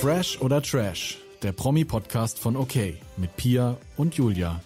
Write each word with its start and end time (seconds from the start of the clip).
Fresh 0.00 0.40
oder 0.40 0.62
Trash, 0.62 1.18
der 1.42 1.52
Promi-Podcast 1.52 2.38
von 2.38 2.56
OK 2.56 2.74
mit 3.16 3.36
Pia 3.36 3.76
und 3.96 4.14
Julia. 4.14 4.60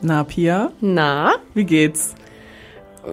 Na, 0.00 0.24
Pia, 0.24 0.72
Na, 0.80 1.34
wie 1.54 1.64
geht's? 1.64 2.14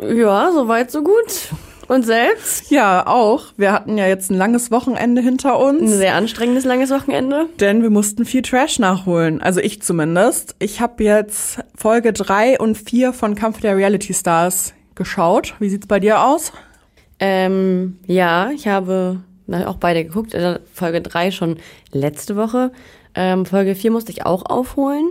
ja, 0.01 0.51
soweit 0.51 0.91
so 0.91 1.03
gut. 1.03 1.49
Und 1.87 2.05
selbst? 2.05 2.69
Ja, 2.69 3.07
auch. 3.07 3.45
Wir 3.57 3.71
hatten 3.71 3.97
ja 3.97 4.07
jetzt 4.07 4.29
ein 4.29 4.37
langes 4.37 4.69
Wochenende 4.69 5.21
hinter 5.21 5.57
Ein 5.59 5.77
uns, 5.77 5.91
sehr 5.93 6.13
anstrengendes, 6.15 6.63
langes 6.65 6.91
Wochenende. 6.91 7.47
denn 7.59 7.81
wir 7.81 7.89
mussten 7.89 8.25
viel 8.25 8.43
Trash 8.43 8.77
nachholen. 8.77 9.41
Also 9.41 9.59
ich 9.59 9.81
zumindest. 9.81 10.55
Ich 10.59 10.81
habe 10.81 11.03
jetzt 11.03 11.59
Folge 11.75 12.13
drei 12.13 12.59
und 12.59 12.77
vier 12.77 13.11
von 13.13 13.33
Kampf 13.35 13.61
der 13.61 13.75
Reality 13.75 14.13
Stars 14.13 14.73
geschaut. 14.93 15.55
Wie 15.59 15.69
sieht's 15.69 15.87
bei 15.87 15.99
dir 15.99 16.23
aus? 16.23 16.51
Ähm, 17.19 17.99
ja, 18.05 18.51
ich 18.51 18.67
habe 18.67 19.21
auch 19.53 19.77
beide 19.77 20.03
geguckt. 20.05 20.33
Also 20.35 20.59
Folge 20.73 21.01
3 21.01 21.31
schon 21.31 21.57
letzte 21.91 22.35
Woche. 22.35 22.71
Ähm, 23.15 23.45
Folge 23.45 23.75
4 23.75 23.91
musste 23.91 24.11
ich 24.11 24.25
auch 24.25 24.45
aufholen. 24.45 25.09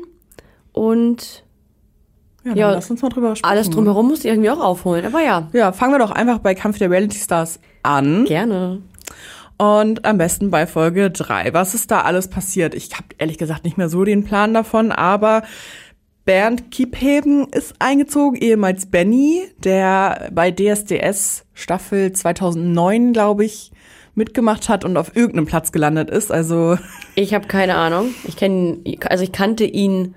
Und 0.73 1.45
Ja, 2.45 2.55
Ja, 2.55 2.71
lass 2.73 2.91
uns 2.91 3.03
mal 3.03 3.09
drüber 3.09 3.35
sprechen. 3.37 3.51
alles 3.51 3.69
drumherum 3.71 4.09
musste 4.09 4.29
ich 4.29 4.33
irgendwie 4.35 4.51
auch 4.51 4.61
aufholen. 4.61 5.05
Aber 5.05 5.21
ja, 5.23 5.48
Ja, 5.53 5.73
fangen 5.73 5.93
wir 5.95 5.98
doch 5.98 6.12
einfach 6.12 6.39
bei 6.39 6.55
Kampf 6.55 6.79
der 6.79 6.91
Reality 6.91 7.19
Stars 7.19 7.59
an. 7.83 8.25
gerne. 8.25 8.81
Und 9.61 10.05
am 10.05 10.19
besten 10.19 10.51
bei 10.53 10.69
Folge 10.69 11.11
drei. 11.11 11.53
Was 11.53 11.75
ist 11.75 11.91
da 11.91 12.03
alles 12.03 12.29
passiert? 12.29 12.77
Ich 12.77 12.93
habe 12.95 13.09
ehrlich 13.19 13.39
gesagt 13.39 13.65
nicht 13.65 13.77
mehr 13.77 13.89
so 13.89 14.05
den 14.05 14.23
Plan 14.23 14.55
davon, 14.55 14.93
aber 14.93 15.43
Bernd 16.25 16.70
Kiepheben 16.70 17.48
ist 17.48 17.75
eingezogen, 17.81 18.39
ehemals 18.41 18.87
Benny, 18.87 19.43
der 19.59 20.29
bei 20.33 20.53
DSDS 20.53 21.45
Staffel 21.55 22.12
2009, 22.12 23.12
glaube 23.12 23.45
ich, 23.47 23.73
mitgemacht 24.19 24.69
hat 24.69 24.85
und 24.85 24.99
auf 24.99 25.17
irgendeinem 25.17 25.47
Platz 25.47 25.73
gelandet 25.73 26.11
ist. 26.11 26.31
Also 26.31 26.77
Ich 27.15 27.33
habe 27.33 27.47
keine 27.47 27.77
Ahnung. 27.77 28.11
Ich 28.25 28.37
kenne, 28.37 28.79
also 29.09 29.25
ich 29.25 29.33
kannte 29.33 29.65
ihn 29.65 30.15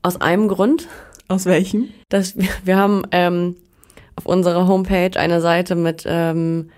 aus 0.00 0.20
einem 0.20 0.48
Grund. 0.48 0.88
aus 1.28 1.44
welchem? 1.44 1.88
dass 2.08 2.36
wir, 2.38 2.48
wir 2.64 2.76
haben 2.78 3.02
ähm, 3.12 3.56
auf 4.16 4.24
unserer 4.24 4.66
Homepage 4.66 5.18
eine 5.18 5.40
Seite 5.42 5.74
mit 5.74 6.04
ähm, 6.06 6.70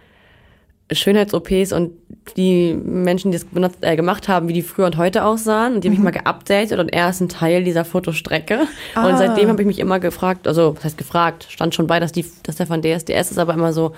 Schönheits-OPs 0.91 1.72
und 1.72 1.92
die 2.36 2.74
Menschen, 2.74 3.30
die 3.30 3.36
es 3.36 3.44
benutzt, 3.44 3.78
äh, 3.80 3.96
gemacht 3.96 4.28
haben, 4.28 4.48
wie 4.48 4.52
die 4.52 4.62
früher 4.62 4.86
und 4.86 4.96
heute 4.96 5.24
aussahen. 5.24 5.74
Und 5.74 5.84
die 5.84 5.89
habe 5.89 5.94
ich 5.94 6.02
mal 6.02 6.11
geupdatet 6.11 6.78
und 6.78 6.89
er 6.92 7.08
ist 7.08 7.20
ein 7.20 7.28
Teil 7.28 7.64
dieser 7.64 7.84
Fotostrecke. 7.84 8.66
Ah. 8.94 9.08
Und 9.08 9.18
seitdem 9.18 9.48
habe 9.48 9.62
ich 9.62 9.66
mich 9.66 9.78
immer 9.78 10.00
gefragt, 10.00 10.46
also 10.46 10.77
was 10.77 10.84
heißt 10.84 10.98
gefragt, 10.98 11.46
stand 11.48 11.74
schon 11.74 11.86
bei, 11.86 12.00
dass, 12.00 12.12
die, 12.12 12.24
dass 12.42 12.56
der 12.56 12.66
von 12.66 12.83
DSDS 12.83 13.30
ist, 13.30 13.39
aber 13.39 13.55
immer 13.55 13.72
so, 13.72 13.92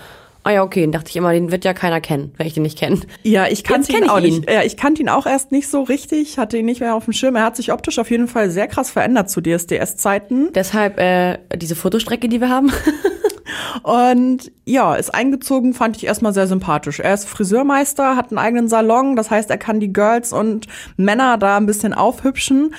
ah 0.45 0.51
ja, 0.51 0.63
okay, 0.63 0.83
dann 0.83 0.93
dachte 0.93 1.09
ich 1.09 1.17
immer, 1.17 1.33
den 1.33 1.51
wird 1.51 1.65
ja 1.65 1.73
keiner 1.73 2.01
kennen, 2.01 2.33
wenn 2.37 2.47
ich 2.47 2.55
den 2.55 2.63
nicht 2.63 2.79
kenne. 2.79 3.01
Ja, 3.23 3.47
ich 3.49 3.65
kannte 3.65 3.91
Jetzt 3.91 3.99
ihn 3.99 4.07
kenn 4.07 4.11
auch 4.11 4.21
ihn. 4.21 4.41
nicht. 4.41 4.51
Ja, 4.51 4.63
ich 4.63 4.77
kannte 4.77 5.03
ihn 5.03 5.09
auch 5.09 5.27
erst 5.27 5.53
nicht 5.53 5.69
so 5.69 5.83
richtig, 5.83 6.39
hatte 6.39 6.59
ihn 6.59 6.67
nicht 6.67 6.81
mehr 6.81 6.95
auf 6.95 7.05
dem 7.05 7.15
Schirm. 7.15 7.35
Er 7.35 7.45
hat 7.45 7.57
sich 7.57 7.73
optisch 7.73 7.99
auf 7.99 8.11
jeden 8.11 8.29
Fall 8.29 8.51
sehr 8.51 8.69
krass 8.69 8.91
verändert 8.91 9.31
zu 9.31 9.41
DSDS-Zeiten. 9.41 10.53
Deshalb 10.53 10.99
äh, 10.99 11.39
diese 11.57 11.75
Fotostrecke, 11.75 12.29
die 12.29 12.41
wir 12.41 12.51
haben. 12.51 12.71
Und 13.83 14.53
ja, 14.65 14.95
ist 14.95 15.15
eingezogen, 15.15 15.75
fand 15.75 15.97
ich 15.97 16.07
erstmal 16.07 16.33
sehr 16.33 16.47
sympathisch. 16.47 17.01
Er 17.01 17.15
ist 17.15 17.29
Friseurmeister, 17.29 18.17
hat 18.17 18.31
einen 18.31 18.39
eigenen 18.39 18.69
Salon, 18.69 19.17
das 19.17 19.31
heißt, 19.31 19.51
er 19.51 19.59
kann 19.59 19.81
die 19.81 19.93
Girls 19.93 20.33
und 20.33 20.67
Männer 20.97 21.39
da 21.39 21.57
ein 21.57 21.67
bisschen 21.67 21.93
aufhübschen 21.93 22.75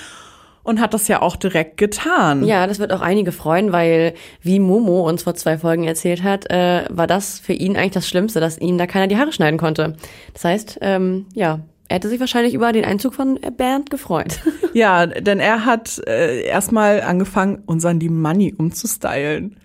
und 0.66 0.82
hat 0.82 0.94
das 0.94 1.08
ja 1.08 1.22
auch 1.22 1.36
direkt 1.36 1.78
getan. 1.78 2.44
Ja, 2.44 2.68
das 2.68 2.80
wird 2.80 2.92
auch 2.92 3.02
einige 3.02 3.32
freuen, 3.32 3.72
weil, 3.72 4.16
wie 4.42 4.60
Momo 4.60 5.08
uns 5.08 5.24
vor 5.24 5.36
zwei 5.36 5.58
Folgen 5.58 5.86
erzählt 5.86 6.24
hat, 6.24 6.50
äh, 6.50 6.86
war 6.90 7.08
das 7.08 7.40
für 7.40 7.54
ihn 7.54 7.78
eigentlich 7.78 7.92
das 7.92 8.10
Schlimmste, 8.10 8.40
dass 8.40 8.58
ihm 8.58 8.78
da 8.78 8.88
keiner 8.88 9.08
die 9.08 9.16
Haare 9.16 9.32
schneiden 9.32 9.60
konnte. 9.60 9.96
Das 10.34 10.44
heißt, 10.44 10.80
ähm, 10.82 11.28
ja, 11.34 11.60
er 11.88 11.96
hätte 11.98 12.10
sich 12.10 12.20
wahrscheinlich 12.20 12.56
über 12.56 12.74
den 12.74 12.84
Einzug 12.84 13.14
von 13.14 13.40
Bernd 13.56 13.90
gefreut. 13.90 14.40
Ja, 14.74 15.06
denn 15.06 15.40
er 15.40 15.64
hat 15.64 16.02
äh, 16.06 16.42
erstmal 16.42 17.00
angefangen, 17.00 17.64
unseren 17.66 17.98
die 17.98 18.10
Money 18.10 18.54
umzustylen. 18.58 19.56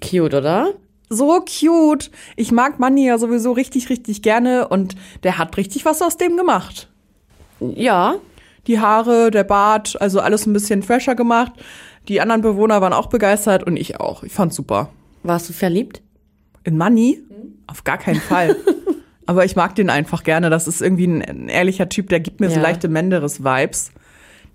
Cute, 0.00 0.34
oder? 0.34 0.74
So 1.08 1.40
cute. 1.40 2.12
Ich 2.36 2.52
mag 2.52 2.78
Money 2.78 3.08
ja 3.08 3.18
sowieso 3.18 3.50
richtig, 3.50 3.90
richtig 3.90 4.22
gerne 4.22 4.68
und 4.68 4.94
der 5.24 5.38
hat 5.38 5.56
richtig 5.56 5.84
was 5.84 6.00
aus 6.00 6.16
dem 6.16 6.36
gemacht. 6.36 6.88
Ja, 7.58 8.20
Die 8.66 8.78
Haare, 8.78 9.30
der 9.30 9.44
Bart, 9.44 10.00
also 10.00 10.20
alles 10.20 10.46
ein 10.46 10.52
bisschen 10.52 10.82
fresher 10.82 11.14
gemacht. 11.14 11.52
Die 12.08 12.20
anderen 12.20 12.42
Bewohner 12.42 12.80
waren 12.80 12.92
auch 12.92 13.06
begeistert 13.08 13.64
und 13.64 13.76
ich 13.76 13.98
auch. 14.00 14.22
Ich 14.22 14.32
fand's 14.32 14.56
super. 14.56 14.90
warst 15.22 15.48
du 15.48 15.52
verliebt? 15.52 16.02
In 16.64 16.76
Money? 16.78 17.22
Auf 17.66 17.84
gar 17.84 17.98
keinen 17.98 18.20
Fall. 18.20 18.56
Aber 19.26 19.44
ich 19.44 19.56
mag 19.56 19.74
den 19.76 19.88
einfach 19.90 20.24
gerne. 20.24 20.50
Das 20.50 20.66
ist 20.68 20.82
irgendwie 20.82 21.06
ein, 21.06 21.22
ein 21.22 21.48
ehrlicher 21.48 21.88
Typ, 21.88 22.08
der 22.08 22.20
gibt 22.20 22.40
mir 22.40 22.48
so 22.50 22.56
Ja. 22.56 22.62
leichte 22.62 22.88
Menderes-Vibes. 22.88 23.92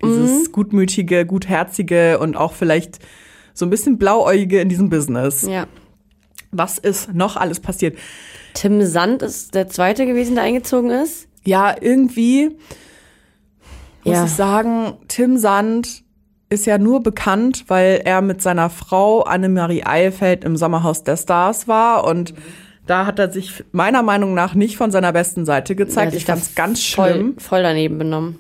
Dieses 0.03 0.51
gutmütige, 0.51 1.25
gutherzige 1.25 2.19
und 2.19 2.35
auch 2.37 2.53
vielleicht 2.53 2.99
so 3.53 3.65
ein 3.65 3.69
bisschen 3.71 3.97
blauäugige 3.97 4.61
in 4.61 4.69
diesem 4.69 4.89
Business. 4.89 5.41
Ja. 5.43 5.65
Was 6.51 6.77
ist 6.77 7.13
noch 7.13 7.35
alles 7.35 7.59
passiert? 7.59 7.97
Tim 8.53 8.83
Sand 8.85 9.21
ist 9.23 9.55
der 9.55 9.67
Zweite 9.69 10.05
gewesen, 10.05 10.35
der 10.35 10.43
eingezogen 10.43 10.91
ist. 10.91 11.27
Ja, 11.45 11.75
irgendwie 11.79 12.55
muss 14.07 14.15
Ja. 14.15 14.25
ich 14.25 14.31
sagen, 14.31 14.93
Tim 15.07 15.37
Sand 15.37 16.03
ist 16.49 16.65
ja 16.65 16.77
nur 16.77 17.03
bekannt, 17.03 17.65
weil 17.67 18.01
er 18.05 18.21
mit 18.21 18.41
seiner 18.41 18.69
Frau 18.69 19.21
Annemarie 19.23 19.83
Eilfeld 19.85 20.43
im 20.43 20.55
Sommerhaus 20.55 21.03
der 21.03 21.17
Stars 21.17 21.67
war 21.67 22.05
und 22.05 22.33
da 22.85 23.05
hat 23.05 23.19
er 23.19 23.29
sich 23.29 23.65
meiner 23.73 24.01
Meinung 24.01 24.33
nach 24.33 24.53
nicht 24.53 24.77
von 24.77 24.91
seiner 24.91 25.11
besten 25.11 25.45
Seite 25.45 25.75
gezeigt. 25.75 26.13
Ich 26.13 26.23
fand's 26.25 26.55
ganz 26.55 26.81
voll, 26.85 27.11
schlimm. 27.11 27.37
Voll 27.37 27.61
daneben 27.63 27.97
benommen. 27.97 28.39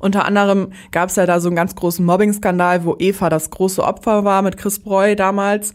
Unter 0.00 0.24
anderem 0.24 0.72
gab 0.90 1.08
es 1.10 1.16
ja 1.16 1.26
da 1.26 1.38
so 1.40 1.48
einen 1.48 1.56
ganz 1.56 1.74
großen 1.76 2.04
Mobbing-Skandal, 2.04 2.84
wo 2.84 2.96
Eva 2.98 3.28
das 3.28 3.50
große 3.50 3.82
Opfer 3.82 4.24
war 4.24 4.42
mit 4.42 4.56
Chris 4.56 4.80
Breu 4.80 5.14
damals. 5.14 5.72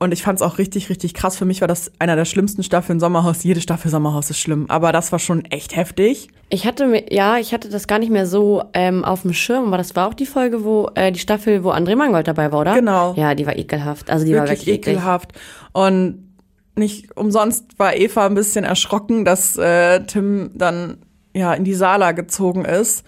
Und 0.00 0.12
ich 0.12 0.22
fand's 0.22 0.42
auch 0.42 0.58
richtig, 0.58 0.90
richtig 0.90 1.12
krass. 1.12 1.36
Für 1.36 1.44
mich 1.44 1.60
war 1.60 1.66
das 1.66 1.90
einer 1.98 2.14
der 2.14 2.24
schlimmsten 2.24 2.62
Staffeln 2.62 3.00
Sommerhaus. 3.00 3.42
Jede 3.42 3.60
Staffel 3.60 3.90
Sommerhaus 3.90 4.30
ist 4.30 4.38
schlimm, 4.38 4.66
aber 4.68 4.92
das 4.92 5.10
war 5.10 5.18
schon 5.18 5.44
echt 5.46 5.74
heftig. 5.74 6.28
Ich 6.50 6.66
hatte 6.66 6.86
mir, 6.86 7.12
ja, 7.12 7.38
ich 7.38 7.52
hatte 7.52 7.68
das 7.68 7.88
gar 7.88 7.98
nicht 7.98 8.10
mehr 8.10 8.26
so 8.26 8.62
ähm, 8.74 9.04
auf 9.04 9.22
dem 9.22 9.32
Schirm, 9.32 9.66
aber 9.66 9.76
das 9.76 9.96
war 9.96 10.06
auch 10.06 10.14
die 10.14 10.26
Folge, 10.26 10.64
wo, 10.64 10.88
äh, 10.94 11.10
die 11.10 11.18
Staffel, 11.18 11.64
wo 11.64 11.72
André 11.72 11.96
Mangold 11.96 12.28
dabei 12.28 12.52
war, 12.52 12.60
oder? 12.60 12.74
Genau. 12.74 13.14
Ja, 13.14 13.34
die 13.34 13.44
war 13.44 13.56
ekelhaft. 13.56 14.08
Also 14.08 14.24
die 14.24 14.34
war 14.34 14.42
wirklich 14.42 14.60
wirklich 14.60 14.76
eklig. 14.76 14.94
ekelhaft. 14.94 15.32
Und 15.72 16.28
nicht 16.76 17.16
umsonst 17.16 17.76
war 17.78 17.96
Eva 17.96 18.26
ein 18.26 18.34
bisschen 18.34 18.64
erschrocken, 18.64 19.24
dass 19.24 19.56
äh, 19.56 20.04
Tim 20.06 20.52
dann 20.54 20.98
ja 21.34 21.54
in 21.54 21.64
die 21.64 21.74
Sala 21.74 22.12
gezogen 22.12 22.64
ist 22.64 23.04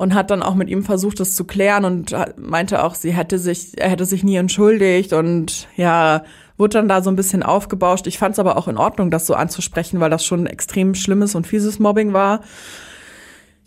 und 0.00 0.14
hat 0.14 0.30
dann 0.30 0.42
auch 0.42 0.54
mit 0.54 0.70
ihm 0.70 0.82
versucht, 0.82 1.20
das 1.20 1.34
zu 1.34 1.44
klären 1.44 1.84
und 1.84 2.16
meinte 2.38 2.84
auch, 2.84 2.94
sie 2.94 3.12
hätte 3.12 3.38
sich, 3.38 3.78
er 3.78 3.90
hätte 3.90 4.06
sich 4.06 4.24
nie 4.24 4.36
entschuldigt 4.36 5.12
und 5.12 5.68
ja, 5.76 6.22
wurde 6.56 6.78
dann 6.78 6.88
da 6.88 7.02
so 7.02 7.10
ein 7.10 7.16
bisschen 7.16 7.42
aufgebauscht. 7.42 8.06
Ich 8.06 8.16
fand 8.16 8.32
es 8.32 8.38
aber 8.38 8.56
auch 8.56 8.66
in 8.66 8.78
Ordnung, 8.78 9.10
das 9.10 9.26
so 9.26 9.34
anzusprechen, 9.34 10.00
weil 10.00 10.08
das 10.08 10.24
schon 10.24 10.46
extrem 10.46 10.94
schlimmes 10.94 11.34
und 11.34 11.46
fieses 11.46 11.78
Mobbing 11.78 12.14
war. 12.14 12.40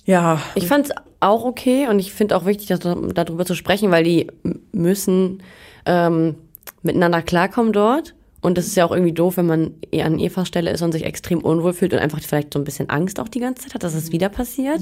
Ja, 0.06 0.42
Ich 0.56 0.66
fand's 0.66 0.90
auch 1.20 1.46
okay 1.46 1.88
und 1.88 2.00
ich 2.00 2.14
finde 2.14 2.36
auch 2.36 2.48
wichtig, 2.48 2.66
dass, 2.66 2.80
darüber 2.80 3.46
zu 3.46 3.54
sprechen, 3.54 3.92
weil 3.92 4.04
die 4.04 4.26
müssen 4.72 5.44
ähm, 5.86 6.34
miteinander 6.82 7.22
klarkommen 7.22 7.74
dort. 7.74 8.16
Und 8.42 8.58
das 8.58 8.66
ist 8.66 8.76
ja 8.76 8.86
auch 8.86 8.92
irgendwie 8.92 9.14
doof, 9.14 9.38
wenn 9.38 9.46
man 9.46 9.76
eher 9.92 10.08
an 10.08 10.18
Evas 10.18 10.48
Stelle 10.48 10.72
ist 10.72 10.82
und 10.82 10.94
sich 10.94 11.06
extrem 11.06 11.42
unwohl 11.42 11.74
fühlt 11.74 11.94
und 11.94 12.00
einfach 12.00 12.20
vielleicht 12.22 12.54
so 12.54 12.60
ein 12.60 12.66
bisschen 12.66 12.90
Angst 12.90 13.20
auch 13.20 13.30
die 13.30 13.40
ganze 13.40 13.66
Zeit 13.66 13.76
hat, 13.76 13.84
dass 13.84 13.94
es 13.94 14.12
wieder 14.12 14.30
passiert. 14.30 14.82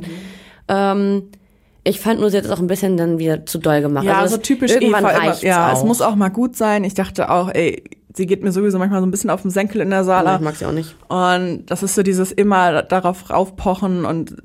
Ähm, 0.69 1.23
ich 1.83 1.99
fand 1.99 2.19
nur, 2.19 2.29
sie 2.29 2.37
hat 2.37 2.45
es 2.45 2.51
auch 2.51 2.59
ein 2.59 2.67
bisschen 2.67 2.95
dann 2.97 3.17
wieder 3.17 3.45
zu 3.45 3.57
doll 3.57 3.81
gemacht. 3.81 4.05
Ja, 4.05 4.19
also 4.19 4.35
so 4.35 4.41
typisch 4.41 4.71
irgendwann 4.71 5.03
Eva 5.03 5.11
immer. 5.11 5.43
Ja, 5.43 5.71
auch. 5.71 5.77
es 5.77 5.83
muss 5.83 6.01
auch 6.01 6.15
mal 6.15 6.29
gut 6.29 6.55
sein. 6.55 6.83
Ich 6.83 6.93
dachte 6.93 7.29
auch, 7.31 7.49
ey, 7.49 7.83
sie 8.13 8.25
geht 8.25 8.43
mir 8.43 8.51
sowieso 8.51 8.77
manchmal 8.77 8.99
so 8.99 9.07
ein 9.07 9.11
bisschen 9.11 9.29
auf 9.29 9.41
den 9.41 9.51
Senkel 9.51 9.81
in 9.81 9.89
der 9.89 10.03
Sala. 10.03 10.35
ich 10.35 10.41
mag 10.41 10.55
sie 10.55 10.65
auch 10.65 10.71
nicht. 10.71 10.95
Und 11.07 11.65
das 11.67 11.81
ist 11.81 11.95
so 11.95 12.03
dieses 12.03 12.31
immer 12.31 12.83
darauf 12.83 13.29
raufpochen 13.29 14.05
und 14.05 14.35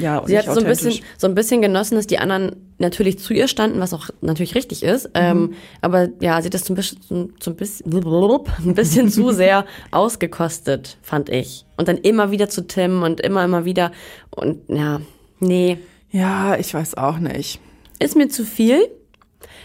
ja, 0.00 0.18
und 0.18 0.28
Sie 0.28 0.38
hat 0.38 0.46
so 0.46 0.60
ein 0.60 0.66
bisschen, 0.66 0.94
so 1.16 1.26
ein 1.26 1.34
bisschen 1.34 1.62
genossen, 1.62 1.96
dass 1.96 2.06
die 2.06 2.18
anderen 2.18 2.56
natürlich 2.78 3.18
zu 3.18 3.34
ihr 3.34 3.48
standen, 3.48 3.80
was 3.80 3.92
auch 3.92 4.08
natürlich 4.20 4.54
richtig 4.54 4.82
ist. 4.82 5.10
Ähm, 5.14 5.54
aber 5.80 6.08
ja, 6.20 6.40
sie 6.40 6.46
hat 6.46 6.54
das 6.54 6.64
zum 6.64 6.76
bisschen, 6.76 7.00
zum 7.38 7.54
bisschen, 7.54 7.92
ein 8.64 8.74
bisschen 8.74 9.08
zu 9.10 9.30
sehr 9.32 9.66
ausgekostet, 9.90 10.96
fand 11.02 11.28
ich. 11.28 11.64
Und 11.76 11.88
dann 11.88 11.98
immer 11.98 12.30
wieder 12.30 12.48
zu 12.48 12.66
Tim 12.66 13.02
und 13.02 13.20
immer, 13.20 13.44
immer 13.44 13.64
wieder. 13.64 13.92
Und 14.30 14.58
ja, 14.68 15.00
nee, 15.40 15.78
Ja, 16.10 16.56
ich 16.56 16.72
weiß 16.74 16.96
auch 16.96 17.18
nicht. 17.18 17.60
ist 17.98 18.16
mir 18.16 18.28
zu 18.28 18.44
viel. 18.44 18.88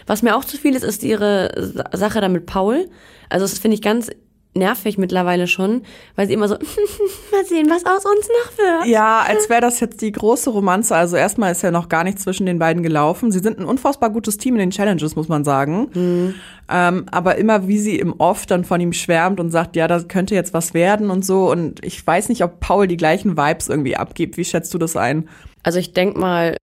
Was 0.06 0.22
mir 0.22 0.36
auch 0.36 0.44
zu 0.44 0.56
viel 0.58 0.74
ist, 0.76 0.82
ist 0.84 1.02
ihre 1.02 1.50
Sa- 1.56 1.88
Sache 1.96 2.20
da 2.20 2.28
mit 2.28 2.46
Paul. 2.46 2.88
Also 3.30 3.44
das 3.46 3.58
finde 3.58 3.76
ich 3.76 3.82
ganz 3.82 4.10
nervig 4.54 4.98
mittlerweile 4.98 5.46
schon, 5.46 5.82
weil 6.16 6.26
sie 6.26 6.32
immer 6.32 6.48
so, 6.48 6.54
mal 7.32 7.44
sehen, 7.44 7.68
was 7.68 7.84
aus 7.84 8.04
uns 8.04 8.28
noch 8.28 8.58
wird. 8.58 8.86
Ja, 8.86 9.24
als 9.26 9.48
wäre 9.48 9.60
das 9.60 9.80
jetzt 9.80 10.00
die 10.00 10.12
große 10.12 10.50
Romanze. 10.50 10.94
Also 10.94 11.16
erstmal 11.16 11.52
ist 11.52 11.62
ja 11.62 11.70
noch 11.70 11.88
gar 11.88 12.04
nichts 12.04 12.22
zwischen 12.22 12.46
den 12.46 12.58
beiden 12.58 12.82
gelaufen. 12.82 13.30
Sie 13.32 13.40
sind 13.40 13.58
ein 13.58 13.64
unfassbar 13.64 14.10
gutes 14.10 14.38
Team 14.38 14.54
in 14.54 14.60
den 14.60 14.70
Challenges, 14.70 15.16
muss 15.16 15.28
man 15.28 15.44
sagen. 15.44 15.90
Mhm. 15.94 16.34
Ähm, 16.68 17.06
aber 17.10 17.36
immer 17.36 17.68
wie 17.68 17.78
sie 17.78 17.98
im 17.98 18.14
Off 18.18 18.46
dann 18.46 18.64
von 18.64 18.80
ihm 18.80 18.92
schwärmt 18.92 19.40
und 19.40 19.50
sagt, 19.50 19.76
ja, 19.76 19.88
da 19.88 20.00
könnte 20.00 20.34
jetzt 20.34 20.54
was 20.54 20.74
werden 20.74 21.10
und 21.10 21.24
so. 21.24 21.50
Und 21.50 21.84
ich 21.84 22.06
weiß 22.06 22.28
nicht, 22.28 22.42
ob 22.42 22.60
Paul 22.60 22.86
die 22.86 22.96
gleichen 22.96 23.36
Vibes 23.36 23.68
irgendwie 23.68 23.96
abgibt. 23.96 24.36
Wie 24.36 24.44
schätzt 24.44 24.72
du 24.72 24.78
das 24.78 24.96
ein? 24.96 25.28
Also 25.62 25.78
ich 25.78 25.92
denk 25.92 26.16
mal, 26.16 26.56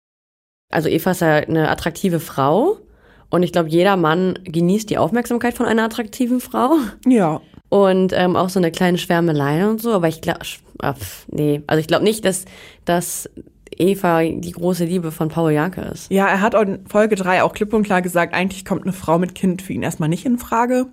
also 0.72 0.90
Eva 0.90 1.12
ist 1.12 1.22
ja 1.22 1.36
eine 1.36 1.70
attraktive 1.70 2.20
Frau 2.20 2.78
und 3.30 3.44
ich 3.44 3.52
glaube, 3.52 3.70
jeder 3.70 3.98
Mann 3.98 4.38
genießt 4.44 4.90
die 4.90 4.98
Aufmerksamkeit 4.98 5.56
von 5.56 5.66
einer 5.66 5.84
attraktiven 5.84 6.40
Frau 6.40 6.76
Ja. 7.06 7.42
Und 7.72 8.12
ähm, 8.14 8.36
auch 8.36 8.50
so 8.50 8.60
eine 8.60 8.70
kleine 8.70 8.98
Schwärmelei 8.98 9.66
und 9.66 9.82
so. 9.82 9.94
Aber 9.94 10.10
ich 10.10 10.20
glaube, 10.20 10.42
nee, 11.30 11.62
also 11.68 11.80
ich 11.80 11.88
glaube 11.88 12.04
nicht, 12.04 12.26
dass, 12.26 12.44
dass 12.84 13.30
Eva 13.78 14.24
die 14.24 14.52
große 14.52 14.84
Liebe 14.84 15.14
von 15.14 15.30
Paul 15.30 15.54
Janke 15.54 15.80
ist. 15.82 16.12
Ja, 16.12 16.28
er 16.28 16.42
hat 16.42 16.54
in 16.54 16.86
Folge 16.86 17.16
3 17.16 17.44
auch 17.44 17.54
klipp 17.54 17.74
und 17.74 17.84
klar 17.84 18.02
gesagt, 18.02 18.34
eigentlich 18.34 18.66
kommt 18.66 18.84
eine 18.84 18.92
Frau 18.92 19.18
mit 19.18 19.36
Kind 19.36 19.62
für 19.62 19.72
ihn 19.72 19.84
erstmal 19.84 20.10
nicht 20.10 20.26
in 20.26 20.38
Frage. 20.38 20.88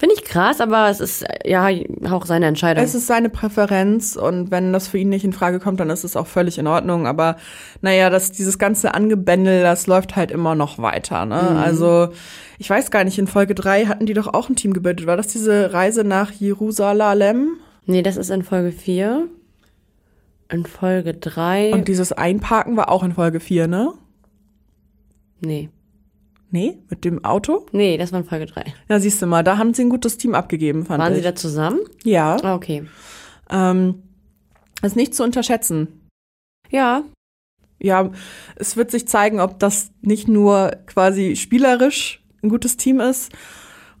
Finde 0.00 0.14
ich 0.14 0.24
krass, 0.24 0.62
aber 0.62 0.88
es 0.88 0.98
ist 0.98 1.24
äh, 1.24 1.50
ja 1.50 1.68
auch 2.10 2.24
seine 2.24 2.46
Entscheidung. 2.46 2.82
Es 2.82 2.94
ist 2.94 3.06
seine 3.06 3.28
Präferenz 3.28 4.16
und 4.16 4.50
wenn 4.50 4.72
das 4.72 4.88
für 4.88 4.96
ihn 4.96 5.10
nicht 5.10 5.26
in 5.26 5.34
Frage 5.34 5.60
kommt, 5.60 5.78
dann 5.78 5.90
ist 5.90 6.04
es 6.04 6.16
auch 6.16 6.26
völlig 6.26 6.56
in 6.56 6.66
Ordnung. 6.66 7.06
Aber 7.06 7.36
naja, 7.82 8.08
das, 8.08 8.32
dieses 8.32 8.58
ganze 8.58 8.94
Angebändel, 8.94 9.62
das 9.62 9.86
läuft 9.86 10.16
halt 10.16 10.30
immer 10.30 10.54
noch 10.54 10.78
weiter. 10.78 11.26
Ne? 11.26 11.38
Also 11.38 12.08
ich 12.56 12.70
weiß 12.70 12.90
gar 12.90 13.04
nicht, 13.04 13.18
in 13.18 13.26
Folge 13.26 13.54
3 13.54 13.84
hatten 13.84 14.06
die 14.06 14.14
doch 14.14 14.32
auch 14.32 14.48
ein 14.48 14.56
Team 14.56 14.72
gebildet. 14.72 15.06
War 15.06 15.18
das 15.18 15.26
diese 15.26 15.74
Reise 15.74 16.02
nach 16.02 16.32
Jerusalem? 16.32 17.58
nee, 17.84 18.00
das 18.00 18.16
ist 18.16 18.30
in 18.30 18.42
Folge 18.42 18.72
4. 18.72 19.28
In 20.50 20.64
Folge 20.64 21.12
3. 21.12 21.74
Und 21.74 21.88
dieses 21.88 22.12
Einparken 22.12 22.74
war 22.78 22.88
auch 22.88 23.02
in 23.02 23.12
Folge 23.12 23.38
4, 23.38 23.68
ne? 23.68 23.92
nee. 25.40 25.68
Nee, 26.50 26.78
mit 26.88 27.04
dem 27.04 27.24
Auto? 27.24 27.66
Nee, 27.72 27.96
das 27.96 28.12
war 28.12 28.20
in 28.20 28.26
Folge 28.26 28.46
3. 28.46 28.64
Ja, 28.88 28.98
siehst 29.00 29.22
du 29.22 29.26
mal, 29.26 29.44
da 29.44 29.56
haben 29.58 29.72
sie 29.74 29.82
ein 29.82 29.88
gutes 29.90 30.18
Team 30.18 30.34
abgegeben, 30.34 30.84
fand 30.84 31.00
Waren 31.02 31.12
ich. 31.12 31.18
sie 31.18 31.24
da 31.24 31.34
zusammen? 31.34 31.78
ja, 32.02 32.36
Ah, 32.42 32.54
okay. 32.54 32.84
ähm, 33.50 34.02
ist 34.82 34.96
nicht 34.96 35.14
zu 35.14 35.22
unterschätzen. 35.22 36.08
Ja, 36.70 37.02
ja, 37.82 38.10
es 38.56 38.76
wird 38.76 38.90
sich 38.90 39.08
zeigen, 39.08 39.40
ob 39.40 39.58
das 39.58 39.90
nicht 40.02 40.28
nur 40.28 40.70
quasi 40.86 41.36
spielerisch 41.36 42.22
ein 42.42 42.48
gutes 42.50 42.76
Team 42.76 43.00
ist 43.00 43.32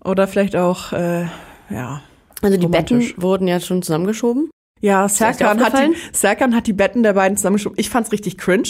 oder 0.04 0.26
vielleicht 0.28 0.56
auch, 0.56 0.92
äh, 0.92 1.26
ja. 1.70 2.02
also 2.42 2.56
die 2.56 2.64
Romantisch. 2.66 3.08
Betten 3.10 3.22
wurden 3.22 3.48
ja 3.48 3.60
schon 3.60 3.82
zusammengeschoben. 3.82 4.50
Ja, 4.82 5.08
Serkan 5.08 5.60
hat, 5.62 5.74
die, 5.78 5.94
Serkan 6.12 6.54
hat 6.54 6.66
die 6.66 6.72
Betten 6.72 7.02
der 7.02 7.12
beiden 7.14 7.36
zusammengeschoben. 7.36 7.78
Ich 7.78 7.90
fand's 7.90 8.12
richtig 8.12 8.38
cringe, 8.38 8.68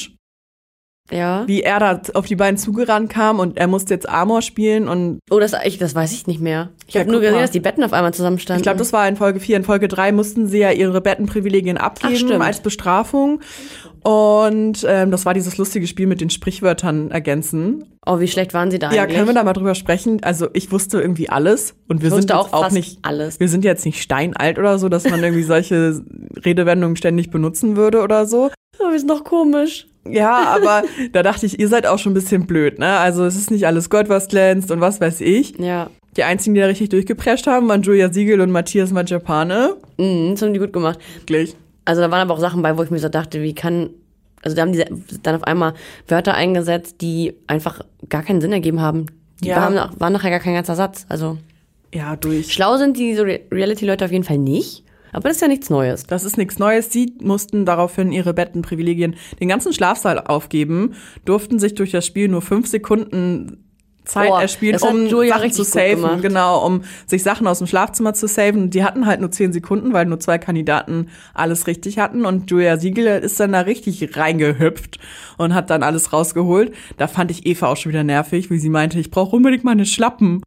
Ja. 1.10 1.42
wie 1.46 1.62
er 1.62 1.78
da 1.80 2.00
auf 2.14 2.26
die 2.26 2.36
beiden 2.36 2.56
zugerannt 2.56 3.10
kam 3.10 3.38
und 3.40 3.56
er 3.58 3.66
musste 3.66 3.94
jetzt 3.94 4.08
Amor 4.08 4.42
spielen 4.42 4.88
und 4.88 5.18
Oh, 5.30 5.40
das, 5.40 5.52
ich, 5.64 5.78
das 5.78 5.94
weiß 5.94 6.12
ich 6.12 6.26
nicht 6.26 6.40
mehr. 6.40 6.68
Ich 6.86 6.94
Ja, 6.94 7.00
habe 7.00 7.10
nur 7.10 7.20
gesehen, 7.20 7.34
mal. 7.34 7.40
dass 7.42 7.50
die 7.50 7.60
Betten 7.60 7.82
auf 7.84 7.92
einmal 7.92 8.14
zusammenstanden. 8.14 8.60
ich 8.60 8.62
glaube, 8.64 8.78
das 8.78 8.92
war 8.92 9.08
in 9.08 9.16
Folge 9.16 9.40
4. 9.40 9.56
In 9.58 9.64
Folge 9.64 9.88
3 9.88 10.12
mussten 10.12 10.46
sie 10.46 10.58
ja 10.58 10.70
ihre 10.70 11.00
Bettenprivilegien 11.00 11.78
abgeben 11.78 12.16
stimmt. 12.16 12.42
als 12.42 12.60
Bestrafung. 12.60 13.40
Und 14.02 14.84
ähm, 14.88 15.10
das 15.10 15.26
war 15.26 15.34
dieses 15.34 15.58
lustige 15.58 15.86
Spiel 15.86 16.06
mit 16.06 16.20
den 16.20 16.30
Sprichwörtern 16.30 17.10
ergänzen. 17.10 17.84
oh, 18.06 18.18
wie 18.18 18.28
schlecht 18.28 18.54
waren 18.54 18.70
sie 18.70 18.78
da 18.78 18.90
Ja, 18.92 19.02
eigentlich? 19.02 19.16
können 19.16 19.28
wir 19.28 19.34
da 19.34 19.44
mal 19.44 19.52
drüber 19.52 19.74
sprechen? 19.74 20.22
Also 20.22 20.48
ich 20.54 20.72
wusste 20.72 21.00
irgendwie 21.00 21.28
alles 21.28 21.74
und 21.88 22.02
wir 22.02 22.10
sind 22.10 22.32
auch 22.32 22.52
auch, 22.52 22.70
nicht 22.70 22.98
alles. 23.02 23.40
Wir 23.40 23.48
sind 23.48 23.64
jetzt 23.64 23.84
nicht 23.84 24.00
steinalt 24.02 24.58
oder 24.58 24.78
so, 24.78 24.88
dass 24.88 25.08
man 25.08 25.22
irgendwie 25.22 25.42
solche 25.42 26.00
Redewendungen 26.44 26.96
ständig 26.96 27.30
benutzen 27.30 27.76
würde 27.76 28.00
oder 28.00 28.24
so. 28.26 28.50
Wir 28.78 28.98
sind 28.98 29.10
doch 29.10 29.24
komisch. 29.24 29.86
Ja, 30.12 30.54
aber 30.54 30.82
da 31.12 31.22
dachte 31.22 31.46
ich, 31.46 31.58
ihr 31.58 31.68
seid 31.68 31.86
auch 31.86 31.98
schon 31.98 32.12
ein 32.12 32.14
bisschen 32.14 32.46
blöd, 32.46 32.78
ne? 32.78 32.98
Also 32.98 33.24
es 33.24 33.36
ist 33.36 33.50
nicht 33.50 33.66
alles 33.66 33.90
Gold, 33.90 34.08
was 34.08 34.28
glänzt 34.28 34.70
und 34.70 34.80
was 34.80 35.00
weiß 35.00 35.20
ich. 35.20 35.58
Ja. 35.58 35.90
Die 36.16 36.24
einzigen, 36.24 36.54
die 36.54 36.60
da 36.60 36.66
richtig 36.66 36.88
durchgeprescht 36.88 37.46
haben, 37.46 37.68
waren 37.68 37.82
Julia 37.82 38.12
Siegel 38.12 38.40
und 38.40 38.50
Matthias 38.50 38.90
Majapane. 38.92 39.76
Mhm, 39.98 40.30
das 40.32 40.42
haben 40.42 40.52
die 40.52 40.58
gut 40.58 40.72
gemacht. 40.72 40.98
Wirklich. 41.20 41.54
Also 41.84 42.00
da 42.02 42.10
waren 42.10 42.20
aber 42.20 42.34
auch 42.34 42.40
Sachen 42.40 42.62
bei, 42.62 42.76
wo 42.76 42.82
ich 42.82 42.90
mir 42.90 42.98
so 42.98 43.08
dachte, 43.08 43.42
wie 43.42 43.54
kann. 43.54 43.90
Also 44.42 44.56
da 44.56 44.62
haben 44.62 44.72
die 44.72 44.82
dann 45.22 45.34
auf 45.36 45.44
einmal 45.44 45.74
Wörter 46.08 46.34
eingesetzt, 46.34 46.96
die 47.00 47.34
einfach 47.46 47.80
gar 48.08 48.22
keinen 48.22 48.40
Sinn 48.40 48.52
ergeben 48.52 48.80
haben. 48.80 49.06
Die 49.42 49.48
Ja. 49.48 49.56
waren, 49.56 49.90
waren 49.98 50.12
nachher 50.12 50.30
gar 50.30 50.40
kein 50.40 50.54
ganzer 50.54 50.74
Satz. 50.74 51.04
Also 51.08 51.36
Ja, 51.94 52.16
durch. 52.16 52.52
schlau 52.52 52.76
sind 52.78 52.96
die 52.96 53.14
so 53.14 53.22
Re- 53.22 53.40
Reality-Leute 53.52 54.04
auf 54.04 54.12
jeden 54.12 54.24
Fall 54.24 54.38
nicht. 54.38 54.82
Aber 55.12 55.28
das 55.28 55.36
ist 55.36 55.42
ja 55.42 55.48
nichts 55.48 55.70
Neues. 55.70 56.04
Das 56.04 56.24
ist 56.24 56.36
nichts 56.36 56.58
Neues. 56.58 56.92
Sie 56.92 57.14
mussten 57.22 57.64
daraufhin 57.64 58.12
ihre 58.12 58.34
Bettenprivilegien 58.34 59.16
den 59.40 59.48
ganzen 59.48 59.72
Schlafsaal 59.72 60.18
aufgeben, 60.20 60.94
durften 61.24 61.58
sich 61.58 61.74
durch 61.74 61.90
das 61.90 62.06
Spiel 62.06 62.28
nur 62.28 62.42
fünf 62.42 62.66
Sekunden 62.68 63.64
Zeit 64.04 64.30
Oh, 64.30 64.38
erspielen, 64.38 64.80
um 64.80 65.06
Julia 65.06 65.36
Sachen 65.36 65.52
zu 65.52 65.62
saven. 65.62 66.20
Genau, 66.20 66.66
um 66.66 66.82
sich 67.06 67.22
Sachen 67.22 67.46
aus 67.46 67.58
dem 67.58 67.66
Schlafzimmer 67.66 68.14
zu 68.14 68.26
saven. 68.26 68.70
Die 68.70 68.84
hatten 68.84 69.06
halt 69.06 69.20
nur 69.20 69.30
zehn 69.30 69.52
Sekunden, 69.52 69.92
weil 69.92 70.06
nur 70.06 70.20
zwei 70.20 70.38
Kandidaten 70.38 71.08
alles 71.34 71.66
richtig 71.66 71.98
hatten. 71.98 72.24
Und 72.24 72.50
Julia 72.50 72.76
Siegel 72.78 73.06
ist 73.06 73.38
dann 73.38 73.52
da 73.52 73.60
richtig 73.60 74.16
reingehüpft 74.16 74.98
und 75.38 75.54
hat 75.54 75.70
dann 75.70 75.82
alles 75.82 76.12
rausgeholt. 76.12 76.74
Da 76.96 77.06
fand 77.06 77.30
ich 77.30 77.46
Eva 77.46 77.68
auch 77.68 77.76
schon 77.76 77.92
wieder 77.92 78.04
nervig, 78.04 78.50
wie 78.50 78.58
sie 78.58 78.70
meinte, 78.70 78.98
ich 78.98 79.10
brauche 79.10 79.36
unbedingt 79.36 79.64
meine 79.64 79.86
Schlappen. 79.86 80.42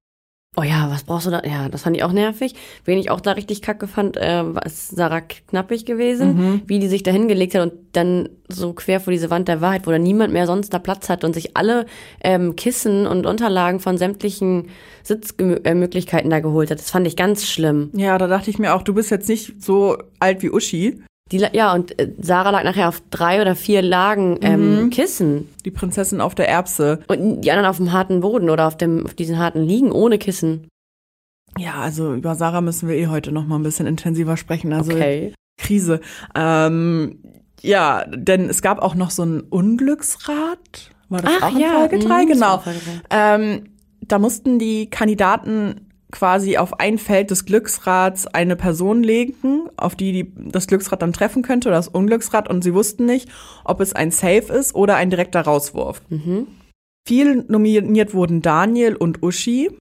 Oh 0.56 0.62
ja, 0.62 0.92
was 0.92 1.04
brauchst 1.04 1.26
du 1.26 1.32
da? 1.32 1.42
Ja, 1.44 1.68
das 1.68 1.82
fand 1.82 1.98
ich 1.98 2.04
auch 2.04 2.12
nervig. 2.12 2.54
Wen 2.86 3.00
ich 3.00 3.10
auch 3.10 3.22
da 3.22 3.32
richtig 3.32 3.64
kacke 3.64 3.88
fand, 3.88 4.18
äh, 4.18 4.44
war 4.54 4.62
Sarah 4.68 5.22
Knappig 5.22 5.84
gewesen, 5.86 6.62
wie 6.68 6.78
die 6.78 6.88
sich 6.88 7.02
da 7.02 7.10
hingelegt 7.10 7.56
hat 7.56 7.64
und 7.64 7.74
dann 7.94 8.30
so 8.50 8.74
quer 8.74 9.00
vor 9.00 9.12
diese 9.12 9.32
Wand 9.32 9.48
der 9.48 9.62
Wahrheit, 9.62 9.88
wo 9.88 9.92
dann 9.92 10.04
niemand 10.04 10.32
mehr 10.32 10.46
sonst 10.46 10.72
da 10.72 10.78
Platz 10.78 11.10
hat 11.10 11.24
und 11.24 11.34
sich 11.34 11.58
alle 11.58 11.88
ähm, 12.24 12.56
Kissen 12.56 13.08
und 13.08 13.26
Unterlagen 13.26 13.80
von 13.80 13.98
sämtlichen 13.98 14.68
Sitzmöglichkeiten 15.02 16.30
da 16.30 16.40
geholt 16.40 16.70
hat. 16.70 16.78
Das 16.78 16.92
fand 16.92 17.08
ich 17.08 17.16
ganz 17.16 17.48
schlimm. 17.48 17.90
Ja, 17.94 18.18
da 18.20 18.28
dachte 18.28 18.52
ich 18.52 18.60
mir 18.60 18.76
auch, 18.76 18.84
du 18.84 18.94
bist 18.94 19.10
jetzt 19.10 19.30
nicht 19.30 19.62
so 19.64 19.98
alt 20.20 20.44
wie 20.44 20.52
Uschi. 20.52 21.02
Die, 21.32 21.38
ja, 21.38 21.74
und 21.74 21.98
äh, 22.00 22.12
Sarah 22.22 22.50
lag 22.52 22.64
nachher 22.64 22.90
auf 22.90 23.02
drei 23.10 23.42
oder 23.42 23.56
vier 23.56 23.82
Lagen 23.82 24.38
ähm, 24.42 24.90
Kissen 24.90 25.50
Die 25.66 25.72
Prinzessin 25.72 26.22
auf 26.22 26.36
der 26.36 26.50
Erbse. 26.50 27.00
und 27.08 27.42
die 27.42 27.52
anderen 27.52 27.70
auf 27.70 27.78
dem 27.78 27.92
harten 27.94 28.20
Boden 28.20 28.50
oder 28.50 28.68
auf, 28.68 28.78
dem, 28.78 29.06
auf 29.06 29.14
diesen 29.14 29.40
harten 29.40 29.64
Liegen 29.64 29.92
ohne 29.92 30.18
Kissen. 30.18 30.68
Ja, 31.58 31.76
also 31.76 32.14
über 32.14 32.36
Sarah 32.36 32.62
müssen 32.62 32.90
wir 32.90 32.96
eh 32.96 33.08
heute 33.08 33.32
noch 33.32 33.46
mal 33.46 33.56
ein 33.58 33.64
bisschen 33.64 33.88
intensiver 33.88 34.38
sprechen. 34.38 34.74
Also 34.74 34.92
Okay. 34.92 35.34
Krise. 35.58 36.02
Ähm, 36.36 37.20
ja, 37.62 38.04
denn 38.08 38.50
es 38.50 38.62
gab 38.62 38.82
auch 38.82 38.96
noch 38.96 39.12
so 39.12 39.24
ein 39.24 39.42
Unglücksrad. 39.42 40.92
War 41.10 41.22
das 41.22 41.32
Ach 41.40 41.48
auch 41.50 41.54
in 41.56 41.60
ja, 41.62 41.70
Folge 41.80 41.98
mhm, 41.98 42.02
3? 42.02 42.26
das 42.26 42.40
war 42.42 42.64
Genau. 42.64 42.74
Ähm, 43.12 43.64
da 44.02 44.20
mussten 44.20 44.60
die 44.60 44.90
Kandidaten 44.90 45.90
quasi 46.14 46.58
auf 46.58 46.80
ein 46.80 46.98
Feld 46.98 47.32
des 47.32 47.46
Glücksrads 47.46 48.28
eine 48.28 48.56
Person 48.56 49.04
legen, 49.04 49.68
auf 49.76 49.96
die, 49.96 50.12
die 50.14 50.34
das 50.52 50.68
Glücksrad 50.68 51.02
dann 51.02 51.12
treffen 51.12 51.42
könnte 51.42 51.68
oder 51.70 51.78
das 51.78 51.90
Unglücksrad 51.90 52.48
und 52.48 52.64
sie 52.64 52.74
wussten 52.74 53.06
nicht, 53.06 53.30
ob 53.66 53.82
es 53.82 53.94
ein 53.94 54.12
Safe 54.12 54.54
ist 54.54 54.76
oder 54.76 54.96
ein 54.96 55.10
direkter 55.10 55.42
Rauswurf. 55.42 56.02
Mhm. 56.10 56.48
Viel 57.06 57.44
nominiert 57.50 58.14
wurden 58.14 58.42
Daniel 58.42 58.96
und 58.96 59.22
Uschi, 59.24 59.76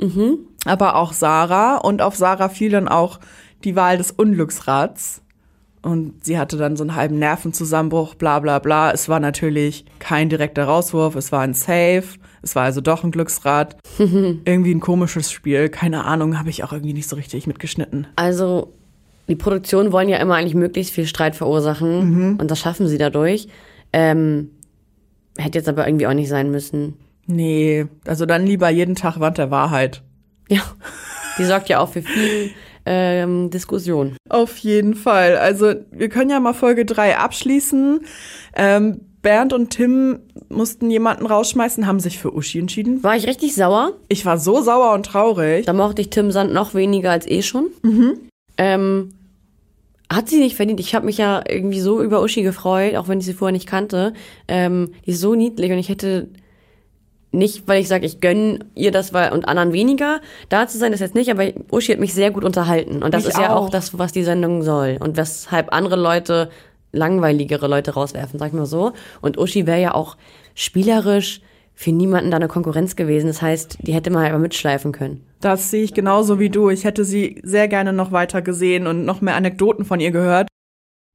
Mhm. 0.00 0.46
aber 0.64 0.96
auch 0.96 1.12
Sarah 1.12 1.76
und 1.76 2.02
auf 2.02 2.16
Sarah 2.16 2.48
fiel 2.48 2.70
dann 2.70 2.88
auch 2.88 3.18
die 3.64 3.76
Wahl 3.76 3.98
des 3.98 4.12
Unglücksrads. 4.12 5.22
Und 5.82 6.24
sie 6.24 6.38
hatte 6.38 6.56
dann 6.56 6.76
so 6.76 6.82
einen 6.84 6.96
halben 6.96 7.18
Nervenzusammenbruch, 7.18 8.14
bla 8.14 8.38
bla 8.40 8.58
bla. 8.58 8.90
Es 8.92 9.08
war 9.08 9.20
natürlich 9.20 9.84
kein 9.98 10.28
direkter 10.28 10.64
Rauswurf, 10.64 11.14
es 11.16 11.32
war 11.32 11.40
ein 11.40 11.54
Safe, 11.54 12.04
es 12.42 12.54
war 12.54 12.64
also 12.64 12.80
doch 12.80 13.04
ein 13.04 13.10
Glücksrad. 13.10 13.76
irgendwie 13.98 14.74
ein 14.74 14.80
komisches 14.80 15.30
Spiel, 15.30 15.68
keine 15.68 16.04
Ahnung, 16.04 16.38
habe 16.38 16.50
ich 16.50 16.64
auch 16.64 16.72
irgendwie 16.72 16.94
nicht 16.94 17.08
so 17.08 17.16
richtig 17.16 17.46
mitgeschnitten. 17.46 18.06
Also, 18.16 18.72
die 19.28 19.36
Produktionen 19.36 19.92
wollen 19.92 20.08
ja 20.08 20.18
immer 20.18 20.36
eigentlich 20.36 20.54
möglichst 20.54 20.92
viel 20.92 21.06
Streit 21.06 21.36
verursachen 21.36 22.38
und 22.38 22.50
das 22.50 22.58
schaffen 22.58 22.88
sie 22.88 22.98
dadurch. 22.98 23.48
Ähm, 23.92 24.50
hätte 25.36 25.58
jetzt 25.58 25.68
aber 25.68 25.86
irgendwie 25.86 26.06
auch 26.06 26.14
nicht 26.14 26.28
sein 26.28 26.50
müssen. 26.50 26.94
Nee, 27.26 27.86
also 28.06 28.24
dann 28.24 28.46
lieber 28.46 28.70
jeden 28.70 28.94
Tag 28.94 29.20
Wand 29.20 29.38
der 29.38 29.50
Wahrheit. 29.50 30.02
Ja, 30.48 30.62
die 31.38 31.44
sorgt 31.44 31.68
ja 31.68 31.80
auch 31.80 31.90
für 31.90 32.02
viel 32.02 32.50
ähm, 32.86 33.50
Diskussion. 33.50 34.16
Auf 34.30 34.56
jeden 34.58 34.94
Fall. 34.94 35.36
Also 35.36 35.74
wir 35.90 36.08
können 36.08 36.30
ja 36.30 36.40
mal 36.40 36.54
Folge 36.54 36.86
3 36.86 37.18
abschließen. 37.18 38.00
Ähm, 38.56 39.00
Bernd 39.28 39.52
und 39.52 39.68
Tim 39.68 40.20
mussten 40.48 40.90
jemanden 40.90 41.26
rausschmeißen, 41.26 41.86
haben 41.86 42.00
sich 42.00 42.18
für 42.18 42.34
Uschi 42.34 42.60
entschieden. 42.60 43.02
War 43.02 43.14
ich 43.14 43.26
richtig 43.26 43.54
sauer? 43.54 43.92
Ich 44.08 44.24
war 44.24 44.38
so 44.38 44.62
sauer 44.62 44.94
und 44.94 45.04
traurig. 45.04 45.66
Da 45.66 45.74
mochte 45.74 46.00
ich 46.00 46.08
Tim 46.08 46.30
Sand 46.30 46.54
noch 46.54 46.72
weniger 46.72 47.10
als 47.10 47.26
eh 47.26 47.42
schon. 47.42 47.66
Ähm, 48.56 49.10
hat 50.10 50.30
sie 50.30 50.38
nicht 50.38 50.56
verdient. 50.56 50.80
Ich 50.80 50.94
habe 50.94 51.04
mich 51.04 51.18
ja 51.18 51.42
irgendwie 51.46 51.80
so 51.80 52.02
über 52.02 52.22
Uschi 52.22 52.42
gefreut, 52.42 52.94
auch 52.96 53.08
wenn 53.08 53.18
ich 53.18 53.26
sie 53.26 53.34
vorher 53.34 53.52
nicht 53.52 53.68
kannte. 53.68 54.14
Ähm, 54.48 54.92
die 55.04 55.10
ist 55.10 55.20
so 55.20 55.34
niedlich 55.34 55.70
und 55.72 55.76
ich 55.78 55.90
hätte 55.90 56.28
nicht, 57.30 57.68
weil 57.68 57.82
ich 57.82 57.88
sage, 57.88 58.06
ich 58.06 58.20
gönne 58.22 58.60
ihr 58.74 58.92
das 58.92 59.12
weil, 59.12 59.32
und 59.32 59.46
anderen 59.46 59.74
weniger, 59.74 60.22
da 60.48 60.66
zu 60.66 60.78
sein, 60.78 60.92
das 60.92 61.02
jetzt 61.02 61.14
nicht, 61.14 61.30
aber 61.30 61.48
Uschi 61.70 61.92
hat 61.92 62.00
mich 62.00 62.14
sehr 62.14 62.30
gut 62.30 62.44
unterhalten. 62.44 63.02
Und 63.02 63.12
das 63.12 63.24
Mich 63.24 63.34
ist 63.34 63.38
ja 63.38 63.54
auch 63.54 63.66
auch. 63.66 63.68
das, 63.68 63.98
was 63.98 64.12
die 64.12 64.24
Sendung 64.24 64.62
soll. 64.62 64.96
Und 64.98 65.18
weshalb 65.18 65.74
andere 65.74 65.96
Leute 65.96 66.48
langweiligere 66.92 67.68
Leute 67.68 67.92
rauswerfen, 67.94 68.38
sag 68.38 68.48
ich 68.48 68.54
mal 68.54 68.66
so. 68.66 68.92
Und 69.20 69.38
Uschi 69.38 69.66
wäre 69.66 69.80
ja 69.80 69.94
auch 69.94 70.16
spielerisch 70.54 71.40
für 71.74 71.92
niemanden 71.92 72.32
da 72.32 72.38
eine 72.38 72.48
Konkurrenz 72.48 72.96
gewesen. 72.96 73.28
Das 73.28 73.40
heißt, 73.40 73.78
die 73.82 73.94
hätte 73.94 74.10
man 74.10 74.24
einfach 74.24 74.40
mitschleifen 74.40 74.90
können. 74.90 75.24
Das 75.40 75.70
sehe 75.70 75.84
ich 75.84 75.94
genauso 75.94 76.40
wie 76.40 76.50
du. 76.50 76.70
Ich 76.70 76.84
hätte 76.84 77.04
sie 77.04 77.40
sehr 77.44 77.68
gerne 77.68 77.92
noch 77.92 78.10
weiter 78.10 78.42
gesehen 78.42 78.88
und 78.88 79.04
noch 79.04 79.20
mehr 79.20 79.36
Anekdoten 79.36 79.84
von 79.84 80.00
ihr 80.00 80.10
gehört. 80.10 80.48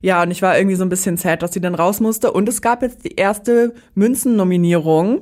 Ja, 0.01 0.21
und 0.21 0.31
ich 0.31 0.41
war 0.41 0.57
irgendwie 0.57 0.75
so 0.75 0.83
ein 0.83 0.89
bisschen 0.89 1.15
sad, 1.15 1.41
dass 1.41 1.53
sie 1.53 1.61
dann 1.61 1.75
raus 1.75 2.01
musste. 2.01 2.31
Und 2.31 2.49
es 2.49 2.61
gab 2.61 2.81
jetzt 2.81 3.05
die 3.05 3.15
erste 3.15 3.73
Münzennominierung 3.95 5.21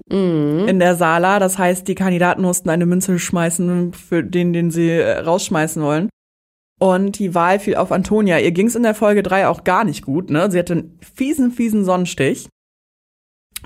in 0.67 0.79
der 0.79 0.96
Sala. 0.96 1.38
Das 1.38 1.60
heißt, 1.60 1.88
die 1.88 1.96
Kandidaten 1.96 2.41
mussten 2.41 2.70
eine 2.70 2.88
Münze 2.88 3.17
schmeißen 3.20 3.93
für 3.93 4.24
den, 4.24 4.53
den 4.53 4.72
sie 4.72 4.89
äh, 4.89 5.20
rausschmeißen 5.20 5.81
wollen. 5.84 6.10
Und 6.81 7.19
die 7.19 7.35
Wahl 7.35 7.59
fiel 7.59 7.75
auf 7.75 7.91
Antonia. 7.91 8.39
Ihr 8.39 8.51
ging 8.51 8.65
es 8.65 8.75
in 8.75 8.81
der 8.81 8.95
Folge 8.95 9.21
3 9.21 9.47
auch 9.47 9.63
gar 9.63 9.83
nicht 9.83 10.03
gut. 10.03 10.31
Ne? 10.31 10.50
Sie 10.50 10.57
hatte 10.57 10.73
einen 10.73 11.00
fiesen, 11.13 11.51
fiesen 11.51 11.85
Sonnenstich. 11.85 12.50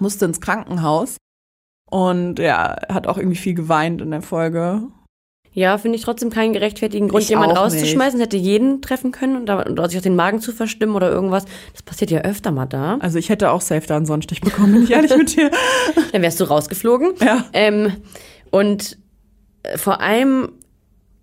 Musste 0.01 0.25
ins 0.25 0.41
Krankenhaus. 0.41 1.15
Und 1.89 2.39
ja, 2.39 2.75
hat 2.89 3.07
auch 3.07 3.17
irgendwie 3.17 3.37
viel 3.37 3.53
geweint 3.53 4.01
in 4.01 4.11
der 4.11 4.21
Folge. 4.21 4.89
Ja, 5.53 5.77
finde 5.77 5.97
ich 5.97 6.03
trotzdem 6.03 6.29
keinen 6.29 6.51
gerechtfertigen 6.51 7.07
Grund, 7.07 7.23
Ich 7.23 7.29
jemanden 7.29 7.55
rauszuschmeißen. 7.55 8.19
Es 8.19 8.25
hätte 8.25 8.35
jeden 8.35 8.81
treffen 8.81 9.13
können 9.13 9.37
und, 9.37 9.45
da, 9.45 9.87
sich 9.87 9.97
auch 9.97 10.03
den 10.03 10.17
Magen 10.17 10.41
zu 10.41 10.51
verstimmen 10.51 10.93
oder 10.93 11.09
irgendwas. 11.09 11.45
Das 11.71 11.83
passiert 11.83 12.11
ja 12.11 12.19
öfter 12.19 12.51
mal 12.51 12.65
da. 12.65 12.97
Also 12.99 13.17
ich 13.17 13.29
hätte 13.29 13.49
auch 13.51 13.61
safe 13.61 13.87
da 13.87 13.95
einen 13.95 14.05
Sonnenstich 14.05 14.41
bekommen, 14.41 14.73
bin 14.73 14.83
ich 14.83 14.91
ehrlich 14.91 15.15
mit 15.15 15.37
dir. 15.37 15.51
Dann 16.11 16.21
wärst 16.21 16.41
du 16.41 16.43
rausgeflogen. 16.43 17.13
Ja. 17.21 17.45
Ähm, 17.53 17.93
und 18.51 18.97
äh, 19.63 19.77
vor 19.77 20.01
allem 20.01 20.49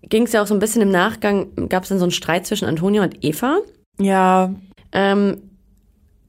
ging 0.09 0.23
es 0.23 0.33
ja 0.33 0.41
auch 0.41 0.47
so 0.47 0.53
ein 0.53 0.59
bisschen 0.59 0.81
im 0.81 0.91
Nachgang, 0.91 1.69
gab 1.69 1.83
es 1.83 1.89
dann 1.89 1.99
so 1.99 2.05
einen 2.05 2.11
Streit 2.11 2.45
zwischen 2.45 2.65
Antonia 2.65 3.03
und 3.03 3.23
Eva. 3.23 3.59
Ja, 3.99 4.53
Ähm, 4.91 5.37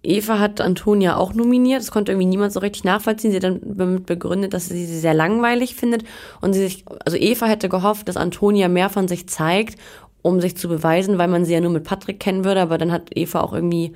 Eva 0.02 0.38
hat 0.38 0.60
Antonia 0.60 1.16
auch 1.16 1.32
nominiert. 1.34 1.80
Das 1.80 1.90
konnte 1.90 2.12
irgendwie 2.12 2.26
niemand 2.26 2.52
so 2.52 2.60
richtig 2.60 2.84
nachvollziehen. 2.84 3.30
Sie 3.30 3.36
hat 3.36 3.44
dann 3.44 3.60
damit 3.64 4.06
begründet, 4.06 4.52
dass 4.52 4.68
sie 4.68 4.84
sie 4.84 4.98
sehr 4.98 5.14
langweilig 5.14 5.74
findet. 5.74 6.04
Und 6.40 6.52
sie 6.52 6.60
sich, 6.60 6.84
also 7.04 7.16
Eva 7.16 7.46
hätte 7.46 7.68
gehofft, 7.68 8.08
dass 8.08 8.16
Antonia 8.16 8.68
mehr 8.68 8.90
von 8.90 9.08
sich 9.08 9.28
zeigt, 9.28 9.78
um 10.22 10.40
sich 10.40 10.56
zu 10.56 10.68
beweisen, 10.68 11.18
weil 11.18 11.28
man 11.28 11.44
sie 11.44 11.54
ja 11.54 11.60
nur 11.60 11.70
mit 11.70 11.84
Patrick 11.84 12.20
kennen 12.20 12.44
würde. 12.44 12.60
Aber 12.60 12.76
dann 12.76 12.92
hat 12.92 13.16
Eva 13.16 13.40
auch 13.40 13.54
irgendwie 13.54 13.94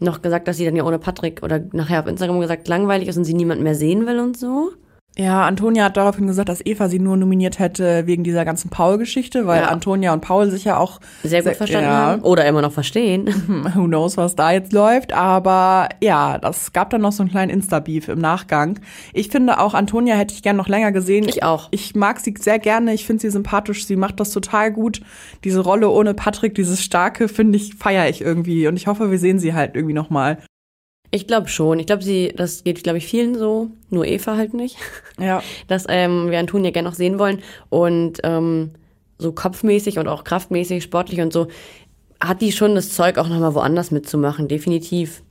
noch 0.00 0.22
gesagt, 0.22 0.48
dass 0.48 0.56
sie 0.56 0.64
dann 0.64 0.76
ja 0.76 0.84
ohne 0.84 0.98
Patrick 0.98 1.42
oder 1.42 1.60
nachher 1.72 2.00
auf 2.00 2.06
Instagram 2.06 2.40
gesagt 2.40 2.68
langweilig 2.68 3.08
ist 3.08 3.16
und 3.16 3.24
sie 3.24 3.34
niemand 3.34 3.62
mehr 3.62 3.74
sehen 3.74 4.06
will 4.06 4.18
und 4.18 4.38
so. 4.38 4.72
Ja, 5.18 5.46
Antonia 5.46 5.84
hat 5.84 5.96
daraufhin 5.96 6.26
gesagt, 6.26 6.50
dass 6.50 6.64
Eva 6.64 6.88
sie 6.88 6.98
nur 6.98 7.16
nominiert 7.16 7.58
hätte 7.58 8.06
wegen 8.06 8.22
dieser 8.22 8.44
ganzen 8.44 8.68
Paul-Geschichte, 8.68 9.46
weil 9.46 9.62
Ja. 9.62 9.68
Antonia 9.68 10.12
und 10.12 10.20
Paul 10.20 10.50
sich 10.50 10.64
ja 10.64 10.76
auch 10.76 11.00
Sehr 11.22 11.42
gut 11.42 11.56
verstanden 11.56 11.88
ja, 11.88 11.96
haben. 11.96 12.22
Oder 12.22 12.44
immer 12.44 12.60
noch 12.60 12.72
verstehen. 12.72 13.26
Who 13.74 13.86
knows, 13.86 14.18
was 14.18 14.36
da 14.36 14.52
jetzt 14.52 14.74
läuft. 14.74 15.14
Aber 15.14 15.88
ja, 16.02 16.36
das 16.36 16.74
gab 16.74 16.90
dann 16.90 17.00
noch 17.00 17.12
so 17.12 17.22
einen 17.22 17.30
kleinen 17.30 17.50
Insta-Beef 17.50 18.08
im 18.08 18.18
Nachgang. 18.18 18.78
Ich 19.14 19.28
finde 19.28 19.58
auch, 19.58 19.72
Antonia 19.72 20.14
hätte 20.16 20.34
ich 20.34 20.42
gern 20.42 20.56
noch 20.56 20.68
länger 20.68 20.92
gesehen. 20.92 21.26
Ich 21.26 21.42
auch. 21.42 21.68
Ich 21.70 21.94
mag 21.94 22.20
sie 22.20 22.34
sehr 22.38 22.58
gerne. 22.58 22.92
Ich 22.92 23.06
finde 23.06 23.22
sie 23.22 23.30
sympathisch. 23.30 23.86
Sie 23.86 23.96
macht 23.96 24.20
das 24.20 24.32
total 24.32 24.70
gut. 24.70 25.00
Diese 25.44 25.60
Rolle 25.60 25.88
ohne 25.88 26.12
Patrick, 26.12 26.54
dieses 26.54 26.82
Starke, 26.82 27.28
finde 27.28 27.56
ich, 27.56 27.74
feiere 27.74 28.10
ich 28.10 28.20
irgendwie. 28.20 28.68
Und 28.68 28.76
ich 28.76 28.86
hoffe, 28.86 29.10
wir 29.10 29.18
sehen 29.18 29.38
sie 29.38 29.54
halt 29.54 29.76
irgendwie 29.76 29.94
noch 29.94 30.10
mal. 30.10 30.36
Ich 31.10 31.26
glaube 31.26 31.48
schon. 31.48 31.78
Ich 31.78 31.86
glaube, 31.86 32.02
sie, 32.02 32.32
das 32.34 32.64
geht, 32.64 32.82
glaube 32.82 32.98
ich, 32.98 33.06
vielen 33.06 33.36
so. 33.36 33.70
Nur 33.90 34.06
Eva 34.06 34.36
halt 34.36 34.54
nicht. 34.54 34.76
Ja. 35.18 35.42
Dass 35.66 35.86
ähm, 35.88 36.30
wir 36.30 36.38
Antonia 36.38 36.72
gerne 36.72 36.90
noch 36.90 36.94
sehen 36.94 37.18
wollen. 37.18 37.42
Und 37.70 38.18
ähm, 38.22 38.72
so 39.18 39.32
kopfmäßig 39.32 39.98
und 39.98 40.08
auch 40.08 40.24
kraftmäßig, 40.24 40.82
sportlich 40.82 41.22
und 41.22 41.32
so, 41.32 41.46
hat 42.20 42.42
die 42.42 42.52
schon 42.52 42.74
das 42.74 42.92
Zeug, 42.92 43.16
auch 43.16 43.28
nochmal 43.28 43.54
woanders 43.54 43.90
mitzumachen. 43.90 44.46
Definitiv. 44.46 45.22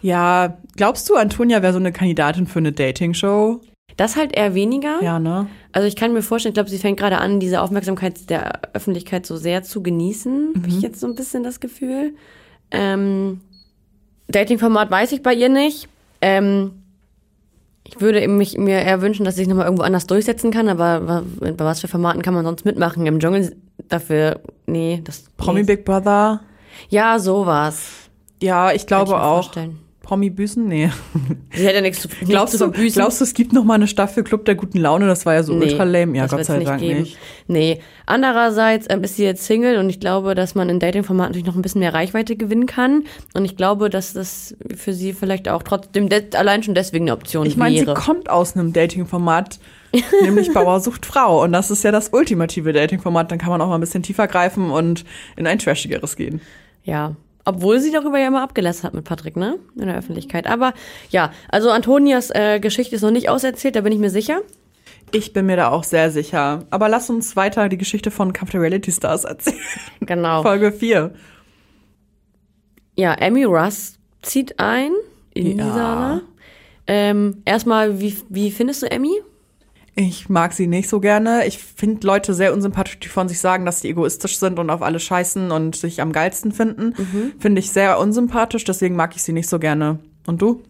Ja, 0.00 0.58
glaubst 0.76 1.08
du, 1.10 1.14
Antonia 1.14 1.62
wäre 1.62 1.74
so 1.74 1.78
eine 1.78 1.92
Kandidatin 1.92 2.46
für 2.46 2.58
eine 2.58 2.72
Dating-Show? 2.72 3.60
Das 3.96 4.16
halt 4.16 4.36
eher 4.36 4.54
weniger. 4.54 5.02
Ja, 5.02 5.18
ne? 5.18 5.46
Also 5.72 5.86
ich 5.86 5.96
kann 5.96 6.12
mir 6.12 6.22
vorstellen, 6.22 6.50
ich 6.50 6.54
glaube, 6.54 6.70
sie 6.70 6.78
fängt 6.78 6.98
gerade 6.98 7.18
an, 7.18 7.38
diese 7.38 7.60
Aufmerksamkeit 7.60 8.28
der 8.28 8.74
Öffentlichkeit 8.74 9.24
so 9.24 9.36
sehr 9.36 9.62
zu 9.62 9.82
genießen. 9.82 10.54
Habe 10.56 10.68
ich 10.68 10.80
jetzt 10.80 11.00
so 11.00 11.06
ein 11.06 11.14
bisschen 11.14 11.42
das 11.42 11.60
Gefühl. 11.60 12.14
Ähm, 12.70 13.40
Dating-Format 14.34 14.90
weiß 14.90 15.12
ich 15.12 15.22
bei 15.22 15.34
ihr 15.34 15.48
nicht. 15.48 15.88
Ähm, 16.20 16.82
ich 17.86 18.00
würde 18.00 18.26
mich, 18.28 18.56
mir 18.56 18.80
eher 18.80 19.02
wünschen, 19.02 19.24
dass 19.24 19.36
sich 19.36 19.46
nochmal 19.46 19.66
irgendwo 19.66 19.84
anders 19.84 20.06
durchsetzen 20.06 20.50
kann, 20.50 20.68
aber 20.68 21.22
bei 21.40 21.54
was 21.58 21.80
für 21.80 21.88
Formaten 21.88 22.22
kann 22.22 22.34
man 22.34 22.44
sonst 22.44 22.64
mitmachen? 22.64 23.06
Im 23.06 23.20
Dschungel 23.20 23.54
dafür, 23.88 24.40
nee, 24.66 25.02
das. 25.04 25.24
Promi 25.36 25.60
nee. 25.60 25.66
Big 25.66 25.84
Brother? 25.84 26.40
Ja, 26.88 27.18
sowas. 27.18 28.08
Ja, 28.42 28.70
ich 28.70 28.76
ich 28.76 28.86
glaube 28.86 29.12
mir 29.12 29.22
auch. 29.22 29.44
vorstellen. 29.44 29.78
Promi 30.04 30.30
Büßen? 30.30 30.68
Nee. 30.68 30.90
Sie 31.52 31.64
hätte 31.64 31.76
ja 31.76 31.80
nichts 31.80 32.02
zu, 32.02 32.08
Glaubst 32.08 32.60
du, 32.60 32.70
glaubst 32.70 33.20
du, 33.20 33.24
es 33.24 33.34
gibt 33.34 33.52
noch 33.52 33.64
mal 33.64 33.74
eine 33.74 33.88
Staffel 33.88 34.22
Club 34.22 34.44
der 34.44 34.54
guten 34.54 34.78
Laune? 34.78 35.06
Das 35.06 35.24
war 35.26 35.34
ja 35.34 35.42
so 35.42 35.54
ultra 35.54 35.84
lame. 35.84 36.16
Ja, 36.16 36.24
das 36.24 36.30
Gott 36.30 36.44
sei 36.44 36.62
Dank 36.62 36.80
geben. 36.80 37.00
nicht. 37.00 37.18
Nee. 37.48 37.80
Andererseits 38.06 38.86
ähm, 38.90 39.02
ist 39.02 39.16
sie 39.16 39.24
jetzt 39.24 39.44
Single 39.46 39.78
und 39.78 39.88
ich 39.88 39.98
glaube, 39.98 40.34
dass 40.34 40.54
man 40.54 40.68
in 40.68 40.78
Dating-Formaten 40.78 41.30
natürlich 41.32 41.46
noch 41.46 41.56
ein 41.56 41.62
bisschen 41.62 41.80
mehr 41.80 41.94
Reichweite 41.94 42.36
gewinnen 42.36 42.66
kann. 42.66 43.04
Und 43.32 43.44
ich 43.46 43.56
glaube, 43.56 43.88
dass 43.90 44.12
das 44.12 44.54
für 44.76 44.92
sie 44.92 45.14
vielleicht 45.14 45.48
auch 45.48 45.62
trotzdem 45.62 46.08
de 46.10 46.22
allein 46.34 46.62
schon 46.62 46.74
deswegen 46.74 47.04
eine 47.06 47.14
Option 47.14 47.46
Ich 47.46 47.56
meine, 47.56 47.78
sie 47.78 47.86
wäre. 47.86 47.94
kommt 47.94 48.28
aus 48.28 48.54
einem 48.54 48.72
Dating-Format, 48.74 49.58
nämlich 50.22 50.52
Bauer 50.52 50.80
sucht 50.80 51.06
Frau. 51.06 51.42
Und 51.42 51.52
das 51.52 51.70
ist 51.70 51.82
ja 51.82 51.90
das 51.92 52.10
ultimative 52.10 52.72
Dating-Format. 52.74 53.30
Dann 53.32 53.38
kann 53.38 53.48
man 53.48 53.60
auch 53.62 53.68
mal 53.68 53.76
ein 53.76 53.80
bisschen 53.80 54.02
tiefer 54.02 54.28
greifen 54.28 54.70
und 54.70 55.04
in 55.36 55.46
ein 55.46 55.58
trashigeres 55.58 56.16
gehen. 56.16 56.40
Ja. 56.84 57.16
Obwohl 57.44 57.78
sie 57.80 57.90
darüber 57.92 58.18
ja 58.18 58.28
immer 58.28 58.42
abgelästert 58.42 58.84
hat 58.84 58.94
mit 58.94 59.04
Patrick, 59.04 59.36
ne? 59.36 59.58
In 59.76 59.86
der 59.86 59.96
Öffentlichkeit. 59.96 60.46
Aber 60.46 60.72
ja, 61.10 61.30
also 61.50 61.70
Antonias 61.70 62.30
äh, 62.30 62.58
Geschichte 62.60 62.96
ist 62.96 63.02
noch 63.02 63.10
nicht 63.10 63.28
auserzählt, 63.28 63.76
da 63.76 63.82
bin 63.82 63.92
ich 63.92 63.98
mir 63.98 64.10
sicher. 64.10 64.40
Ich 65.12 65.32
bin 65.32 65.46
mir 65.46 65.56
da 65.56 65.68
auch 65.70 65.84
sehr 65.84 66.10
sicher. 66.10 66.64
Aber 66.70 66.88
lass 66.88 67.10
uns 67.10 67.36
weiter 67.36 67.68
die 67.68 67.76
Geschichte 67.78 68.10
von 68.10 68.32
Kampf 68.32 68.50
der 68.52 68.62
Reality 68.62 68.90
Stars 68.90 69.24
erzählen. 69.24 69.58
Genau. 70.00 70.42
Folge 70.42 70.72
4. 70.72 71.12
Ja, 72.96 73.12
Emmy 73.14 73.44
Russ 73.44 73.98
zieht 74.22 74.58
ein 74.58 74.92
in 75.34 75.58
Ja. 75.58 75.72
Sala. 75.74 76.20
Ähm, 76.86 77.42
erstmal, 77.44 78.00
wie, 78.00 78.16
wie 78.28 78.50
findest 78.50 78.82
du 78.82 78.90
Emmy? 78.90 79.12
Ich 79.96 80.28
mag 80.28 80.52
sie 80.52 80.66
nicht 80.66 80.88
so 80.88 80.98
gerne. 80.98 81.46
Ich 81.46 81.58
finde 81.58 82.04
Leute 82.06 82.34
sehr 82.34 82.52
unsympathisch, 82.52 82.98
die 82.98 83.08
von 83.08 83.28
sich 83.28 83.38
sagen, 83.38 83.64
dass 83.64 83.80
die 83.80 83.90
egoistisch 83.90 84.38
sind 84.38 84.58
und 84.58 84.70
auf 84.70 84.82
alle 84.82 84.98
scheißen 84.98 85.52
und 85.52 85.76
sich 85.76 86.00
am 86.00 86.12
geilsten 86.12 86.50
finden. 86.50 86.94
Finde 87.38 87.60
ich 87.60 87.70
sehr 87.70 88.00
unsympathisch, 88.00 88.64
deswegen 88.64 88.96
mag 88.96 89.14
ich 89.14 89.22
sie 89.22 89.32
nicht 89.32 89.48
so 89.48 89.60
gerne. 89.60 90.00
Und 90.26 90.42
du? 90.42 90.62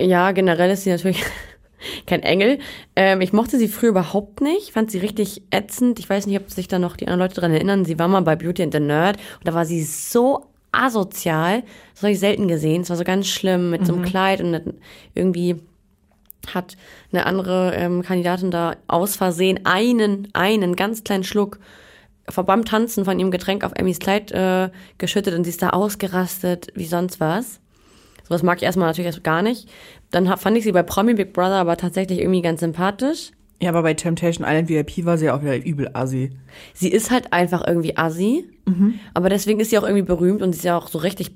Ja, 0.00 0.30
generell 0.32 0.70
ist 0.70 0.84
sie 0.84 0.90
natürlich 0.90 1.24
kein 2.06 2.22
Engel. 2.22 2.60
Ähm, 2.94 3.20
ich 3.20 3.32
mochte 3.32 3.58
sie 3.58 3.66
früher 3.66 3.90
überhaupt 3.90 4.40
nicht, 4.40 4.70
fand 4.70 4.92
sie 4.92 4.98
richtig 4.98 5.42
ätzend. 5.50 5.98
Ich 5.98 6.08
weiß 6.08 6.26
nicht, 6.26 6.38
ob 6.40 6.48
sich 6.50 6.68
da 6.68 6.78
noch 6.78 6.96
die 6.96 7.08
anderen 7.08 7.28
Leute 7.28 7.40
dran 7.40 7.52
erinnern. 7.52 7.84
Sie 7.84 7.98
war 7.98 8.06
mal 8.06 8.22
bei 8.22 8.36
Beauty 8.36 8.62
and 8.62 8.72
the 8.72 8.78
Nerd 8.80 9.16
und 9.16 9.48
da 9.48 9.54
war 9.54 9.66
sie 9.66 9.82
so 9.82 10.46
asozial. 10.70 11.64
Das 11.94 12.02
habe 12.02 12.12
ich 12.12 12.20
selten 12.20 12.46
gesehen. 12.46 12.82
Es 12.82 12.90
war 12.90 12.96
so 12.96 13.04
ganz 13.04 13.26
schlimm 13.26 13.70
mit 13.70 13.84
so 13.84 13.94
einem 13.94 14.04
Kleid 14.04 14.40
und 14.40 14.74
irgendwie 15.14 15.56
hat 16.52 16.76
eine 17.12 17.26
andere 17.26 17.74
ähm, 17.74 18.02
Kandidatin 18.02 18.50
da 18.50 18.76
aus 18.88 19.16
Versehen 19.16 19.60
einen, 19.64 20.28
einen 20.32 20.76
ganz 20.76 21.04
kleinen 21.04 21.24
Schluck 21.24 21.58
beim 22.46 22.64
Tanzen 22.64 23.04
von 23.04 23.18
ihrem 23.18 23.30
Getränk 23.30 23.64
auf 23.64 23.72
Emmys 23.74 23.98
Kleid 23.98 24.30
äh, 24.32 24.70
geschüttet 24.98 25.34
und 25.34 25.44
sie 25.44 25.50
ist 25.50 25.62
da 25.62 25.70
ausgerastet 25.70 26.68
wie 26.74 26.84
sonst 26.86 27.20
was. 27.20 27.60
Sowas 28.28 28.42
mag 28.42 28.58
ich 28.58 28.62
erstmal 28.62 28.88
natürlich 28.88 29.06
erst 29.06 29.24
gar 29.24 29.42
nicht. 29.42 29.68
Dann 30.10 30.28
ha- 30.28 30.36
fand 30.36 30.56
ich 30.56 30.64
sie 30.64 30.72
bei 30.72 30.82
Promi 30.84 31.14
Big 31.14 31.32
Brother 31.32 31.56
aber 31.56 31.76
tatsächlich 31.76 32.20
irgendwie 32.20 32.42
ganz 32.42 32.60
sympathisch. 32.60 33.32
Ja, 33.60 33.68
aber 33.70 33.82
bei 33.82 33.94
Temptation 33.94 34.46
Island 34.46 34.68
VIP 34.68 35.04
war 35.04 35.18
sie 35.18 35.30
auch 35.30 35.42
wieder 35.42 35.56
übel 35.64 35.90
assi. 35.92 36.30
Sie 36.74 36.90
ist 36.90 37.10
halt 37.10 37.32
einfach 37.32 37.64
irgendwie 37.66 37.96
assi, 37.96 38.44
aber 39.14 39.28
deswegen 39.28 39.60
ist 39.60 39.70
sie 39.70 39.78
auch 39.78 39.82
irgendwie 39.82 40.02
berühmt 40.02 40.42
und 40.42 40.52
sie 40.52 40.58
ist 40.58 40.64
ja 40.64 40.76
auch 40.78 40.88
so 40.88 40.98
richtig 40.98 41.32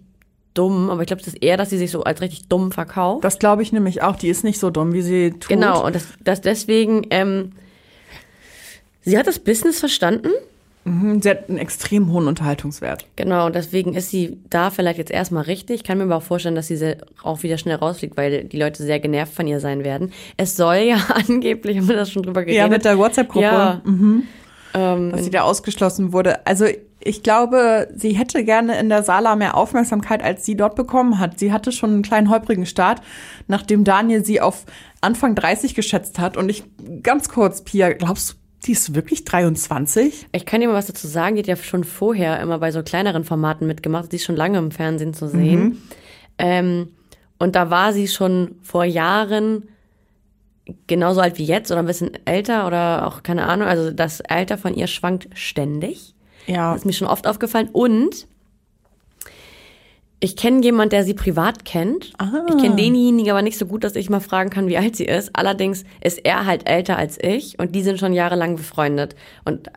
dumm. 0.57 0.91
Aber 0.91 1.03
ich 1.03 1.07
glaube, 1.07 1.23
es 1.23 1.29
ist 1.29 1.43
eher, 1.43 1.57
dass 1.57 1.71
sie 1.71 1.79
sich 1.79 1.91
so 1.91 2.05
als 2.05 2.21
richtig 2.21 2.49
dumm 2.49 2.73
verkauft. 2.73 3.25
Das 3.25 3.39
glaube 3.39 3.63
ich 3.63 3.73
nämlich 3.73 4.03
auch. 4.03 4.17
Die 4.17 4.29
ist 4.29 4.45
nicht 4.45 4.59
so 4.59 4.71
dumm, 4.71 4.93
wie 4.93 5.03
sie 5.03 5.31
tut. 5.31 5.49
Genau, 5.49 5.85
und 5.85 5.95
das, 5.95 6.07
das 6.23 6.41
deswegen, 6.41 7.07
ähm, 7.11 7.53
sie 9.03 9.19
hat 9.19 9.27
das 9.27 9.39
Business 9.39 9.81
verstanden. 9.81 10.31
Mhm, 10.87 11.21
Sie 11.21 11.29
hat 11.29 11.49
einen 11.49 11.59
extrem 11.59 12.13
hohen 12.13 12.29
Unterhaltungswert. 12.29 13.07
Genau, 13.17 13.47
und 13.47 13.57
deswegen 13.57 13.95
ist 13.95 14.11
sie 14.11 14.39
da 14.51 14.71
vielleicht 14.71 14.99
jetzt 14.99 15.11
erstmal 15.11 15.43
richtig. 15.43 15.77
Ich 15.77 15.85
kann 15.85 15.99
mir 15.99 16.05
aber 16.05 16.17
auch 16.17 16.23
vorstellen, 16.23 16.55
dass 16.55 16.69
sie 16.69 16.77
sehr, 16.77 16.99
auch 17.25 17.43
wieder 17.43 17.59
schnell 17.59 17.75
rausfliegt, 17.75 18.17
weil 18.17 18.45
die 18.45 18.57
Leute 18.57 18.85
sehr 18.85 19.01
genervt 19.01 19.35
von 19.35 19.49
ihr 19.49 19.59
sein 19.59 19.83
werden. 19.83 20.13
Es 20.37 20.57
soll 20.57 20.77
ja 20.77 20.99
angeblich, 21.29 21.77
haben 21.79 21.89
wir 21.89 21.97
das 21.97 22.13
schon 22.13 22.23
drüber 22.23 22.43
geredet. 22.43 22.59
Ja, 22.59 22.69
mit 22.69 22.85
der 22.85 22.99
WhatsApp-Gruppe. 22.99 23.45
Ja. 23.45 23.81
Mhm. 23.85 24.23
ähm, 24.75 25.11
Dass 25.11 25.25
sie 25.25 25.31
da 25.31 25.43
ausgeschlossen 25.43 26.13
wurde. 26.13 26.47
Also 26.47 26.67
ich 27.01 27.23
glaube, 27.23 27.89
sie 27.95 28.13
hätte 28.13 28.45
gerne 28.45 28.79
in 28.79 28.89
der 28.89 29.03
Sala 29.03 29.37
mehr 29.37 29.57
Aufmerksamkeit, 29.57 30.23
als 30.23 30.45
sie 30.45 30.57
dort 30.57 30.75
bekommen 30.75 31.19
hat. 31.19 31.39
Sie 31.39 31.53
hatte 31.53 31.71
schon 31.71 31.91
einen 31.91 32.03
kleinen 32.03 32.31
holprigen 32.31 32.67
Start, 32.67 33.01
nachdem 33.47 33.85
Daniel 33.85 34.25
sie 34.25 34.41
auf 34.41 34.65
Anfang 35.01 35.35
30 35.35 35.75
geschätzt 35.75 36.19
hat. 36.19 36.37
Und 36.37 36.49
ich, 36.49 36.65
ganz 37.03 37.29
kurz, 37.29 37.63
Pia, 37.63 37.93
glaubst 37.93 38.33
du, 38.33 38.35
die 38.67 38.73
ist 38.73 38.95
wirklich 38.95 39.25
23? 39.25 40.27
Ich 40.33 40.47
kann 40.47 40.61
dir 40.61 40.69
mal 40.69 40.75
was 40.75 40.87
dazu 40.87 41.07
sagen. 41.07 41.37
Die 41.37 41.43
hat 41.43 41.47
ja 41.47 41.57
schon 41.57 41.85
vorher 41.85 42.41
immer 42.41 42.59
bei 42.59 42.73
so 42.73 42.83
kleineren 42.83 43.25
Formaten 43.25 43.67
mitgemacht. 43.67 44.11
Die 44.11 44.17
ist 44.17 44.25
schon 44.25 44.37
lange 44.37 44.59
im 44.59 44.73
Fernsehen 44.73 45.15
zu 45.15 45.29
sehen. 45.29 45.63
Mhm. 45.63 45.83
Ähm, 46.39 46.89
und 47.39 47.55
da 47.55 47.71
war 47.71 47.93
sie 47.93 48.09
schon 48.09 48.57
vor 48.63 48.85
Jahren 48.85 49.69
genauso 50.89 51.21
alt 51.21 51.39
wie 51.39 51.45
jetzt 51.45 51.71
oder 51.71 51.81
ein 51.81 51.87
bisschen 51.87 52.19
älter 52.25 52.67
oder 52.67 53.07
auch 53.07 53.23
keine 53.23 53.47
Ahnung. 53.47 53.69
Also 53.69 53.93
das 53.93 54.21
Alter 54.23 54.59
von 54.59 54.75
ihr 54.75 54.89
schwankt 54.89 55.29
ständig. 55.35 56.16
Ja. 56.47 56.73
Das 56.73 56.83
ist 56.83 56.87
mir 56.87 56.93
schon 56.93 57.09
oft 57.09 57.27
aufgefallen. 57.27 57.69
Und 57.73 58.27
ich 60.19 60.37
kenne 60.37 60.63
jemanden, 60.63 60.91
der 60.91 61.05
sie 61.05 61.15
privat 61.15 61.65
kennt. 61.65 62.13
Ah. 62.19 62.47
Ich 62.49 62.57
kenne 62.57 62.77
denjenigen 62.77 63.31
aber 63.31 63.43
nicht 63.43 63.59
so 63.59 63.67
gut, 63.67 63.85
dass 63.85 63.97
ich 63.97 64.09
mal 64.09 64.21
fragen 64.21 64.49
kann, 64.49 64.67
wie 64.67 64.79
alt 64.79 64.97
sie 64.97 65.05
ist. 65.05 65.31
Allerdings 65.35 65.85
ist 66.01 66.25
er 66.25 66.47
halt 66.47 66.69
älter 66.69 66.97
als 66.97 67.19
ich 67.21 67.59
und 67.59 67.75
die 67.75 67.83
sind 67.83 67.99
schon 67.99 68.13
jahrelang 68.13 68.57
befreundet. 68.57 69.15
Und 69.45 69.71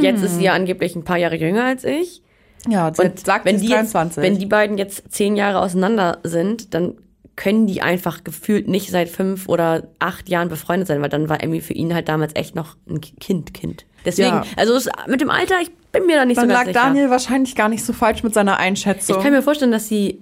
jetzt 0.00 0.22
ist 0.22 0.36
sie 0.36 0.44
ja 0.44 0.54
angeblich 0.54 0.96
ein 0.96 1.04
paar 1.04 1.18
Jahre 1.18 1.36
jünger 1.36 1.64
als 1.64 1.84
ich. 1.84 2.22
Ja, 2.68 2.88
Und 2.88 3.20
sagt, 3.20 3.44
wenn 3.44 3.58
die, 3.58 3.64
ist 3.64 3.70
jetzt, 3.70 3.94
23. 3.94 4.22
wenn 4.22 4.38
die 4.38 4.46
beiden 4.46 4.78
jetzt 4.78 5.12
zehn 5.12 5.36
Jahre 5.36 5.60
auseinander 5.60 6.18
sind, 6.22 6.74
dann 6.74 6.94
können 7.36 7.66
die 7.66 7.80
einfach 7.82 8.24
gefühlt 8.24 8.68
nicht 8.68 8.90
seit 8.90 9.08
fünf 9.08 9.48
oder 9.48 9.88
acht 9.98 10.28
Jahren 10.28 10.48
befreundet 10.48 10.88
sein, 10.88 11.00
weil 11.02 11.08
dann 11.08 11.28
war 11.28 11.42
Emmy 11.42 11.60
für 11.60 11.72
ihn 11.72 11.94
halt 11.94 12.08
damals 12.08 12.34
echt 12.36 12.54
noch 12.54 12.76
ein 12.88 13.00
Kind, 13.00 13.54
Kind. 13.54 13.86
Deswegen, 14.04 14.28
Ja. 14.28 14.44
also 14.56 14.74
es, 14.74 14.88
mit 15.08 15.20
dem 15.20 15.30
Alter, 15.30 15.60
ich 15.62 15.70
bin 15.92 16.06
mir 16.06 16.16
da 16.16 16.24
nicht 16.24 16.36
Dann 16.36 16.48
so 16.48 16.52
lag 16.52 16.64
ganz 16.64 16.74
sicher. 16.76 16.86
Daniel 16.86 17.10
wahrscheinlich 17.10 17.54
gar 17.54 17.68
nicht 17.68 17.84
so 17.84 17.92
falsch 17.92 18.22
mit 18.22 18.34
seiner 18.34 18.58
Einschätzung. 18.58 19.16
Ich 19.16 19.22
kann 19.22 19.32
mir 19.32 19.42
vorstellen, 19.42 19.72
dass 19.72 19.88
sie 19.88 20.20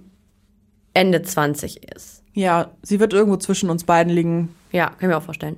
Ende 0.94 1.22
20 1.22 1.82
ist. 1.94 2.22
ja, 2.32 2.70
sie 2.82 3.00
wird 3.00 3.12
irgendwo 3.12 3.36
zwischen 3.38 3.70
uns 3.70 3.84
beiden 3.84 4.12
liegen. 4.12 4.54
Ja, 4.72 4.86
kann 4.86 4.96
ich 5.00 5.06
mir 5.08 5.16
auch 5.16 5.22
vorstellen. 5.22 5.56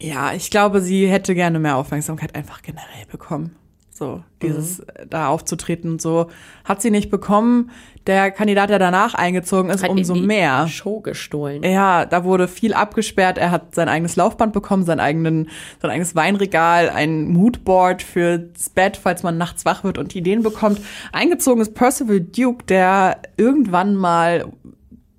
Ja, 0.00 0.34
ich 0.34 0.50
glaube, 0.50 0.80
sie 0.82 1.06
hätte 1.08 1.34
gerne 1.34 1.58
mehr 1.58 1.76
Aufmerksamkeit 1.76 2.34
einfach 2.34 2.60
generell 2.62 3.06
bekommen. 3.10 3.56
So, 3.90 4.22
dieses 4.42 4.80
äh, 4.80 5.06
da 5.08 5.28
aufzutreten 5.28 5.92
und 5.92 6.02
so. 6.02 6.28
Hat 6.64 6.82
sie 6.82 6.90
nicht 6.90 7.08
bekommen. 7.10 7.70
Der 8.06 8.30
Kandidat, 8.30 8.70
der 8.70 8.78
danach 8.78 9.14
eingezogen 9.14 9.68
ist, 9.68 9.82
Hat 9.82 9.90
umso 9.90 10.14
mehr. 10.14 10.68
Show 10.68 11.00
gestohlen. 11.00 11.64
Ja, 11.64 12.06
da 12.06 12.22
wurde 12.22 12.46
viel 12.46 12.72
abgesperrt. 12.72 13.36
Er 13.36 13.50
hat 13.50 13.74
sein 13.74 13.88
eigenes 13.88 14.14
Laufband 14.14 14.52
bekommen, 14.52 14.84
sein, 14.84 15.00
eigenen, 15.00 15.50
sein 15.82 15.90
eigenes 15.90 16.14
Weinregal, 16.14 16.88
ein 16.88 17.26
Moodboard 17.28 18.02
fürs 18.02 18.70
Bett, 18.70 18.96
falls 18.96 19.24
man 19.24 19.38
nachts 19.38 19.64
wach 19.64 19.82
wird 19.82 19.98
und 19.98 20.14
Ideen 20.14 20.42
bekommt. 20.44 20.80
Eingezogen 21.12 21.60
ist 21.60 21.74
Percival 21.74 22.20
Duke, 22.20 22.64
der 22.66 23.18
irgendwann 23.36 23.96
mal 23.96 24.52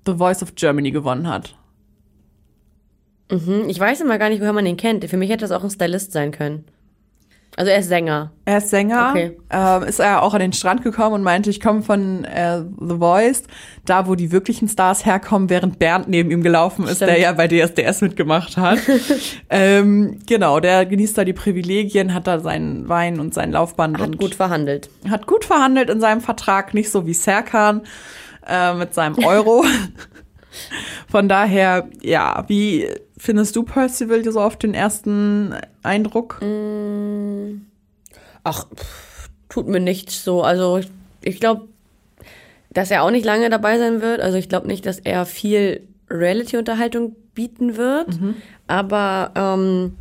The 0.05 0.15
Voice 0.15 0.41
of 0.41 0.55
Germany 0.55 0.91
gewonnen 0.91 1.27
hat. 1.27 1.55
Mhm. 3.29 3.65
Ich 3.67 3.79
weiß 3.79 3.99
immer 3.99 4.17
gar 4.17 4.29
nicht, 4.29 4.39
woher 4.39 4.53
man 4.53 4.65
ihn 4.65 4.77
kennt. 4.77 5.03
Für 5.05 5.17
mich 5.17 5.29
hätte 5.29 5.41
das 5.41 5.51
auch 5.51 5.63
ein 5.63 5.69
Stylist 5.69 6.13
sein 6.13 6.31
können. 6.31 6.63
Also 7.59 7.71
er 7.71 7.79
ist 7.79 7.87
Sänger. 7.89 8.31
Er 8.45 8.59
ist 8.59 8.69
Sänger, 8.69 9.07
Okay. 9.09 9.35
ähm, 9.49 9.81
ist 9.83 9.99
er 9.99 10.21
auch 10.21 10.35
an 10.35 10.39
den 10.41 10.53
Strand 10.53 10.83
gekommen 10.83 11.15
und 11.15 11.23
meinte, 11.23 11.49
ich 11.49 11.59
komme 11.59 11.81
von 11.81 12.23
äh, 12.23 12.61
The 12.79 12.97
Voice, 12.99 13.43
da 13.83 14.07
wo 14.07 14.13
die 14.13 14.31
wirklichen 14.31 14.67
Stars 14.67 15.07
herkommen, 15.07 15.49
während 15.49 15.79
Bernd 15.79 16.07
neben 16.07 16.29
ihm 16.29 16.43
gelaufen 16.43 16.85
ist, 16.85 16.97
Stimmt. 16.97 17.09
der 17.11 17.19
ja 17.19 17.31
bei 17.31 17.47
DSDS 17.47 18.01
mitgemacht 18.01 18.57
hat. 18.57 18.77
ähm, 19.49 20.19
genau, 20.27 20.59
der 20.59 20.85
genießt 20.85 21.17
da 21.17 21.25
die 21.25 21.33
Privilegien, 21.33 22.13
hat 22.13 22.27
da 22.27 22.39
seinen 22.39 22.87
Wein 22.89 23.19
und 23.19 23.33
sein 23.33 23.51
Laufband 23.51 23.97
Hat 23.99 24.19
gut 24.19 24.35
verhandelt. 24.35 24.91
hat 25.09 25.25
gut 25.25 25.43
verhandelt 25.43 25.89
in 25.89 25.99
seinem 25.99 26.21
Vertrag, 26.21 26.75
nicht 26.75 26.91
so 26.91 27.07
wie 27.07 27.15
Serkan 27.15 27.81
äh, 28.47 28.75
mit 28.75 28.93
seinem 28.93 29.17
Euro. 29.25 29.65
Von 31.09 31.27
daher, 31.27 31.87
ja, 32.03 32.43
wie 32.47 32.87
findest 33.17 33.55
du 33.55 33.63
Percival 33.63 34.23
so 34.23 34.39
auf 34.39 34.57
den 34.57 34.73
ersten 34.73 35.55
Eindruck? 35.83 36.39
Ach, 38.43 38.67
pff, 38.73 39.29
tut 39.49 39.67
mir 39.67 39.79
nichts 39.79 40.23
so. 40.23 40.43
Also 40.43 40.77
ich, 40.77 40.91
ich 41.23 41.39
glaube, 41.39 41.67
dass 42.69 42.91
er 42.91 43.03
auch 43.03 43.11
nicht 43.11 43.25
lange 43.25 43.49
dabei 43.49 43.77
sein 43.77 44.01
wird. 44.01 44.21
Also 44.21 44.37
ich 44.37 44.49
glaube 44.49 44.67
nicht, 44.67 44.85
dass 44.85 44.99
er 44.99 45.25
viel 45.25 45.81
Reality-Unterhaltung 46.09 47.15
bieten 47.33 47.75
wird. 47.77 48.07
Aber 48.67 49.31
ähm, 49.35 49.95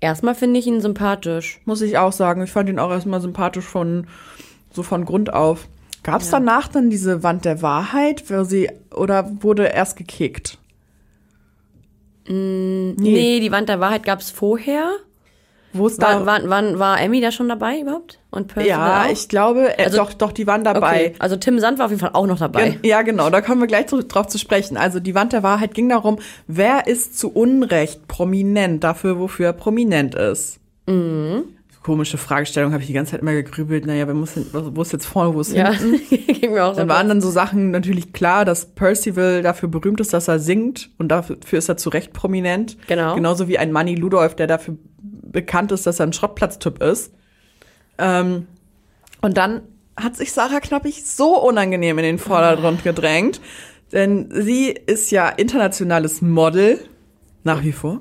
erstmal 0.00 0.34
finde 0.34 0.58
ich 0.58 0.66
ihn 0.66 0.80
sympathisch. 0.80 1.60
Muss 1.64 1.82
ich 1.82 1.98
auch 1.98 2.12
sagen. 2.12 2.42
Ich 2.42 2.50
fand 2.50 2.68
ihn 2.68 2.78
auch 2.78 2.90
erstmal 2.90 3.20
sympathisch 3.20 3.64
von 3.64 4.06
so 4.72 4.82
von 4.82 5.04
Grund 5.04 5.32
auf. 5.32 5.68
Gab 6.02 6.20
es 6.20 6.30
danach 6.30 6.68
dann 6.68 6.90
diese 6.90 7.22
Wand 7.22 7.44
der 7.46 7.62
Wahrheit, 7.62 8.24
sie 8.44 8.70
oder 8.94 9.30
wurde 9.42 9.64
erst 9.66 9.96
gekickt? 9.96 10.58
Nee, 12.26 13.40
die 13.40 13.52
Wand 13.52 13.68
der 13.68 13.80
Wahrheit 13.80 14.02
gab 14.04 14.20
es 14.20 14.30
vorher. 14.30 14.90
Wo 15.76 15.86
War, 15.86 15.90
da 15.98 16.24
war, 16.26 16.48
war, 16.48 16.78
war 16.78 17.00
Emmy 17.00 17.20
da 17.20 17.32
schon 17.32 17.48
dabei 17.48 17.80
überhaupt? 17.80 18.20
Und 18.30 18.46
Percival 18.46 18.78
ja, 18.78 19.10
ich 19.10 19.28
glaube, 19.28 19.76
äh, 19.76 19.84
Also- 19.86 19.96
doch, 19.96 20.12
doch, 20.14 20.30
die 20.30 20.46
waren 20.46 20.62
dabei. 20.62 21.06
Okay, 21.08 21.14
also 21.18 21.34
Tim 21.34 21.58
Sand 21.58 21.78
war 21.80 21.86
auf 21.86 21.90
jeden 21.90 22.00
Fall 22.00 22.12
auch 22.12 22.28
noch 22.28 22.38
dabei. 22.38 22.70
Gen- 22.70 22.80
Ja, 22.84 23.02
genau, 23.02 23.28
da 23.28 23.40
kommen 23.40 23.60
wir 23.60 23.66
gleich 23.66 23.88
zu, 23.88 24.00
drauf 24.04 24.28
zu 24.28 24.38
sprechen. 24.38 24.76
Also 24.76 25.00
die 25.00 25.16
Wand 25.16 25.32
der 25.32 25.42
Wahrheit 25.42 25.74
ging 25.74 25.88
darum, 25.88 26.18
wer 26.46 26.86
ist 26.86 27.18
zu 27.18 27.28
Unrecht 27.32 28.06
prominent 28.06 28.84
dafür, 28.84 29.18
wofür 29.18 29.46
er 29.46 29.52
prominent 29.52 30.14
ist. 30.14 30.60
Mhm. 30.86 31.42
Komische 31.84 32.18
Fragestellung, 32.18 32.72
habe 32.72 32.80
ich 32.82 32.88
die 32.88 32.94
ganze 32.94 33.12
Zeit 33.12 33.20
immer 33.20 33.34
gegrübelt. 33.34 33.86
Naja, 33.86 34.06
wer 34.08 34.14
muss, 34.14 34.32
hin- 34.32 34.46
wo 34.52 34.82
ist 34.82 34.92
jetzt 34.92 35.06
vorne, 35.06 35.34
wo 35.34 35.40
ist 35.42 35.52
Ja, 35.52 35.70
hinten? 35.70 36.00
ging 36.40 36.52
mir 36.52 36.64
auch 36.64 36.72
so. 36.72 36.78
Dann 36.80 36.88
waren 36.88 37.08
dann 37.08 37.20
so 37.20 37.30
Sachen 37.30 37.70
natürlich 37.70 38.12
klar, 38.12 38.44
dass 38.44 38.64
Percival 38.74 39.42
dafür 39.42 39.68
berühmt 39.68 40.00
ist, 40.00 40.12
dass 40.12 40.26
er 40.26 40.38
singt 40.38 40.88
und 40.98 41.08
dafür 41.08 41.36
ist 41.52 41.68
er 41.68 41.76
zu 41.76 41.90
Recht 41.90 42.12
prominent. 42.12 42.76
Genau. 42.88 43.14
Genauso 43.14 43.48
wie 43.48 43.58
ein 43.58 43.70
Manny 43.70 43.94
Ludolf, 43.94 44.34
der 44.34 44.46
dafür 44.46 44.76
bekannt 44.98 45.72
ist, 45.72 45.86
dass 45.86 46.00
er 46.00 46.06
ein 46.06 46.12
Schrottplatztyp 46.14 46.82
ist. 46.82 47.12
Ähm, 47.98 48.46
und 49.20 49.36
dann 49.36 49.60
hat 49.96 50.16
sich 50.16 50.32
Sarah 50.32 50.60
Knappig 50.60 51.04
so 51.04 51.38
unangenehm 51.40 51.98
in 51.98 52.04
den 52.04 52.18
Vordergrund 52.18 52.82
gedrängt, 52.82 53.40
denn 53.92 54.28
sie 54.32 54.70
ist 54.70 55.10
ja 55.10 55.28
internationales 55.28 56.22
Model, 56.22 56.80
nach 57.44 57.62
wie 57.62 57.72
vor. 57.72 58.00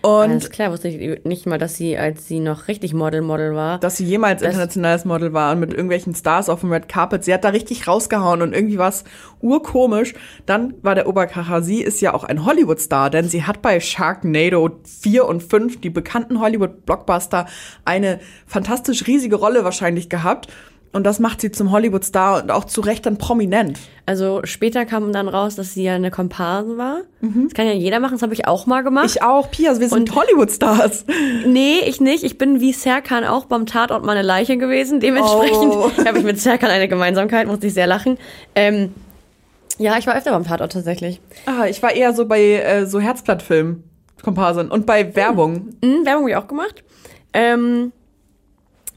Und 0.00 0.30
Alles 0.30 0.50
klar, 0.50 0.72
wusste 0.72 0.88
ich 0.88 1.24
nicht 1.24 1.46
mal, 1.46 1.58
dass 1.58 1.76
sie, 1.76 1.98
als 1.98 2.26
sie 2.26 2.40
noch 2.40 2.68
richtig 2.68 2.94
Model-Model 2.94 3.54
war. 3.54 3.78
dass 3.78 3.98
sie 3.98 4.04
jemals 4.04 4.40
internationales 4.40 5.04
Model 5.04 5.34
war 5.34 5.52
und 5.52 5.60
mit 5.60 5.70
irgendwelchen 5.70 6.14
Stars 6.14 6.48
auf 6.48 6.60
dem 6.60 6.72
Red 6.72 6.88
Carpet. 6.88 7.22
Sie 7.22 7.34
hat 7.34 7.44
da 7.44 7.50
richtig 7.50 7.86
rausgehauen 7.86 8.40
und 8.40 8.54
irgendwie 8.54 8.78
war 8.78 8.88
es 8.88 9.04
urkomisch. 9.40 10.14
Dann 10.46 10.74
war 10.82 10.94
der 10.94 11.06
Oberkracher, 11.06 11.62
sie 11.62 11.82
ist 11.82 12.00
ja 12.00 12.14
auch 12.14 12.24
ein 12.24 12.46
Hollywood-Star, 12.46 13.10
denn 13.10 13.28
sie 13.28 13.44
hat 13.44 13.60
bei 13.60 13.78
Sharknado 13.78 14.80
4 14.84 15.26
und 15.26 15.42
5, 15.42 15.80
die 15.80 15.90
bekannten 15.90 16.40
Hollywood-Blockbuster, 16.40 17.46
eine 17.84 18.20
fantastisch 18.46 19.06
riesige 19.06 19.36
Rolle 19.36 19.64
wahrscheinlich 19.64 20.08
gehabt. 20.08 20.48
Und 20.92 21.04
das 21.04 21.18
macht 21.20 21.42
sie 21.42 21.50
zum 21.52 21.70
Hollywood-Star 21.70 22.42
und 22.42 22.50
auch 22.50 22.64
zu 22.64 22.80
Recht 22.80 23.04
dann 23.04 23.18
prominent. 23.18 23.78
Also 24.06 24.40
später 24.44 24.86
kam 24.86 25.12
dann 25.12 25.28
raus, 25.28 25.54
dass 25.54 25.74
sie 25.74 25.82
ja 25.82 25.94
eine 25.94 26.10
Komparsen 26.10 26.78
war. 26.78 27.02
Das 27.20 27.52
kann 27.52 27.66
ja 27.66 27.72
jeder 27.74 28.00
machen, 28.00 28.12
das 28.14 28.22
habe 28.22 28.32
ich 28.32 28.46
auch 28.48 28.64
mal 28.64 28.82
gemacht. 28.82 29.04
Ich 29.06 29.22
auch, 29.22 29.50
Pia, 29.50 29.78
wir 29.78 29.88
sind 29.88 30.14
Hollywood-Stars. 30.14 31.04
nee, 31.46 31.80
ich 31.86 32.00
nicht. 32.00 32.24
Ich 32.24 32.38
bin 32.38 32.60
wie 32.60 32.72
Serkan 32.72 33.24
auch 33.24 33.44
beim 33.44 33.66
Tatort 33.66 34.02
mal 34.04 34.12
eine 34.12 34.22
Leiche 34.26 34.56
gewesen. 34.56 34.98
Dementsprechend 35.00 35.72
Oh. 35.74 35.90
habe 36.06 36.18
ich 36.18 36.24
mit 36.24 36.40
Serkan 36.40 36.70
eine 36.70 36.88
Gemeinsamkeit, 36.88 37.46
musste 37.48 37.66
ich 37.66 37.74
sehr 37.74 37.86
lachen. 37.86 38.16
Ähm, 38.54 38.94
ja, 39.76 39.98
ich 39.98 40.06
war 40.06 40.16
öfter 40.16 40.30
beim 40.30 40.44
Tatort 40.44 40.72
tatsächlich. 40.72 41.20
Ah, 41.44 41.66
ich 41.68 41.82
war 41.82 41.92
eher 41.92 42.14
so 42.14 42.24
bei 42.26 42.40
äh, 42.54 42.86
so 42.86 42.98
Herzblattfilmen, 42.98 43.84
Komparsen 44.22 44.70
und 44.70 44.86
bei 44.86 45.14
Werbung. 45.14 45.74
Mhm, 45.84 46.06
Werbung 46.06 46.22
habe 46.22 46.30
ich 46.30 46.36
auch 46.36 46.48
gemacht. 46.48 46.82
Ähm, 47.34 47.92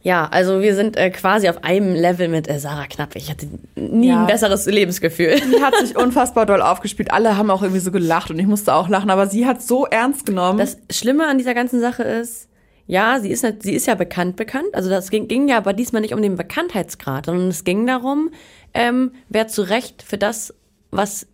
ja, 0.03 0.27
also 0.31 0.61
wir 0.61 0.75
sind 0.75 0.97
äh, 0.97 1.09
quasi 1.11 1.47
auf 1.49 1.63
einem 1.63 1.93
Level 1.93 2.27
mit 2.27 2.49
äh, 2.49 2.59
Sarah 2.59 2.87
Knapp. 2.87 3.15
Ich 3.15 3.29
hatte 3.29 3.47
nie 3.75 4.09
Ja. 4.09 4.21
ein 4.21 4.27
besseres 4.27 4.65
Lebensgefühl. 4.65 5.35
Die 5.39 5.61
hat 5.61 5.75
sich 5.77 5.95
unfassbar 6.03 6.45
doll 6.45 6.61
aufgespielt. 6.61 7.11
Alle 7.11 7.37
haben 7.37 7.51
auch 7.51 7.61
irgendwie 7.61 7.81
so 7.81 7.91
gelacht 7.91 8.31
und 8.31 8.39
ich 8.39 8.47
musste 8.47 8.73
auch 8.73 8.89
lachen, 8.89 9.09
aber 9.11 9.27
sie 9.27 9.45
hat 9.45 9.61
so 9.61 9.85
ernst 9.85 10.25
genommen. 10.25 10.57
Das 10.57 10.77
Schlimme 10.89 11.27
an 11.27 11.37
dieser 11.37 11.53
ganzen 11.53 11.79
Sache 11.79 12.03
ist, 12.03 12.47
ja, 12.87 13.19
sie 13.19 13.29
ist, 13.29 13.45
sie 13.61 13.73
ist 13.73 13.85
ja 13.87 13.95
bekannt 13.95 14.35
bekannt. 14.37 14.73
Also 14.73 14.89
das 14.89 15.11
ging, 15.11 15.27
ging 15.27 15.47
ja 15.47 15.57
aber 15.57 15.73
diesmal 15.73 16.01
nicht 16.01 16.13
um 16.13 16.21
den 16.21 16.35
Bekanntheitsgrad, 16.35 17.27
sondern 17.27 17.47
es 17.49 17.63
ging 17.63 17.85
darum, 17.85 18.31
ähm, 18.73 19.11
wer 19.29 19.47
zu 19.47 19.61
Recht 19.61 20.01
für 20.03 20.17
das, 20.17 20.53
was 20.89 21.27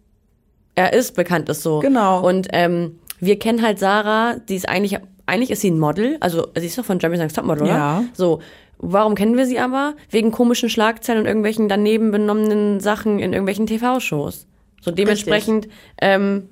er 0.76 0.94
ist, 0.94 1.16
bekannt 1.16 1.50
ist 1.50 1.64
so. 1.64 1.80
Genau. 1.80 2.28
Und 2.28 2.50
ähm, 2.52 3.00
wir 3.20 3.40
kennen 3.40 3.64
halt 3.64 3.80
Sarah, 3.80 4.36
die 4.48 4.56
ist 4.56 4.70
eigentlich, 4.70 5.00
eigentlich 5.28 5.52
ist 5.52 5.62
sie 5.62 5.70
ein 5.70 5.80
Model, 5.80 6.18
also 6.20 6.48
sie 6.58 6.66
ist 6.66 6.78
doch 6.78 6.86
von 6.86 7.00
Jeremy's 7.00 7.20
Next 7.20 7.36
Topmodel, 7.36 7.64
oder? 7.64 7.72
Ja. 7.72 8.04
So. 8.14 8.42
Warum 8.80 9.16
kennen 9.16 9.36
wir 9.38 9.46
sie 9.46 9.60
aber? 9.60 9.96
Wegen 10.10 10.32
komischen 10.32 10.70
Schlagzeilen 10.70 11.22
und 11.22 11.28
irgendwelchen 11.28 11.68
daneben 11.68 12.12
benommenen 12.12 12.80
Sachen 12.80 13.20
in 13.20 13.34
irgendwelchen 13.34 13.66
TV-Shows. 13.66 14.46
So 14.82 14.92
dementsprechend 14.92 15.68
ähm, 16.00 16.48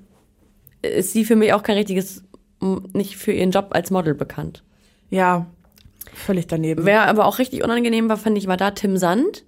ist 0.81 1.13
sie 1.13 1.23
für 1.23 1.35
mich 1.35 1.53
auch 1.53 1.63
kein 1.63 1.77
richtiges, 1.77 2.23
nicht 2.93 3.15
für 3.17 3.31
ihren 3.31 3.51
Job 3.51 3.67
als 3.69 3.91
Model 3.91 4.15
bekannt. 4.15 4.63
ja. 5.09 5.45
völlig 6.13 6.47
daneben. 6.47 6.85
Wer 6.85 7.07
aber 7.07 7.25
auch 7.25 7.39
richtig 7.39 7.63
unangenehm 7.63 8.09
war, 8.09 8.17
fand 8.17 8.37
ich, 8.37 8.47
war 8.47 8.57
da 8.57 8.71
Tim 8.71 8.97
Sand. 8.97 9.44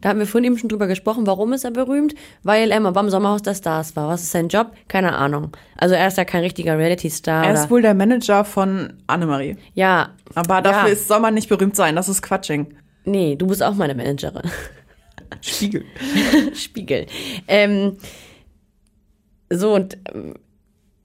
Da 0.00 0.08
haben 0.08 0.18
wir 0.18 0.26
vorhin 0.26 0.50
eben 0.50 0.58
schon 0.58 0.68
drüber 0.68 0.86
gesprochen, 0.86 1.26
warum 1.26 1.52
ist 1.52 1.64
er 1.64 1.70
berühmt? 1.70 2.14
Weil 2.42 2.70
er 2.70 2.80
mal 2.80 2.90
beim 2.90 3.08
Sommerhaus 3.08 3.42
der 3.42 3.54
Stars 3.54 3.96
war. 3.96 4.08
Was 4.08 4.22
ist 4.22 4.32
sein 4.32 4.48
Job? 4.48 4.72
Keine 4.88 5.16
Ahnung. 5.16 5.56
Also 5.76 5.94
er 5.94 6.08
ist 6.08 6.18
ja 6.18 6.24
kein 6.24 6.42
richtiger 6.42 6.76
Reality-Star. 6.76 7.44
er 7.46 7.54
ist 7.54 7.70
wohl 7.70 7.82
der 7.82 7.94
Manager 7.94 8.44
von 8.44 8.94
Annemarie. 9.06 9.56
Ja. 9.74 10.10
Aber 10.34 10.60
dafür 10.60 10.88
ja. 10.88 10.94
ist, 10.94 11.08
soll 11.08 11.20
man 11.20 11.34
nicht 11.34 11.48
berühmt 11.48 11.76
sein. 11.76 11.96
Das 11.96 12.08
ist 12.08 12.22
Quatsching. 12.22 12.74
Nee, 13.04 13.36
du 13.36 13.46
bist 13.46 13.62
auch 13.62 13.74
meine 13.74 13.94
Managerin. 13.94 14.50
Spiegel. 15.40 15.84
Spiegel. 16.54 17.06
Ähm, 17.48 17.96
so, 19.50 19.74
und 19.74 19.98
ähm, 20.12 20.34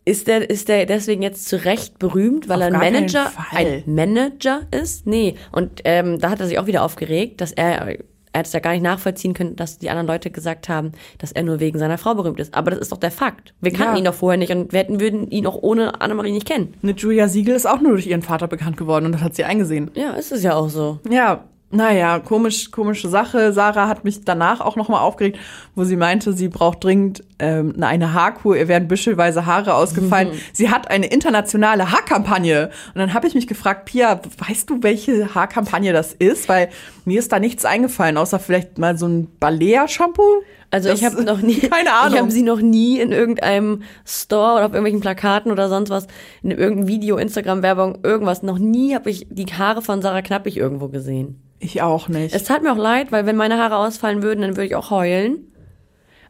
ist 0.06 0.28
der, 0.28 0.50
ist 0.50 0.70
der 0.70 0.86
deswegen 0.86 1.22
jetzt 1.22 1.48
zu 1.48 1.64
Recht 1.64 2.00
berühmt, 2.00 2.50
weil 2.50 2.64
Auf 2.64 2.70
er 2.70 2.74
ein 2.74 2.94
Manager, 2.94 3.32
ein 3.52 3.84
Manager 3.86 4.62
ist? 4.72 5.06
Nee. 5.06 5.36
Und 5.52 5.82
ähm, 5.84 6.20
da 6.20 6.32
hat 6.32 6.40
er 6.40 6.48
sich 6.48 6.58
auch 6.58 6.66
wieder 6.66 6.84
aufgeregt, 6.84 7.42
dass 7.42 7.52
er, 7.52 7.98
er 8.32 8.40
hat 8.40 8.48
es 8.48 8.54
ja 8.54 8.60
gar 8.60 8.72
nicht 8.74 8.84
nachvollziehen 8.84 9.34
können, 9.34 9.56
dass 9.56 9.80
die 9.80 9.90
anderen 9.90 10.08
Leute 10.08 10.30
gesagt 10.30 10.70
haben, 10.70 10.92
dass 11.18 11.32
er 11.32 11.44
nur 11.44 11.60
wegen 11.60 11.80
seiner 11.80 11.98
Frau 11.98 12.14
berühmt 12.16 12.40
ist. 12.40 12.54
Aber 12.54 12.72
das 12.72 12.80
ist 12.80 12.92
doch 12.92 12.98
der 12.98 13.12
Fakt. 13.12 13.54
Wir 13.62 13.72
kannten 13.72 13.94
Ja. 13.94 14.00
ihn 14.00 14.06
doch 14.06 14.14
vorher 14.14 14.38
nicht 14.38 14.52
und 14.52 14.72
wir 14.72 14.80
hätten, 14.80 15.00
würden 15.00 15.30
ihn 15.32 15.48
auch 15.48 15.58
ohne 15.62 16.00
Annemarie 16.02 16.32
nicht 16.32 16.46
kennen. 16.48 16.74
Eine 16.84 16.92
Julia 16.94 17.28
Siegel 17.28 17.56
ist 17.56 17.66
auch 17.66 17.82
nur 17.82 17.94
durch 17.94 18.08
ihren 18.08 18.22
Vater 18.22 18.48
bekannt 18.48 18.78
geworden 18.78 19.06
und 19.08 19.14
das 19.14 19.22
hat 19.22 19.36
sie 19.36 19.44
eingesehen. 19.46 19.90
Ja, 19.96 20.12
ist 20.12 20.32
es 20.32 20.44
ja 20.44 20.56
auch 20.56 20.70
so. 20.70 21.00
Ja, 21.10 21.46
naja, 21.72 22.18
komisch, 22.20 22.72
komische 22.72 23.10
Sache. 23.10 23.54
Sarah 23.54 23.88
hat 23.88 24.04
mich 24.04 24.26
danach 24.26 24.60
auch 24.60 24.76
nochmal 24.76 25.02
aufgeregt, 25.02 25.38
wo 25.76 25.84
sie 25.84 25.96
meinte, 25.98 26.34
sie 26.34 26.48
braucht 26.48 26.84
dringend 26.84 27.24
ähm, 27.38 27.76
eine 27.82 28.14
Haarkur, 28.14 28.58
ihr 28.58 28.68
werden 28.68 28.88
büschelweise 28.88 29.46
Haare 29.46 29.76
ausgefallen. 29.76 30.30
Sie 30.52 30.70
hat 30.72 30.90
eine 30.90 31.06
internationale 31.08 31.92
Haarkampagne. 31.92 32.72
Und 32.94 32.96
dann 33.00 33.14
habe 33.14 33.28
ich 33.28 33.36
mich 33.36 33.46
gefragt, 33.46 33.86
Pia, 33.86 34.20
weißt 34.48 34.70
du, 34.70 34.82
welche 34.82 35.36
Haarkampagne 35.36 35.94
das 35.94 36.14
ist? 36.14 36.50
Weil 36.50 36.70
mir 37.06 37.20
ist 37.20 37.32
da 37.32 37.40
nichts 37.40 37.66
eingefallen, 37.66 38.18
außer 38.18 38.40
vielleicht 38.40 38.78
mal 38.80 38.98
so 38.98 39.08
ein 39.08 39.28
Balea-Shampoo. 39.40 40.42
Also 40.72 40.90
Das- 40.90 41.00
ich 41.00 41.06
habe 41.06 41.24
noch 41.24 41.38
nie, 41.42 41.60
Keine 41.60 41.94
Ahnung. 41.94 42.14
ich 42.16 42.20
habe 42.20 42.32
sie 42.32 42.44
noch 42.44 42.62
nie 42.62 43.00
in 43.00 43.12
irgendeinem 43.12 43.84
Store 44.06 44.56
oder 44.56 44.66
auf 44.66 44.72
irgendwelchen 44.74 45.02
Plakaten 45.02 45.52
oder 45.52 45.70
sonst 45.70 45.90
was, 45.92 46.08
in 46.44 46.52
irgendeinem 46.52 46.88
Video, 46.88 47.18
Instagram-Werbung, 47.18 48.00
irgendwas. 48.04 48.44
Noch 48.44 48.58
nie 48.60 48.96
habe 48.96 49.10
ich 49.12 49.28
die 49.30 49.46
Haare 49.46 49.82
von 49.84 50.02
Sarah 50.02 50.22
Knappig 50.24 50.58
irgendwo 50.58 50.88
gesehen. 50.88 51.42
Ich 51.60 51.82
auch 51.82 52.08
nicht. 52.08 52.34
Es 52.34 52.46
tat 52.46 52.64
mir 52.64 52.72
auch 52.72 52.78
leid, 52.78 53.12
weil 53.12 53.26
wenn 53.26 53.36
meine 53.36 53.58
Haare 53.58 53.78
ausfallen 53.78 54.24
würden, 54.24 54.42
dann 54.42 54.52
würde 54.52 54.66
ich 54.66 54.76
auch 54.76 54.92
heulen. 54.92 55.46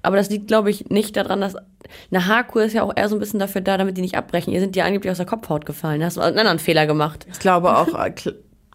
Aber 0.01 0.15
das 0.15 0.29
liegt, 0.29 0.47
glaube 0.47 0.69
ich, 0.69 0.89
nicht 0.89 1.15
daran, 1.17 1.41
dass 1.41 1.55
eine 2.11 2.25
Haarkur 2.25 2.63
ist 2.63 2.73
ja 2.73 2.83
auch 2.83 2.93
eher 2.95 3.09
so 3.09 3.15
ein 3.15 3.19
bisschen 3.19 3.39
dafür 3.39 3.61
da, 3.61 3.77
damit 3.77 3.97
die 3.97 4.01
nicht 4.01 4.15
abbrechen. 4.15 4.53
Ihr 4.53 4.59
sind 4.59 4.75
die 4.75 4.81
angeblich 4.81 5.11
aus 5.11 5.17
der 5.17 5.25
Kopfhaut 5.25 5.65
gefallen. 5.65 5.99
Da 5.99 6.05
hast 6.07 6.17
du 6.17 6.21
einen 6.21 6.39
anderen 6.39 6.59
Fehler 6.59 6.87
gemacht. 6.87 7.27
ich 7.31 7.39
glaube 7.39 7.77
auch 7.77 7.93
äh, 7.99 8.13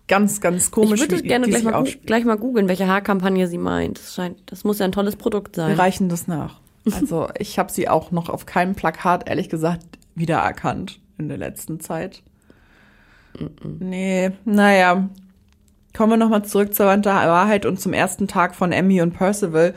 ganz, 0.07 0.41
ganz 0.41 0.71
komisch, 0.71 1.03
ich 1.03 1.11
würde 1.11 1.23
gerne 1.23 1.49
gleich 1.49 1.63
mal, 1.63 1.85
gleich 2.05 2.25
mal 2.25 2.37
googeln, 2.37 2.69
welche 2.69 2.87
Haarkampagne 2.87 3.49
sie 3.49 3.59
meint. 3.59 3.99
Das, 3.99 4.15
scheint, 4.15 4.39
das 4.47 4.65
muss 4.65 4.79
ja 4.79 4.85
ein 4.85 4.93
tolles 4.93 5.17
Produkt 5.17 5.57
Wir 5.57 5.65
sein. 5.65 5.77
reichen 5.77 6.09
das 6.09 6.27
nach. 6.27 6.61
Also 6.93 7.29
ich 7.39 7.59
habe 7.59 7.73
sie 7.73 7.89
auch 7.89 8.11
noch 8.11 8.29
auf 8.29 8.45
keinem 8.45 8.75
Plakat, 8.75 9.27
ehrlich 9.27 9.49
gesagt, 9.49 9.87
wiedererkannt 10.15 11.01
in 11.17 11.29
der 11.29 11.39
letzten 11.39 11.81
Zeit. 11.81 12.23
Nee, 13.79 14.33
naja. 14.45 15.09
Kommen 15.97 16.13
wir 16.13 16.17
nochmal 16.17 16.45
zurück 16.45 16.75
zur 16.75 16.87
Wahrheit 16.87 17.67
und 17.67 17.81
zum 17.81 17.93
ersten 17.93 18.27
Tag 18.29 18.55
von 18.55 18.73
Emmy 18.73 19.01
und 19.01 19.13
Percival. 19.15 19.75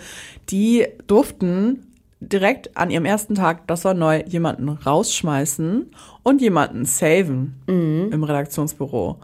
Die 0.50 0.86
durften 1.06 1.84
direkt 2.20 2.76
an 2.76 2.90
ihrem 2.90 3.06
ersten 3.06 3.36
Tag, 3.36 3.68
das 3.68 3.86
war 3.86 3.94
neu, 3.94 4.24
jemanden 4.28 4.70
rausschmeißen 4.70 5.92
und 6.24 6.42
jemanden 6.42 6.86
saven 6.86 7.62
im 7.68 8.24
Redaktionsbüro. 8.24 9.20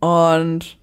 Und 0.00 0.78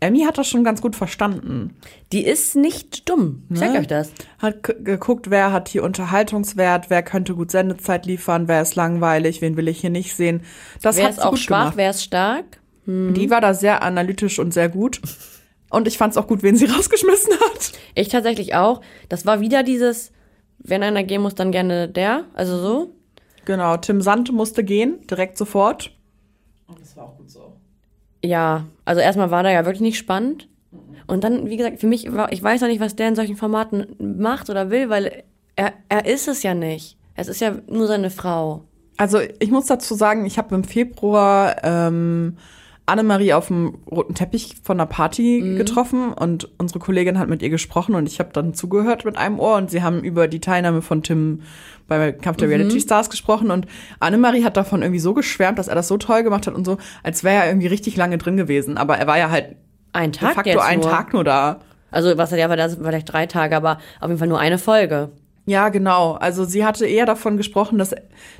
Emmy 0.00 0.20
hat 0.24 0.38
das 0.38 0.48
schon 0.48 0.64
ganz 0.64 0.80
gut 0.80 0.96
verstanden. 0.96 1.76
Die 2.10 2.24
ist 2.24 2.56
nicht 2.56 3.08
dumm. 3.08 3.44
Ich 3.50 3.58
sag 3.58 3.72
Ne? 3.74 3.80
euch 3.80 3.86
das. 3.86 4.12
Hat 4.38 4.62
geguckt, 4.62 5.30
wer 5.30 5.52
hat 5.52 5.68
hier 5.68 5.84
Unterhaltungswert, 5.84 6.90
wer 6.90 7.02
könnte 7.02 7.34
gut 7.34 7.50
Sendezeit 7.52 8.06
liefern, 8.06 8.48
wer 8.48 8.62
ist 8.62 8.74
langweilig, 8.74 9.42
wen 9.42 9.56
will 9.56 9.68
ich 9.68 9.80
hier 9.80 9.90
nicht 9.90 10.16
sehen. 10.16 10.40
Das 10.80 10.96
Wer 10.96 11.10
ist 11.10 11.22
auch 11.22 11.36
schwach, 11.36 11.60
gemacht. 11.60 11.76
wer 11.76 11.90
ist 11.90 12.02
stark? 12.02 12.61
Die 12.86 13.30
war 13.30 13.40
da 13.40 13.54
sehr 13.54 13.82
analytisch 13.82 14.38
und 14.38 14.52
sehr 14.52 14.68
gut. 14.68 15.00
Und 15.70 15.88
ich 15.88 15.98
fand 15.98 16.12
es 16.12 16.18
auch 16.18 16.26
gut, 16.26 16.42
wen 16.42 16.56
sie 16.56 16.64
rausgeschmissen 16.70 17.32
hat. 17.32 17.72
Ich 17.94 18.08
tatsächlich 18.08 18.54
auch. 18.54 18.80
Das 19.08 19.24
war 19.24 19.40
wieder 19.40 19.62
dieses, 19.62 20.12
wenn 20.58 20.82
einer 20.82 21.04
gehen 21.04 21.22
muss, 21.22 21.34
dann 21.34 21.52
gerne 21.52 21.88
der. 21.88 22.24
Also 22.34 22.58
so. 22.58 22.94
Genau, 23.44 23.76
Tim 23.76 24.00
Sand 24.00 24.32
musste 24.32 24.64
gehen, 24.64 25.06
direkt 25.08 25.38
sofort. 25.38 25.92
Und 26.66 26.80
das 26.80 26.96
war 26.96 27.04
auch 27.04 27.16
gut 27.16 27.30
so. 27.30 27.56
Ja, 28.24 28.66
also 28.84 29.00
erstmal 29.00 29.30
war 29.30 29.42
da 29.42 29.50
ja 29.50 29.64
wirklich 29.64 29.80
nicht 29.80 29.98
spannend. 29.98 30.48
Und 31.06 31.24
dann, 31.24 31.48
wie 31.48 31.56
gesagt, 31.56 31.80
für 31.80 31.86
mich, 31.86 32.12
war, 32.12 32.32
ich 32.32 32.42
weiß 32.42 32.60
noch 32.60 32.68
nicht, 32.68 32.80
was 32.80 32.96
der 32.96 33.08
in 33.08 33.16
solchen 33.16 33.36
Formaten 33.36 33.96
macht 33.98 34.48
oder 34.50 34.70
will, 34.70 34.88
weil 34.88 35.24
er, 35.56 35.72
er 35.88 36.06
ist 36.06 36.28
es 36.28 36.42
ja 36.42 36.54
nicht. 36.54 36.96
Es 37.14 37.28
ist 37.28 37.40
ja 37.40 37.56
nur 37.66 37.86
seine 37.86 38.10
Frau. 38.10 38.64
Also 38.96 39.18
ich 39.38 39.50
muss 39.50 39.66
dazu 39.66 39.94
sagen, 39.94 40.24
ich 40.24 40.38
habe 40.38 40.54
im 40.54 40.64
Februar 40.64 41.56
ähm, 41.64 42.36
Annemarie 42.86 43.32
auf 43.32 43.46
dem 43.46 43.78
roten 43.90 44.14
Teppich 44.14 44.56
von 44.62 44.78
einer 44.78 44.86
Party 44.86 45.54
getroffen 45.56 46.12
und 46.12 46.48
unsere 46.58 46.80
Kollegin 46.80 47.18
hat 47.18 47.28
mit 47.28 47.40
ihr 47.40 47.50
gesprochen 47.50 47.94
und 47.94 48.06
ich 48.08 48.18
habe 48.18 48.30
dann 48.32 48.54
zugehört 48.54 49.04
mit 49.04 49.16
einem 49.16 49.38
Ohr 49.38 49.56
und 49.56 49.70
sie 49.70 49.82
haben 49.82 50.02
über 50.02 50.26
die 50.26 50.40
Teilnahme 50.40 50.82
von 50.82 51.02
Tim 51.02 51.42
bei 51.86 52.10
Kampf 52.12 52.38
der 52.38 52.48
Reality 52.48 52.80
Stars 52.80 53.08
gesprochen 53.08 53.50
und 53.50 53.66
Annemarie 54.00 54.44
hat 54.44 54.56
davon 54.56 54.82
irgendwie 54.82 55.00
so 55.00 55.14
geschwärmt, 55.14 55.58
dass 55.58 55.68
er 55.68 55.76
das 55.76 55.88
so 55.88 55.96
toll 55.96 56.24
gemacht 56.24 56.46
hat 56.46 56.54
und 56.54 56.64
so, 56.64 56.78
als 57.02 57.22
wäre 57.22 57.44
er 57.44 57.46
irgendwie 57.48 57.68
richtig 57.68 57.96
lange 57.96 58.18
drin 58.18 58.36
gewesen. 58.36 58.76
Aber 58.76 58.98
er 58.98 59.06
war 59.06 59.18
ja 59.18 59.30
halt 59.30 59.56
Ein 59.92 60.10
de 60.10 60.20
Tag 60.20 60.34
facto 60.34 60.50
jetzt 60.50 60.62
einen 60.62 60.82
nur. 60.82 60.90
Tag 60.90 61.12
nur 61.12 61.24
da. 61.24 61.60
Also 61.92 62.16
was 62.18 62.30
ja 62.32 62.48
war 62.48 62.56
das 62.56 62.76
vielleicht 62.76 63.12
drei 63.12 63.26
Tage, 63.26 63.56
aber 63.56 63.78
auf 64.00 64.08
jeden 64.08 64.18
Fall 64.18 64.28
nur 64.28 64.40
eine 64.40 64.58
Folge. 64.58 65.10
Ja, 65.44 65.70
genau. 65.70 66.12
Also 66.12 66.44
sie 66.44 66.64
hatte 66.64 66.86
eher 66.86 67.04
davon 67.06 67.36
gesprochen, 67.36 67.76
dass, 67.78 67.94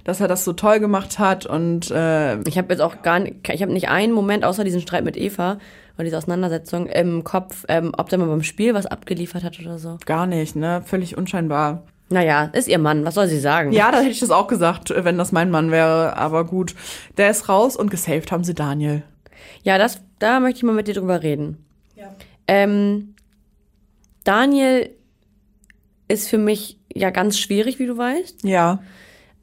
dass 0.05 0.21
er 0.21 0.29
das 0.29 0.45
so 0.45 0.53
toll 0.53 0.79
gemacht 0.79 1.19
hat 1.19 1.47
und 1.47 1.91
äh, 1.91 2.41
Ich 2.43 2.59
habe 2.59 2.73
jetzt 2.73 2.81
auch 2.81 3.03
gar 3.03 3.19
nicht, 3.19 3.49
ich 3.49 3.63
habe 3.63 3.73
nicht 3.73 3.89
einen 3.89 4.13
Moment 4.13 4.45
außer 4.45 4.63
diesen 4.63 4.81
Streit 4.81 5.05
mit 5.05 5.17
Eva 5.17 5.59
oder 5.97 6.05
diese 6.05 6.19
Auseinandersetzung 6.19 6.87
im 6.87 7.25
Kopf, 7.25 7.65
ähm, 7.69 7.93
ob 7.97 8.09
der 8.09 8.19
mal 8.21 8.29
beim 8.29 8.45
Spiel 8.45 8.73
was 8.75 8.87
abgeliefert 8.87 9.43
hat 9.43 9.59
oder 9.61 9.79
so. 9.79 9.99
gar 10.07 10.27
nicht, 10.27 10.55
ne? 10.55 10.83
Völlig 10.85 11.19
unscheinbar. 11.19 11.83
Naja, 12.09 12.51
ist 12.53 12.69
ihr 12.69 12.79
Mann, 12.79 13.05
was 13.05 13.15
soll 13.15 13.27
sie 13.27 13.41
sagen? 13.41 13.73
Ja, 13.73 13.91
da 13.91 13.99
hätte 13.99 14.11
ich 14.11 14.21
das 14.21 14.31
auch 14.31 14.47
gesagt, 14.47 14.93
wenn 14.95 15.19
das 15.19 15.33
mein 15.33 15.51
Mann 15.51 15.71
wäre. 15.71 16.17
Aber 16.17 16.45
gut, 16.45 16.75
der 17.17 17.31
ist 17.31 17.49
raus 17.49 17.75
und 17.75 17.91
gesaved 17.91 18.31
haben 18.31 18.45
sie 18.45 18.55
Daniel. 18.55 19.03
Ja, 19.63 19.79
das, 19.79 20.03
da 20.19 20.39
möchte 20.39 20.59
ich 20.59 20.63
mal 20.63 20.75
mit 20.75 20.89
dir 20.89 20.95
drüber 20.95 21.23
reden. 21.23 21.65
Ähm, 22.49 23.15
Daniel 24.25 24.91
ist 26.09 26.29
für 26.29 26.39
mich 26.39 26.79
ja 26.95 27.11
ganz 27.11 27.39
schwierig, 27.39 27.79
wie 27.79 27.87
du 27.87 27.97
weißt. 27.97 28.45
Ja. 28.45 28.81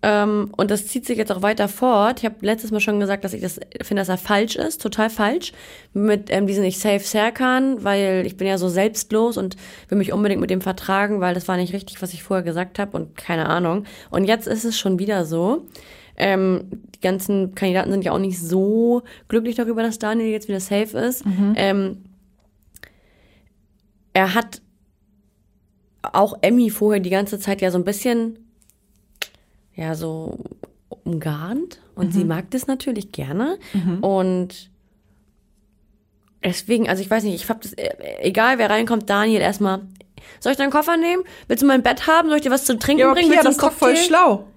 Ähm, 0.01 0.51
und 0.55 0.71
das 0.71 0.87
zieht 0.87 1.05
sich 1.05 1.17
jetzt 1.17 1.31
auch 1.31 1.41
weiter 1.41 1.67
fort. 1.67 2.19
Ich 2.19 2.25
habe 2.25 2.35
letztes 2.41 2.71
Mal 2.71 2.79
schon 2.79 2.99
gesagt, 3.01 3.25
dass 3.25 3.33
ich 3.33 3.41
das 3.41 3.59
finde, 3.81 4.01
dass 4.01 4.09
er 4.09 4.17
falsch 4.17 4.55
ist, 4.55 4.81
total 4.81 5.09
falsch. 5.09 5.51
Mit 5.93 6.29
ähm, 6.29 6.47
diesen 6.47 6.63
Ich 6.63 6.79
save 6.79 6.99
Serkan, 6.99 7.83
weil 7.83 8.23
ich 8.25 8.37
bin 8.37 8.47
ja 8.47 8.57
so 8.57 8.69
selbstlos 8.69 9.35
und 9.35 9.57
will 9.89 9.97
mich 9.97 10.13
unbedingt 10.13 10.39
mit 10.39 10.49
dem 10.49 10.61
vertragen, 10.61 11.19
weil 11.19 11.33
das 11.33 11.49
war 11.49 11.57
nicht 11.57 11.73
richtig, 11.73 12.01
was 12.01 12.13
ich 12.13 12.23
vorher 12.23 12.43
gesagt 12.43 12.79
habe 12.79 12.95
und 12.95 13.17
keine 13.17 13.47
Ahnung. 13.49 13.83
Und 14.09 14.23
jetzt 14.23 14.47
ist 14.47 14.63
es 14.63 14.79
schon 14.79 14.99
wieder 14.99 15.25
so. 15.25 15.65
Ähm, 16.15 16.69
die 16.95 17.01
ganzen 17.01 17.55
Kandidaten 17.55 17.91
sind 17.91 18.05
ja 18.05 18.13
auch 18.13 18.19
nicht 18.19 18.39
so 18.39 19.03
glücklich 19.27 19.55
darüber, 19.55 19.83
dass 19.83 19.99
Daniel 19.99 20.29
jetzt 20.29 20.47
wieder 20.47 20.59
safe 20.59 20.97
ist. 20.97 21.23
Ähm, 21.55 22.03
er 24.13 24.33
hat 24.33 24.61
auch 26.01 26.37
Emmy 26.41 26.69
vorher 26.69 26.99
die 26.99 27.09
ganze 27.09 27.39
Zeit 27.39 27.61
ja 27.61 27.71
so 27.71 27.77
ein 27.77 27.83
bisschen 27.83 28.39
ja 29.75 29.95
so 29.95 30.37
umgarnt 31.03 31.79
und 31.95 32.13
sie 32.13 32.23
mag 32.25 32.49
das 32.51 32.67
natürlich 32.67 33.11
gerne 33.11 33.57
und 34.01 34.69
deswegen, 36.43 36.87
also 36.89 37.01
ich 37.01 37.09
weiß 37.09 37.23
nicht, 37.23 37.35
ich 37.35 37.49
hab 37.49 37.61
das, 37.61 37.73
äh, 37.73 37.89
egal 38.21 38.57
wer 38.57 38.69
reinkommt, 38.69 39.09
Daniel 39.09 39.41
erstmal, 39.41 39.81
soll 40.39 40.51
ich 40.53 40.57
deinen 40.57 40.71
Koffer 40.71 40.97
nehmen? 40.97 41.23
Willst 41.47 41.63
du 41.63 41.67
mein 41.67 41.83
Bett 41.83 42.07
haben? 42.07 42.29
Soll 42.29 42.37
ich 42.37 42.43
dir 42.43 42.51
was 42.51 42.65
zu 42.65 42.77
trinken 42.77 43.01
Ja, 43.01 43.13
bringen? 43.13 43.29
Willst 43.29 43.45
das 43.45 43.55
ist 43.55 43.63
doch 43.63 43.71
voll 43.71 43.93
Cocktail? 43.93 44.07
schlau. 44.07 44.47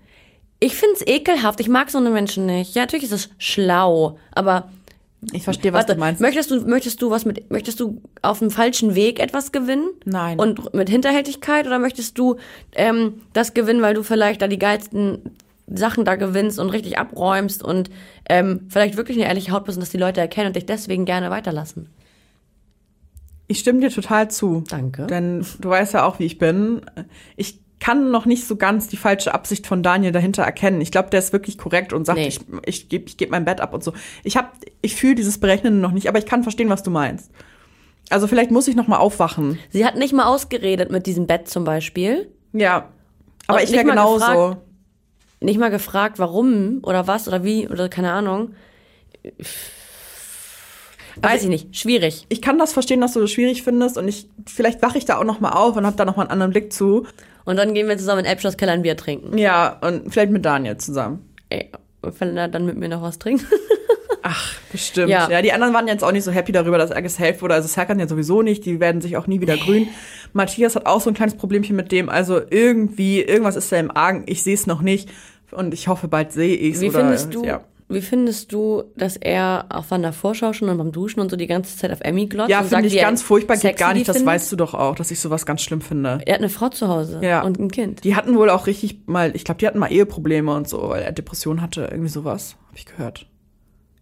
Ich 0.61 0.77
find's 0.77 1.03
ekelhaft, 1.05 1.59
ich 1.61 1.69
mag 1.69 1.91
so 1.91 1.99
eine 1.99 2.11
Menschen 2.11 2.47
nicht. 2.47 2.75
Ja, 2.75 2.83
natürlich 2.83 3.05
ist 3.05 3.13
es 3.13 3.31
schlau, 3.39 4.19
aber 4.33 4.71
Ich 5.31 5.45
verstehe, 5.45 5.73
was 5.73 5.81
Warte, 5.81 5.95
du 5.95 6.01
meinst. 6.01 6.21
möchtest 6.21 6.51
du, 6.51 6.61
möchtest 6.67 7.01
du 7.01 7.11
was 7.11 7.25
mit, 7.25 7.51
möchtest 7.51 7.79
du 7.79 8.03
auf 8.23 8.41
dem 8.41 8.51
falschen 8.51 8.97
Weg 8.97 9.21
etwas 9.21 9.53
gewinnen? 9.53 9.91
Nein. 10.05 10.39
Und 10.39 10.75
mit 10.75 10.91
Hinterhältigkeit 10.91 11.67
oder 11.67 11.79
möchtest 11.79 12.19
du 12.19 12.37
ähm, 12.75 13.23
das 13.33 13.55
gewinnen, 13.55 13.83
weil 13.83 13.95
du 13.95 14.03
vielleicht 14.03 14.43
da 14.43 14.49
die 14.49 14.59
geilsten 14.59 15.19
Sachen 15.69 16.05
da 16.05 16.17
gewinnst 16.17 16.59
und 16.59 16.71
richtig 16.71 16.99
abräumst 16.99 17.63
und 17.63 17.89
ähm, 18.29 18.67
vielleicht 18.69 18.97
wirklich 18.97 19.17
eine 19.17 19.27
ehrliche 19.27 19.53
Haut 19.53 19.65
bist 19.65 19.79
und 19.79 19.83
dass 19.83 19.91
die 19.91 19.99
Leute 19.99 20.21
erkennen 20.21 20.49
und 20.49 20.57
dich 20.57 20.67
deswegen 20.67 21.05
gerne 21.05 21.31
weiterlassen? 21.31 21.89
Ich 23.47 23.61
stimme 23.61 23.81
dir 23.81 23.91
total 23.91 24.31
zu. 24.31 24.65
Danke. 24.69 25.07
Denn 25.07 25.47
du 25.61 25.69
weißt 25.69 25.95
ja 25.95 26.05
auch, 26.05 26.19
wie 26.19 26.25
ich 26.25 26.39
bin. 26.39 26.83
Ich 27.37 27.61
kann 27.83 28.13
noch 28.13 28.27
nicht 28.27 28.47
so 28.47 28.55
ganz 28.55 28.87
die 28.87 28.97
falsche 28.97 29.35
Absicht 29.35 29.67
von 29.67 29.83
Daniel 29.83 30.13
dahinter 30.13 30.45
erkennen. 30.45 30.81
Ich 30.81 30.93
glaube, 30.93 31.11
der 31.11 31.19
ist 31.19 31.33
wirklich 31.33 31.59
korrekt 31.59 31.93
und 31.93 32.05
sagt, 32.07 32.19
Nee. 32.21 32.29
ich, 32.29 32.41
ich 32.65 32.89
gebe 32.89 33.07
ich 33.09 33.17
geb 33.17 33.31
mein 33.33 33.45
Bett 33.45 33.61
ab 33.61 33.75
und 33.75 33.83
so. 33.83 33.93
Ich 34.23 34.37
hab, 34.37 34.53
ich 34.83 34.95
fühle 34.95 35.17
dieses 35.17 35.39
Berechnen 35.39 35.81
noch 35.81 35.91
nicht, 35.91 36.09
aber 36.09 36.19
ich 36.21 36.27
kann 36.27 36.45
verstehen, 36.45 36.69
was 36.71 36.85
du 36.85 36.93
meinst. 36.93 37.33
Also 38.09 38.29
vielleicht 38.29 38.53
muss 38.53 38.69
ich 38.69 38.77
noch 38.77 38.87
mal 38.87 38.99
aufwachen. 38.99 39.59
Sie 39.71 39.85
hat 39.85 39.97
nicht 39.97 40.13
mal 40.13 40.27
ausgeredet 40.27 40.93
mit 40.93 41.07
diesem 41.07 41.27
Bett 41.27 41.49
zum 41.49 41.65
Beispiel. 41.65 42.31
Ja. 42.53 42.89
Aber 43.49 43.59
Und 43.59 43.65
ich 43.65 43.73
wäre 43.73 43.85
genauso. 43.85 44.19
gefragt. 44.25 44.57
Nicht 45.41 45.59
mal 45.59 45.71
gefragt, 45.71 46.21
warum 46.21 46.79
oder 46.85 47.09
was 47.09 47.27
oder 47.27 47.43
wie 47.43 47.69
oder 47.69 47.89
keine 47.89 48.13
Ahnung. 48.13 48.55
Weiß 51.17 51.43
ich 51.43 51.49
nicht. 51.49 51.77
Schwierig. 51.77 52.27
Ich 52.29 52.41
kann 52.41 52.59
das 52.59 52.73
verstehen, 52.73 53.01
dass 53.01 53.13
du 53.13 53.21
das 53.21 53.31
schwierig 53.31 53.63
findest 53.63 53.99
und 53.99 54.07
ich 54.09 54.29
vielleicht 54.47 54.81
wache 54.83 54.99
ich 54.99 55.05
da 55.05 55.19
auch 55.19 55.25
noch 55.25 55.41
mal 55.41 55.51
auf 55.51 55.77
und 55.77 55.85
habe 55.85 55.97
da 55.97 56.05
noch 56.05 56.17
mal 56.17 56.23
einen 56.23 56.31
anderen 56.31 56.53
Blick 56.53 56.73
zu. 56.73 57.07
Und 57.45 57.57
dann 57.57 57.75
gehen 57.75 57.89
wir 57.89 57.99
zusammen 57.99 58.21
in 58.21 58.27
Elbschloss 58.27 58.57
Keller 58.57 58.73
ein 58.73 58.83
Bier 58.83 58.97
trinken. 58.97 59.37
Ja, 59.37 59.79
und 59.81 60.13
vielleicht 60.13 60.31
mit 60.33 60.45
Daniel 60.45 60.77
zusammen. 60.77 61.29
Ey, 61.49 61.71
wenn 62.03 62.37
er 62.37 62.49
dann 62.49 62.67
mit 62.67 62.77
mir 62.77 62.89
noch 62.89 63.03
was 63.03 63.19
trinkt. 63.19 63.45
Ach, 64.23 64.55
bestimmt. 64.71 65.09
Ja. 65.09 65.29
Ja. 65.29 65.43
die 65.43 65.53
anderen 65.53 65.75
waren 65.75 65.89
jetzt 65.89 66.05
auch 66.05 66.13
nicht 66.13 66.23
so 66.23 66.31
happy 66.31 66.53
darüber, 66.53 66.79
dass 66.79 66.91
er 66.91 67.03
gesaved 67.03 67.43
wurde. 67.43 67.55
Also 67.55 67.67
Serkan 67.67 67.99
ja 67.99 68.07
sowieso 68.07 68.43
nicht. 68.43 68.65
Die 68.65 68.79
werden 68.79 69.01
sich 69.01 69.17
auch 69.17 69.27
nie 69.27 69.41
wieder 69.41 69.57
grün. 69.57 69.89
Matthias 70.33 70.77
hat 70.77 70.87
auch 70.87 71.01
so 71.01 71.11
ein 71.11 71.15
kleines 71.15 71.35
Problemchen 71.35 71.75
mit 71.75 71.91
dem. 71.91 72.09
Also 72.09 72.41
irgendwie, 72.51 73.21
irgendwas 73.21 73.57
ist 73.57 73.73
da 73.73 73.79
im 73.79 73.91
Argen. 73.91 74.23
Ich 74.27 74.45
sehe 74.45 74.55
es 74.55 74.67
noch 74.67 74.81
nicht. 74.81 75.11
Und 75.51 75.75
ich 75.75 75.89
hoffe, 75.89 76.09
bald 76.09 76.33
sehe 76.33 76.55
ich 76.57 76.77
es. 76.77 76.81
Wie 76.81 76.89
oder, 76.89 77.01
findest 77.01 77.35
du, 77.35 77.45
Ja, 77.45 77.63
wie 77.95 78.01
findest 78.01 78.53
du, 78.53 78.85
dass 78.97 79.17
er 79.17 79.67
auch 79.71 79.85
von 79.85 80.03
der 80.03 80.13
Vorschau 80.13 80.53
schon 80.53 80.69
und 80.69 80.79
beim 80.79 80.93
Duschen 80.93 81.21
und 81.21 81.31
so 81.31 81.37
die 81.37 81.47
ganze 81.47 81.77
Zeit 81.77 81.91
auf 81.93 82.01
Emmy 82.01 82.27
glotzt? 82.27 82.51
ja 82.51 82.63
finde 82.63 82.87
ich 82.89 82.99
ganz 83.01 83.23
furchtbar. 83.23 83.57
Geht 83.57 83.77
gar 83.77 83.95
nicht. 83.95 84.09
Das 84.09 84.17
findet? 84.19 84.35
weißt 84.35 84.53
du 84.53 84.57
doch 84.57 84.75
auch, 84.75 84.95
dass 84.95 85.11
ich 85.11 85.21
sowas 85.21 85.47
ganz 85.47 85.63
schlimm 85.63 85.81
finde. 85.81 86.21
Er 86.27 86.35
hat 86.35 86.41
eine 86.41 86.49
Frau 86.49 86.69
zu 86.69 86.89
Hause 86.89 87.21
Ja. 87.23 87.43
und 87.43 87.59
ein 87.59 87.71
Kind. 87.71 88.05
Die 88.05 88.17
hatten 88.17 88.37
wohl 88.37 88.51
auch 88.51 88.67
richtig 88.67 89.01
mal, 89.07 89.35
ich 89.37 89.45
glaube, 89.45 89.59
die 89.59 89.67
hatten 89.67 89.79
mal 89.79 89.91
Eheprobleme 89.93 90.55
und 90.55 90.69
so, 90.69 90.89
weil 90.89 91.03
er 91.03 91.13
Depression 91.13 91.61
hatte. 91.63 91.89
Irgendwie 91.91 92.09
sowas. 92.11 92.57
Habe 92.69 92.77
ich 92.79 92.87
gehört. 92.87 93.27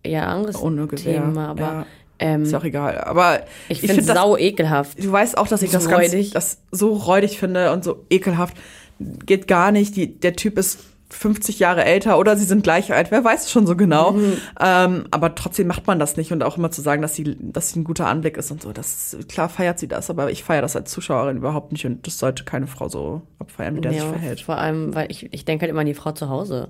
Ja, 0.07 0.27
anderes 0.29 0.57
Ohne 0.61 0.87
Gewehr. 0.87 1.23
Thema, 1.23 1.49
aber 1.49 1.61
ja, 1.61 1.87
ähm, 2.19 2.43
ist 2.45 2.55
auch 2.55 2.65
egal. 2.65 2.99
Aber 2.99 3.41
ich 3.69 3.81
finde 3.81 3.97
das 3.97 4.07
sau 4.07 4.37
ekelhaft. 4.37 5.03
Du 5.03 5.11
weißt 5.13 5.37
auch, 5.37 5.47
dass 5.49 5.63
ich 5.63 5.71
das 5.71 5.85
So 5.85 5.91
ganz, 5.91 6.05
räudig. 6.13 6.31
das 6.33 6.63
so 6.71 6.95
räudig 6.95 7.39
finde 7.39 7.73
und 7.73 7.85
so 7.85 8.05
ekelhaft. 8.11 8.57
Geht 8.99 9.47
gar 9.49 9.73
nicht. 9.73 9.97
Die, 9.97 10.19
der 10.21 10.35
Typ 10.37 10.59
ist 10.59 10.79
50 11.11 11.59
Jahre 11.59 11.85
älter 11.85 12.19
oder 12.19 12.37
sie 12.37 12.45
sind 12.45 12.63
gleich 12.63 12.93
alt. 12.93 13.11
Wer 13.11 13.25
weiß 13.25 13.45
es 13.47 13.51
schon 13.51 13.67
so 13.67 13.77
genau. 13.77 14.13
Mhm. 14.13 14.33
Ähm, 14.61 15.05
aber 15.11 15.35
trotzdem 15.35 15.67
macht 15.67 15.87
man 15.87 15.99
das 15.99 16.17
nicht 16.17 16.33
und 16.33 16.43
auch 16.43 16.57
immer 16.57 16.71
zu 16.71 16.81
sagen, 16.83 17.03
dass 17.03 17.15
sie, 17.15 17.37
dass 17.41 17.71
sie 17.71 17.81
ein 17.81 17.85
guter 17.85 18.07
Anblick 18.07 18.37
ist 18.37 18.51
und 18.51 18.63
so. 18.63 18.73
Das 18.73 19.17
klar 19.29 19.49
feiert 19.49 19.79
sie 19.79 19.89
das, 19.89 20.09
aber 20.11 20.31
ich 20.31 20.45
feiere 20.45 20.63
das 20.63 20.77
als 20.77 20.91
Zuschauerin 20.91 21.37
überhaupt 21.37 21.73
nicht 21.73 21.85
und 21.87 22.07
das 22.07 22.19
sollte 22.19 22.45
keine 22.45 22.67
Frau 22.67 22.89
so 22.89 23.23
abfeiern, 23.39 23.77
wie 23.77 23.81
der 23.81 23.93
sich 23.93 24.03
Ja, 24.03 24.09
verhält. 24.09 24.41
vor 24.41 24.57
allem, 24.59 24.95
weil 24.95 25.11
ich, 25.11 25.33
ich 25.33 25.45
denke 25.45 25.63
halt 25.63 25.71
immer 25.71 25.81
an 25.81 25.87
die 25.87 25.95
Frau 25.95 26.13
zu 26.13 26.29
Hause. 26.29 26.69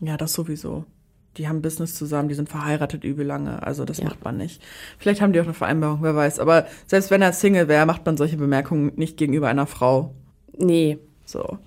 Ja, 0.00 0.16
das 0.16 0.32
sowieso. 0.32 0.84
Die 1.36 1.46
haben 1.46 1.62
Business 1.62 1.94
zusammen, 1.94 2.28
die 2.28 2.34
sind 2.34 2.48
verheiratet 2.48 3.04
übel 3.04 3.24
lange. 3.24 3.62
Also 3.62 3.84
das 3.84 3.98
Ja. 3.98 4.04
macht 4.06 4.24
man 4.24 4.36
nicht. 4.38 4.60
Vielleicht 4.98 5.20
haben 5.20 5.32
die 5.32 5.40
auch 5.40 5.44
eine 5.44 5.54
Vereinbarung, 5.54 5.98
wer 6.02 6.16
weiß. 6.16 6.40
Aber 6.40 6.66
selbst 6.86 7.10
wenn 7.10 7.22
er 7.22 7.32
Single 7.32 7.68
wäre, 7.68 7.86
macht 7.86 8.04
man 8.06 8.16
solche 8.16 8.36
Bemerkungen 8.36 8.92
nicht 8.96 9.16
gegenüber 9.16 9.48
einer 9.48 9.66
Frau. 9.66 10.14
Nee, 10.56 10.98
So. 11.24 11.58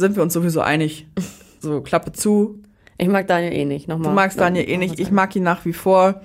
Sind 0.00 0.16
wir 0.16 0.22
uns 0.22 0.32
sowieso 0.32 0.60
einig. 0.62 1.06
So, 1.60 1.80
Klappe 1.82 2.12
zu. 2.12 2.58
ich 2.98 3.08
mag 3.08 3.26
Daniel 3.28 3.52
eh 3.52 3.64
nicht. 3.64 3.86
Nochmal. 3.86 4.08
Du 4.08 4.14
magst 4.14 4.40
Daniel 4.40 4.68
eh 4.68 4.76
nicht. 4.78 4.98
Ich 4.98 5.10
mag 5.10 5.34
ihn 5.36 5.42
nach 5.42 5.64
wie 5.66 5.72
vor. 5.74 6.22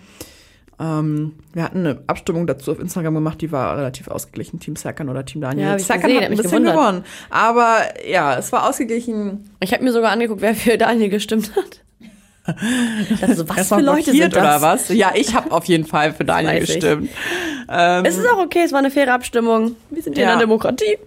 Ähm, 0.80 1.34
wir 1.54 1.64
hatten 1.64 1.80
eine 1.80 2.02
Abstimmung 2.08 2.48
dazu 2.48 2.72
auf 2.72 2.80
Instagram 2.80 3.14
gemacht, 3.14 3.40
die 3.42 3.52
war 3.52 3.78
relativ 3.78 4.10
ausgeglichen. 4.10 4.60
Team 4.60 4.76
Serkan 4.76 5.08
oder 5.10 5.24
Team 5.26 5.40
Daniel. 5.42 5.68
Ja, 5.68 5.80
Serkan 5.80 6.10
gesehen, 6.10 6.18
hat 6.24 6.32
ein 6.32 6.38
bisschen 6.38 6.52
gewundert. 6.52 6.76
gewonnen. 6.76 7.04
Aber 7.30 7.78
ja, 8.10 8.38
es 8.38 8.52
war 8.52 8.68
ausgeglichen. 8.68 9.50
Ich 9.62 9.72
habe 9.74 9.84
mir 9.84 9.94
sogar 9.94 10.12
angeguckt, 10.12 10.42
wer 10.42 10.54
für 10.56 10.78
Daniel 10.78 11.10
gestimmt 11.10 11.52
hat. 11.56 11.82
Also, 13.22 13.48
was 13.50 13.70
für 13.70 13.80
Leute 13.82 14.12
sind 14.12 14.36
das? 14.36 14.42
oder 14.44 14.62
was? 14.62 14.90
Ja, 14.90 15.14
ich 15.16 15.34
habe 15.34 15.52
auf 15.52 15.66
jeden 15.66 15.86
Fall 15.86 16.14
für 16.14 16.26
Daniel 16.26 16.60
gestimmt. 16.60 17.10
Es 18.04 18.18
ist 18.18 18.30
auch 18.30 18.38
okay, 18.38 18.62
es 18.66 18.72
war 18.72 18.80
eine 18.80 18.92
faire 18.92 19.14
Abstimmung. 19.14 19.76
Wir 19.90 20.04
sind 20.04 20.14
hier 20.16 20.24
Ja. 20.26 20.30
in 20.30 20.34
einer 20.34 20.42
Demokratie. 20.42 20.98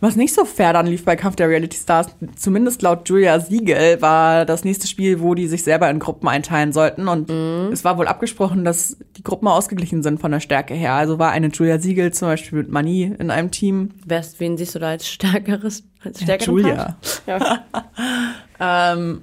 Was 0.00 0.16
nicht 0.16 0.32
so 0.32 0.44
fair 0.44 0.72
dann 0.72 0.86
lief 0.86 1.04
bei 1.04 1.16
Kampf 1.16 1.36
der 1.36 1.48
Reality 1.48 1.76
Stars, 1.76 2.08
zumindest 2.36 2.82
laut 2.82 3.08
Julia 3.08 3.40
Siegel, 3.40 4.00
war 4.00 4.44
das 4.44 4.64
nächste 4.64 4.86
Spiel, 4.86 5.20
wo 5.20 5.34
die 5.34 5.48
sich 5.48 5.64
selber 5.64 5.90
in 5.90 5.98
Gruppen 5.98 6.28
einteilen 6.28 6.72
sollten. 6.72 7.08
Und 7.08 7.30
es 7.72 7.84
war 7.84 7.98
wohl 7.98 8.06
abgesprochen, 8.06 8.64
dass 8.64 8.96
die 9.16 9.22
Gruppen 9.22 9.48
ausgeglichen 9.48 10.02
sind 10.02 10.20
von 10.20 10.30
der 10.30 10.40
Stärke 10.40 10.74
her. 10.74 10.94
Also 10.94 11.18
war 11.18 11.32
eine 11.32 11.48
Julia 11.48 11.78
Siegel 11.78 12.12
zum 12.12 12.28
Beispiel 12.28 12.58
mit 12.58 12.70
Mani 12.70 13.12
in 13.18 13.30
einem 13.30 13.50
Team. 13.50 13.90
Wer 14.06 14.20
ist, 14.20 14.38
wen 14.40 14.56
siehst 14.56 14.74
du 14.74 14.78
da 14.78 14.90
als 14.90 15.08
stärkeres? 15.08 15.82
Als 16.04 16.22
stärkeren 16.22 16.54
Julia. 16.54 16.74
Part? 16.74 17.22
Ja. 17.26 18.92
Ähm, 18.92 19.22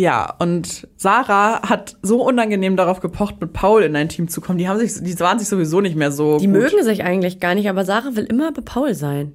ja, 0.00 0.32
und 0.38 0.86
Sarah 0.96 1.68
hat 1.68 1.96
so 2.02 2.22
unangenehm 2.22 2.76
darauf 2.76 3.00
gepocht, 3.00 3.40
mit 3.40 3.52
Paul 3.52 3.82
in 3.82 3.96
ein 3.96 4.08
Team 4.08 4.28
zu 4.28 4.40
kommen. 4.40 4.58
Die 4.58 4.68
haben 4.68 4.78
sich, 4.78 4.94
die 5.02 5.18
waren 5.18 5.40
sich 5.40 5.48
sowieso 5.48 5.80
nicht 5.80 5.96
mehr 5.96 6.12
so. 6.12 6.38
Die 6.38 6.46
gut. 6.46 6.54
mögen 6.54 6.84
sich 6.84 7.02
eigentlich 7.02 7.40
gar 7.40 7.56
nicht, 7.56 7.68
aber 7.68 7.84
Sarah 7.84 8.14
will 8.14 8.24
immer 8.24 8.52
bei 8.52 8.62
Paul 8.62 8.94
sein. 8.94 9.32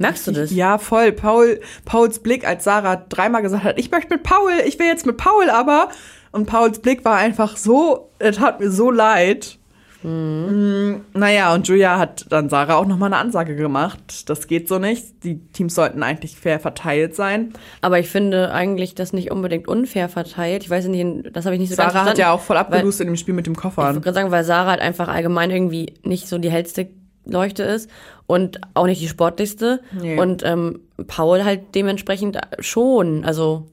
Merkst 0.00 0.26
du 0.26 0.32
das? 0.32 0.50
Ja, 0.50 0.78
voll. 0.78 1.12
Paul, 1.12 1.60
Pauls 1.84 2.18
Blick, 2.18 2.46
als 2.46 2.64
Sarah 2.64 2.96
dreimal 3.08 3.42
gesagt 3.42 3.62
hat, 3.64 3.78
ich 3.78 3.90
möchte 3.90 4.12
mit 4.14 4.22
Paul, 4.24 4.50
ich 4.66 4.78
will 4.78 4.86
jetzt 4.86 5.06
mit 5.06 5.16
Paul, 5.18 5.48
aber. 5.50 5.90
Und 6.32 6.46
Pauls 6.46 6.78
Blick 6.80 7.04
war 7.04 7.16
einfach 7.16 7.56
so, 7.56 8.10
es 8.18 8.36
tat 8.36 8.60
mir 8.60 8.70
so 8.70 8.90
leid. 8.90 9.58
Mm, 10.02 11.02
Naja, 11.12 11.52
und 11.52 11.68
Julia 11.68 11.98
hat 11.98 12.24
dann 12.30 12.48
Sarah 12.48 12.76
auch 12.76 12.86
nochmal 12.86 13.08
eine 13.12 13.18
Ansage 13.20 13.54
gemacht. 13.56 14.28
Das 14.30 14.46
geht 14.46 14.66
so 14.68 14.78
nicht. 14.78 15.22
Die 15.24 15.38
Teams 15.52 15.74
sollten 15.74 16.02
eigentlich 16.02 16.36
fair 16.36 16.58
verteilt 16.58 17.14
sein. 17.14 17.52
Aber 17.82 17.98
ich 17.98 18.08
finde 18.08 18.52
eigentlich 18.52 18.94
das 18.94 19.12
nicht 19.12 19.30
unbedingt 19.30 19.68
unfair 19.68 20.08
verteilt. 20.08 20.62
Ich 20.64 20.70
weiß 20.70 20.86
nicht, 20.86 21.36
das 21.36 21.44
habe 21.44 21.54
ich 21.56 21.60
nicht 21.60 21.70
so 21.70 21.76
ganz 21.76 21.92
Sarah 21.92 22.06
hat 22.06 22.16
verstanden. 22.16 22.20
ja 22.20 22.32
auch 22.32 22.40
voll 22.40 22.56
abgelust 22.56 23.00
in 23.02 23.08
dem 23.08 23.16
Spiel 23.16 23.34
mit 23.34 23.46
dem 23.46 23.52
Ich 23.52 23.58
Koffer. 23.58 23.82
wollte 23.84 24.00
gerade 24.00 24.14
sagen, 24.14 24.30
weil 24.30 24.44
Sarah 24.44 24.70
halt 24.70 24.80
einfach 24.80 25.08
allgemein 25.08 25.50
irgendwie 25.50 25.94
nicht 26.02 26.26
so 26.28 26.38
die 26.38 26.50
hellste 26.50 26.88
Leuchte 27.24 27.62
ist 27.62 27.90
und 28.26 28.60
auch 28.74 28.86
nicht 28.86 29.00
die 29.00 29.08
sportlichste. 29.08 29.80
Nee. 30.00 30.18
Und 30.18 30.42
ähm, 30.44 30.80
Paul 31.06 31.44
halt 31.44 31.74
dementsprechend 31.74 32.38
schon. 32.58 33.24
Also, 33.24 33.66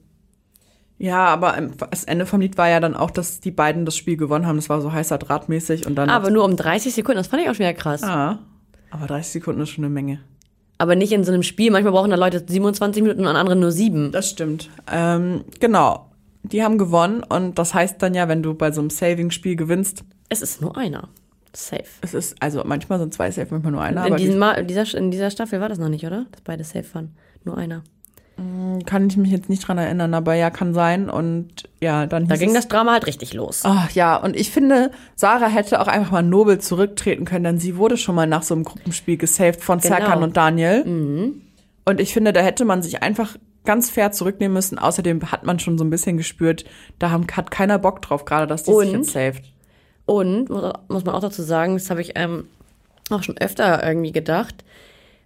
Ja, 0.97 1.25
aber 1.25 1.55
das 1.91 2.03
Ende 2.03 2.25
vom 2.25 2.41
Lied 2.41 2.57
war 2.57 2.69
ja 2.69 2.79
dann 2.79 2.95
auch, 2.95 3.11
dass 3.11 3.39
die 3.39 3.51
beiden 3.51 3.85
das 3.85 3.95
Spiel 3.95 4.17
gewonnen 4.17 4.47
haben. 4.47 4.55
Das 4.57 4.69
war 4.69 4.81
so 4.81 4.91
heißer 4.91 5.17
Drahtmäßig 5.17 5.85
und 5.87 5.95
dann. 5.95 6.09
aber 6.09 6.29
nur 6.31 6.43
um 6.43 6.55
30 6.55 6.93
Sekunden, 6.93 7.17
das 7.17 7.27
fand 7.27 7.41
ich 7.43 7.49
auch 7.49 7.53
schon 7.53 7.65
wieder 7.65 7.73
krass. 7.73 8.03
Ah, 8.03 8.39
aber 8.89 9.07
30 9.07 9.31
Sekunden 9.33 9.61
ist 9.61 9.69
schon 9.69 9.83
eine 9.83 9.93
Menge. 9.93 10.19
Aber 10.79 10.95
nicht 10.95 11.11
in 11.11 11.23
so 11.23 11.31
einem 11.31 11.43
Spiel. 11.43 11.71
Manchmal 11.71 11.91
brauchen 11.93 12.11
da 12.11 12.17
Leute 12.17 12.43
27 12.47 13.01
Minuten 13.01 13.21
und 13.25 13.35
andere 13.35 13.55
nur 13.55 13.71
sieben. 13.71 14.11
Das 14.11 14.29
stimmt. 14.29 14.69
Ähm, 14.91 15.43
genau. 15.59 16.11
Die 16.43 16.63
haben 16.63 16.77
gewonnen 16.77 17.23
und 17.23 17.57
das 17.57 17.73
heißt 17.73 18.01
dann 18.01 18.13
ja, 18.13 18.27
wenn 18.27 18.43
du 18.43 18.53
bei 18.53 18.71
so 18.71 18.79
einem 18.81 18.89
Saving-Spiel 18.91 19.55
gewinnst, 19.55 20.03
Es 20.29 20.41
ist 20.41 20.61
nur 20.61 20.77
einer. 20.77 21.09
Safe. 21.53 21.83
es 22.01 22.13
ist, 22.13 22.35
also 22.41 22.61
manchmal 22.65 22.99
sind 22.99 23.13
zwei 23.13 23.31
Save, 23.31 23.47
manchmal 23.51 23.71
nur 23.71 23.81
einer, 23.81 24.05
In, 24.07 24.15
diesem 24.17 24.33
die, 24.33 24.39
Ma 24.39 24.51
in, 24.53 24.67
dieser, 24.67 24.93
in 24.95 25.11
dieser 25.11 25.31
Staffel 25.31 25.59
war 25.59 25.69
das 25.69 25.77
noch 25.79 25.89
nicht, 25.89 26.05
oder? 26.05 26.25
Dass 26.31 26.41
beide 26.41 26.63
safe 26.63 26.85
waren. 26.93 27.15
Nur 27.43 27.57
einer. 27.57 27.83
kann 28.85 29.07
ich 29.09 29.17
mich 29.17 29.31
jetzt 29.31 29.49
nicht 29.49 29.67
dran 29.67 29.77
erinnern, 29.77 30.13
aber 30.13 30.35
ja, 30.35 30.49
kann 30.51 30.73
sein 30.73 31.09
und 31.09 31.63
ja, 31.81 32.05
dann 32.05 32.27
Da 32.27 32.35
ging 32.35 32.53
das 32.53 32.67
Drama 32.67 32.91
halt 32.93 33.07
richtig 33.07 33.33
los. 33.33 33.61
Ach 33.63 33.89
ja, 33.91 34.15
und 34.17 34.35
ich 34.35 34.51
finde, 34.51 34.91
Sarah 35.15 35.47
hätte 35.47 35.81
auch 35.81 35.87
einfach 35.87 36.11
mal 36.11 36.21
nobel 36.21 36.59
zurücktreten 36.59 37.25
können, 37.25 37.45
denn 37.45 37.59
sie 37.59 37.77
wurde 37.77 37.97
schon 37.97 38.13
mal 38.15 38.27
nach 38.27 38.43
so 38.43 38.53
einem 38.53 38.63
Gruppenspiel 38.63 39.17
gesaved 39.17 39.63
von 39.63 39.79
Genau. 39.79 39.95
Serkan 39.95 40.21
und 40.23 40.37
Daniel. 40.37 40.83
Und 41.85 41.99
ich 41.99 42.13
finde, 42.13 42.33
da 42.33 42.41
hätte 42.41 42.65
man 42.65 42.83
sich 42.83 43.01
einfach 43.01 43.37
ganz 43.65 43.89
fair 43.89 44.11
zurücknehmen 44.11 44.53
müssen. 44.53 44.77
Außerdem 44.77 45.31
hat 45.31 45.43
man 45.45 45.59
schon 45.59 45.77
so 45.77 45.83
ein 45.83 45.89
bisschen 45.89 46.17
gespürt, 46.17 46.63
da 46.99 47.11
haben, 47.11 47.25
hat 47.33 47.49
keiner 47.51 47.79
Bock 47.79 48.01
drauf, 48.01 48.25
gerade 48.25 48.45
dass 48.47 48.63
die 48.63 48.71
sich 48.71 48.89
Und? 48.93 48.99
jetzt 48.99 49.11
saved. 49.11 49.43
Und, 50.07 50.49
muss 50.49 51.05
man 51.05 51.09
auch 51.09 51.19
dazu 51.21 51.43
sagen, 51.43 51.75
das 51.75 51.89
habe 51.91 52.01
ich 52.01 52.13
ähm, 52.15 52.47
auch 53.11 53.21
schon 53.23 53.37
öfter 53.37 53.85
irgendwie 53.85 54.11
gedacht, 54.13 54.63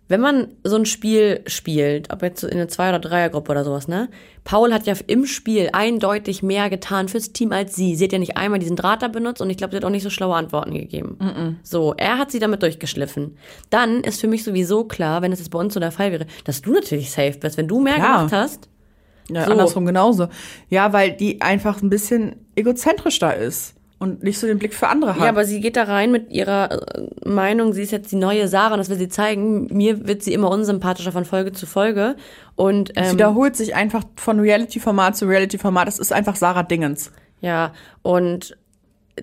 wenn 0.08 0.20
man 0.20 0.50
so 0.66 0.76
ein 0.76 0.86
Spiel 0.86 1.40
spielt, 1.48 2.12
ob 2.12 2.22
jetzt 2.22 2.44
in 2.44 2.52
eine 2.52 2.68
Zwei- 2.68 2.90
oder 2.90 3.00
Dreiergruppe 3.00 3.50
oder 3.52 3.64
sowas, 3.64 3.88
ne? 3.88 4.10
Paul 4.44 4.74
hat 4.74 4.86
ja 4.86 4.96
im 5.08 5.26
Spiel 5.26 5.70
eindeutig 5.72 6.44
mehr 6.44 6.70
getan 6.70 7.08
fürs 7.08 7.32
Team 7.32 7.54
als 7.54 7.76
sie. 7.76 7.96
Sie 7.96 8.04
hat 8.04 8.12
ja 8.12 8.20
nicht 8.20 8.36
einmal 8.36 8.60
diesen 8.60 8.76
Draht 8.76 9.04
da 9.04 9.08
benutzt 9.08 9.40
und 9.40 9.50
ich 9.50 9.56
glaube, 9.56 9.72
sie 9.72 9.78
hat 9.78 9.86
auch 9.86 9.90
nicht 9.90 10.04
so 10.04 10.10
schlaue 10.10 10.36
Antworten 10.36 10.74
gegeben. 10.74 11.60
So, 11.64 11.94
er 11.96 12.18
hat 12.18 12.30
sie 12.32 12.40
damit 12.40 12.62
durchgeschliffen. 12.62 13.38
Dann 13.70 14.02
ist 14.02 14.20
für 14.20 14.28
mich 14.28 14.44
sowieso 14.44 14.84
klar, 14.84 15.22
wenn 15.22 15.32
es 15.32 15.40
jetzt 15.40 15.50
bei 15.52 15.60
uns 15.60 15.74
so 15.76 15.80
der 15.80 15.92
Fall 15.92 16.12
wäre, 16.12 16.26
dass 16.44 16.62
du 16.62 16.74
natürlich 16.74 17.10
safe 17.12 17.38
bist. 17.40 17.56
Wenn 17.56 17.70
du 17.70 17.80
mehr 17.80 17.96
Klar. 17.96 18.18
gemacht 18.28 18.34
hast, 18.34 18.68
Ja, 19.30 19.46
So. 19.46 19.52
andersrum 19.52 19.86
genauso. 19.86 20.28
Ja, 20.70 20.92
weil 20.92 21.12
die 21.14 21.40
einfach 21.42 21.82
ein 21.82 21.90
bisschen 21.90 22.36
egozentrisch 22.56 23.20
da 23.20 23.32
ist 23.32 23.76
und 24.02 24.24
nicht 24.24 24.40
so 24.40 24.48
den 24.48 24.58
Blick 24.58 24.74
für 24.74 24.88
andere 24.88 25.14
hat. 25.16 25.22
Ja, 25.22 25.30
aber 25.30 25.46
sie 25.46 25.62
geht 25.62 25.78
da 25.78 25.84
rein 25.84 26.12
mit 26.12 26.32
ihrer 26.32 26.72
äh, 26.98 27.08
Meinung, 27.24 27.72
sie 27.72 27.84
ist 27.84 27.92
jetzt 27.92 28.12
die 28.12 28.16
neue 28.16 28.48
Sarah 28.48 28.74
und 28.74 28.80
das 28.80 28.90
will 28.90 28.98
sie 28.98 29.10
zeigen. 29.10 29.68
Mir 29.68 30.08
wird 30.08 30.24
sie 30.24 30.34
immer 30.34 30.50
unsympathischer 30.50 31.12
von 31.12 31.24
Folge 31.24 31.52
zu 31.52 31.68
Folge. 31.68 32.16
Und 32.56 32.90
Sie 32.90 32.94
ähm, 32.96 33.14
wiederholt 33.14 33.56
sich 33.56 33.76
einfach 33.76 34.04
von 34.16 34.40
Reality-Format 34.40 35.16
zu 35.16 35.26
Reality-Format. 35.28 35.88
Das 35.88 36.00
ist 36.00 36.12
einfach 36.12 36.36
Sarah 36.36 36.64
Dingens. 36.64 37.12
ja, 37.42 37.74
und 38.02 38.58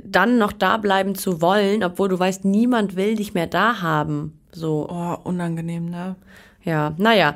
dann 0.05 0.38
noch 0.38 0.53
da 0.53 0.77
bleiben 0.77 1.14
zu 1.17 1.41
wollen, 1.43 1.83
obwohl 1.83 2.09
du 2.09 2.19
weißt, 2.19 2.45
niemand 2.45 2.95
will 2.95 3.17
dich 3.17 3.35
mehr 3.35 3.47
da 3.49 3.81
haben. 3.83 4.38
So, 4.53 4.87
Oh, 4.88 5.17
unangenehm, 5.25 5.91
ne? 5.91 6.14
ja, 6.62 6.95
naja. 6.99 7.35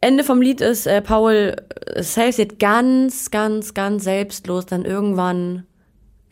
Ende 0.00 0.24
vom 0.24 0.42
Lied 0.42 0.60
ist, 0.60 0.86
äh, 0.86 1.00
Paul 1.00 1.54
äh, 1.94 2.02
saves 2.02 2.38
it 2.38 2.58
ganz, 2.58 3.30
ganz, 3.30 3.74
ganz 3.74 4.04
selbstlos 4.04 4.66
dann 4.66 4.84
irgendwann 4.84 5.66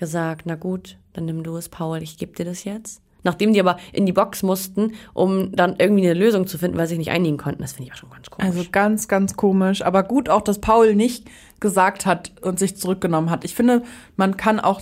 gesagt, 0.02 0.42
na 0.46 0.56
gut, 0.56 0.98
dann 1.12 1.26
nimm 1.26 1.44
du 1.44 1.56
es, 1.56 1.68
Paul, 1.68 2.02
ich 2.02 2.18
geb 2.18 2.34
dir 2.34 2.44
das 2.44 2.64
jetzt. 2.64 3.00
Nachdem 3.22 3.52
die 3.52 3.60
aber 3.60 3.76
in 3.92 4.04
die 4.04 4.12
Box 4.12 4.42
mussten, 4.42 4.94
um 5.14 5.52
dann 5.54 5.76
irgendwie 5.78 6.02
eine 6.10 6.18
Lösung 6.18 6.48
zu 6.48 6.58
finden, 6.58 6.76
weil 6.76 6.88
sie 6.88 6.96
sich 6.96 6.98
nicht 6.98 7.12
einigen 7.12 7.36
konnten. 7.36 7.62
Das 7.62 7.74
finde 7.74 7.86
ich 7.86 7.92
auch 7.92 7.98
schon 7.98 8.10
ganz 8.10 8.28
komisch. 8.28 8.48
Also 8.48 8.64
ganz, 8.72 9.06
ganz 9.06 9.36
komisch. 9.36 9.82
Aber 9.82 10.02
gut 10.02 10.28
auch, 10.28 10.42
dass 10.42 10.58
Paul 10.58 10.96
nicht 10.96 11.30
gesagt 11.60 12.04
hat 12.04 12.32
und 12.42 12.58
sich 12.58 12.76
zurückgenommen 12.76 13.30
hat. 13.30 13.44
Ich 13.44 13.54
finde, 13.54 13.84
man 14.16 14.36
kann 14.36 14.58
auch 14.58 14.80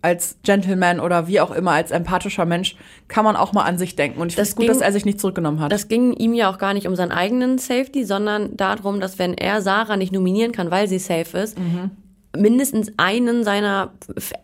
als 0.00 0.36
Gentleman 0.44 1.00
oder 1.00 1.26
wie 1.26 1.40
auch 1.40 1.50
immer, 1.50 1.72
als 1.72 1.90
empathischer 1.90 2.44
Mensch, 2.44 2.76
kann 3.08 3.24
man 3.24 3.34
auch 3.34 3.52
mal 3.52 3.64
an 3.64 3.78
sich 3.78 3.96
denken. 3.96 4.20
Und 4.20 4.28
ich 4.28 4.36
finde 4.36 4.48
es 4.48 4.54
gut, 4.54 4.68
dass 4.68 4.80
er 4.80 4.92
sich 4.92 5.04
nicht 5.04 5.18
zurückgenommen 5.18 5.58
hat. 5.58 5.72
Das 5.72 5.88
ging 5.88 6.12
ihm 6.12 6.34
ja 6.34 6.48
auch 6.48 6.58
gar 6.58 6.72
nicht 6.72 6.86
um 6.86 6.94
seinen 6.94 7.10
eigenen 7.10 7.58
Safety, 7.58 8.04
sondern 8.04 8.56
darum, 8.56 9.00
dass 9.00 9.18
wenn 9.18 9.34
er 9.34 9.60
Sarah 9.60 9.96
nicht 9.96 10.12
nominieren 10.12 10.52
kann, 10.52 10.70
weil 10.70 10.86
sie 10.86 11.00
safe 11.00 11.36
ist, 11.36 11.58
Mhm. 11.58 11.90
Mindestens 12.36 12.92
einen 12.96 13.44
seiner 13.44 13.92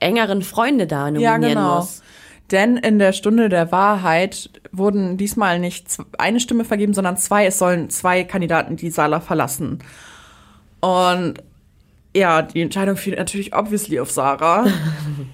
engeren 0.00 0.42
Freunde 0.42 0.87
da 0.87 1.11
nominieren 1.11 1.42
ja, 1.42 1.48
genau. 1.48 1.76
muss. 1.76 2.02
Denn 2.50 2.76
in 2.76 2.98
der 2.98 3.12
Stunde 3.12 3.48
der 3.48 3.72
Wahrheit 3.72 4.50
wurden 4.72 5.16
diesmal 5.16 5.59
nicht 5.59 5.87
eine 6.18 6.40
Stimme 6.40 6.64
vergeben, 6.64 6.92
sondern 6.92 7.16
zwei. 7.16 7.46
Es 7.46 7.59
sollen 7.59 7.88
zwei 7.88 8.24
Kandidaten 8.24 8.76
die 8.76 8.90
Sala 8.90 9.20
verlassen. 9.20 9.78
Und 10.81 11.35
ja, 12.14 12.42
die 12.42 12.61
Entscheidung 12.61 12.96
fiel 12.96 13.16
natürlich 13.16 13.55
obviously 13.55 14.00
auf 14.00 14.11
Sarah. 14.11 14.66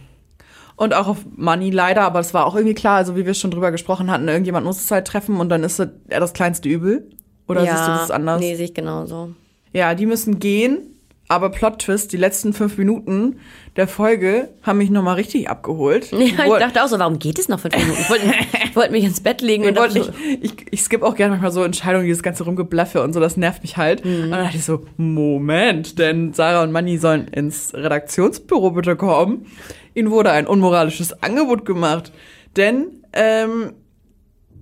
und 0.76 0.94
auch 0.94 1.08
auf 1.08 1.18
Money 1.34 1.70
leider, 1.70 2.02
aber 2.02 2.20
es 2.20 2.34
war 2.34 2.46
auch 2.46 2.54
irgendwie 2.54 2.74
klar, 2.74 2.98
also 2.98 3.16
wie 3.16 3.26
wir 3.26 3.34
schon 3.34 3.50
drüber 3.50 3.72
gesprochen 3.72 4.10
hatten, 4.10 4.28
irgendjemand 4.28 4.64
muss 4.64 4.80
es 4.80 4.90
halt 4.90 5.06
treffen 5.06 5.40
und 5.40 5.48
dann 5.48 5.64
ist 5.64 5.80
er 5.80 5.90
das 6.08 6.32
kleinste 6.34 6.68
Übel. 6.68 7.10
Oder 7.48 7.64
ja, 7.64 7.74
siehst 7.74 7.88
du 7.88 7.92
das 7.92 8.10
anders? 8.12 8.40
Nee, 8.40 8.54
sehe 8.54 8.66
ich 8.66 8.74
genauso. 8.74 9.32
Ja, 9.72 9.94
die 9.94 10.06
müssen 10.06 10.38
gehen, 10.38 10.97
aber 11.28 11.50
Plot 11.50 11.80
Twist, 11.80 12.12
die 12.12 12.16
letzten 12.16 12.54
fünf 12.54 12.78
Minuten 12.78 13.40
der 13.76 13.86
Folge 13.86 14.48
haben 14.62 14.78
mich 14.78 14.88
nochmal 14.88 15.16
richtig 15.16 15.48
abgeholt. 15.48 16.10
Ja, 16.18 16.44
ich 16.44 16.58
dachte 16.58 16.82
auch 16.82 16.88
so, 16.88 16.98
warum 16.98 17.18
geht 17.18 17.38
es 17.38 17.48
noch 17.48 17.60
fünf 17.60 17.76
Minuten? 17.76 18.00
Ich 18.00 18.10
wollte, 18.10 18.26
ich 18.64 18.76
wollte 18.76 18.92
mich 18.92 19.04
ins 19.04 19.20
Bett 19.20 19.40
legen 19.40 19.64
ich, 19.64 19.70
und 19.70 19.92
so, 19.92 19.98
nicht, 19.98 20.12
ich, 20.40 20.66
ich 20.70 20.82
skippe 20.82 21.06
auch 21.06 21.14
gerne 21.14 21.32
manchmal 21.32 21.52
so 21.52 21.62
Entscheidungen, 21.62 22.06
dieses 22.06 22.22
ganze 22.22 22.44
Rumgeblaffe 22.44 23.02
und 23.02 23.12
so, 23.12 23.20
das 23.20 23.36
nervt 23.36 23.62
mich 23.62 23.76
halt. 23.76 24.04
Mhm. 24.04 24.24
Und 24.24 24.30
dann 24.30 24.44
dachte 24.44 24.56
ich 24.56 24.64
so, 24.64 24.86
Moment, 24.96 25.98
denn 25.98 26.32
Sarah 26.32 26.62
und 26.62 26.72
Manni 26.72 26.98
sollen 26.98 27.28
ins 27.28 27.74
Redaktionsbüro 27.74 28.72
bitte 28.72 28.96
kommen. 28.96 29.46
Ihnen 29.94 30.10
wurde 30.10 30.32
ein 30.32 30.46
unmoralisches 30.46 31.22
Angebot 31.22 31.64
gemacht. 31.64 32.12
Denn, 32.56 33.04
ähm, 33.12 33.72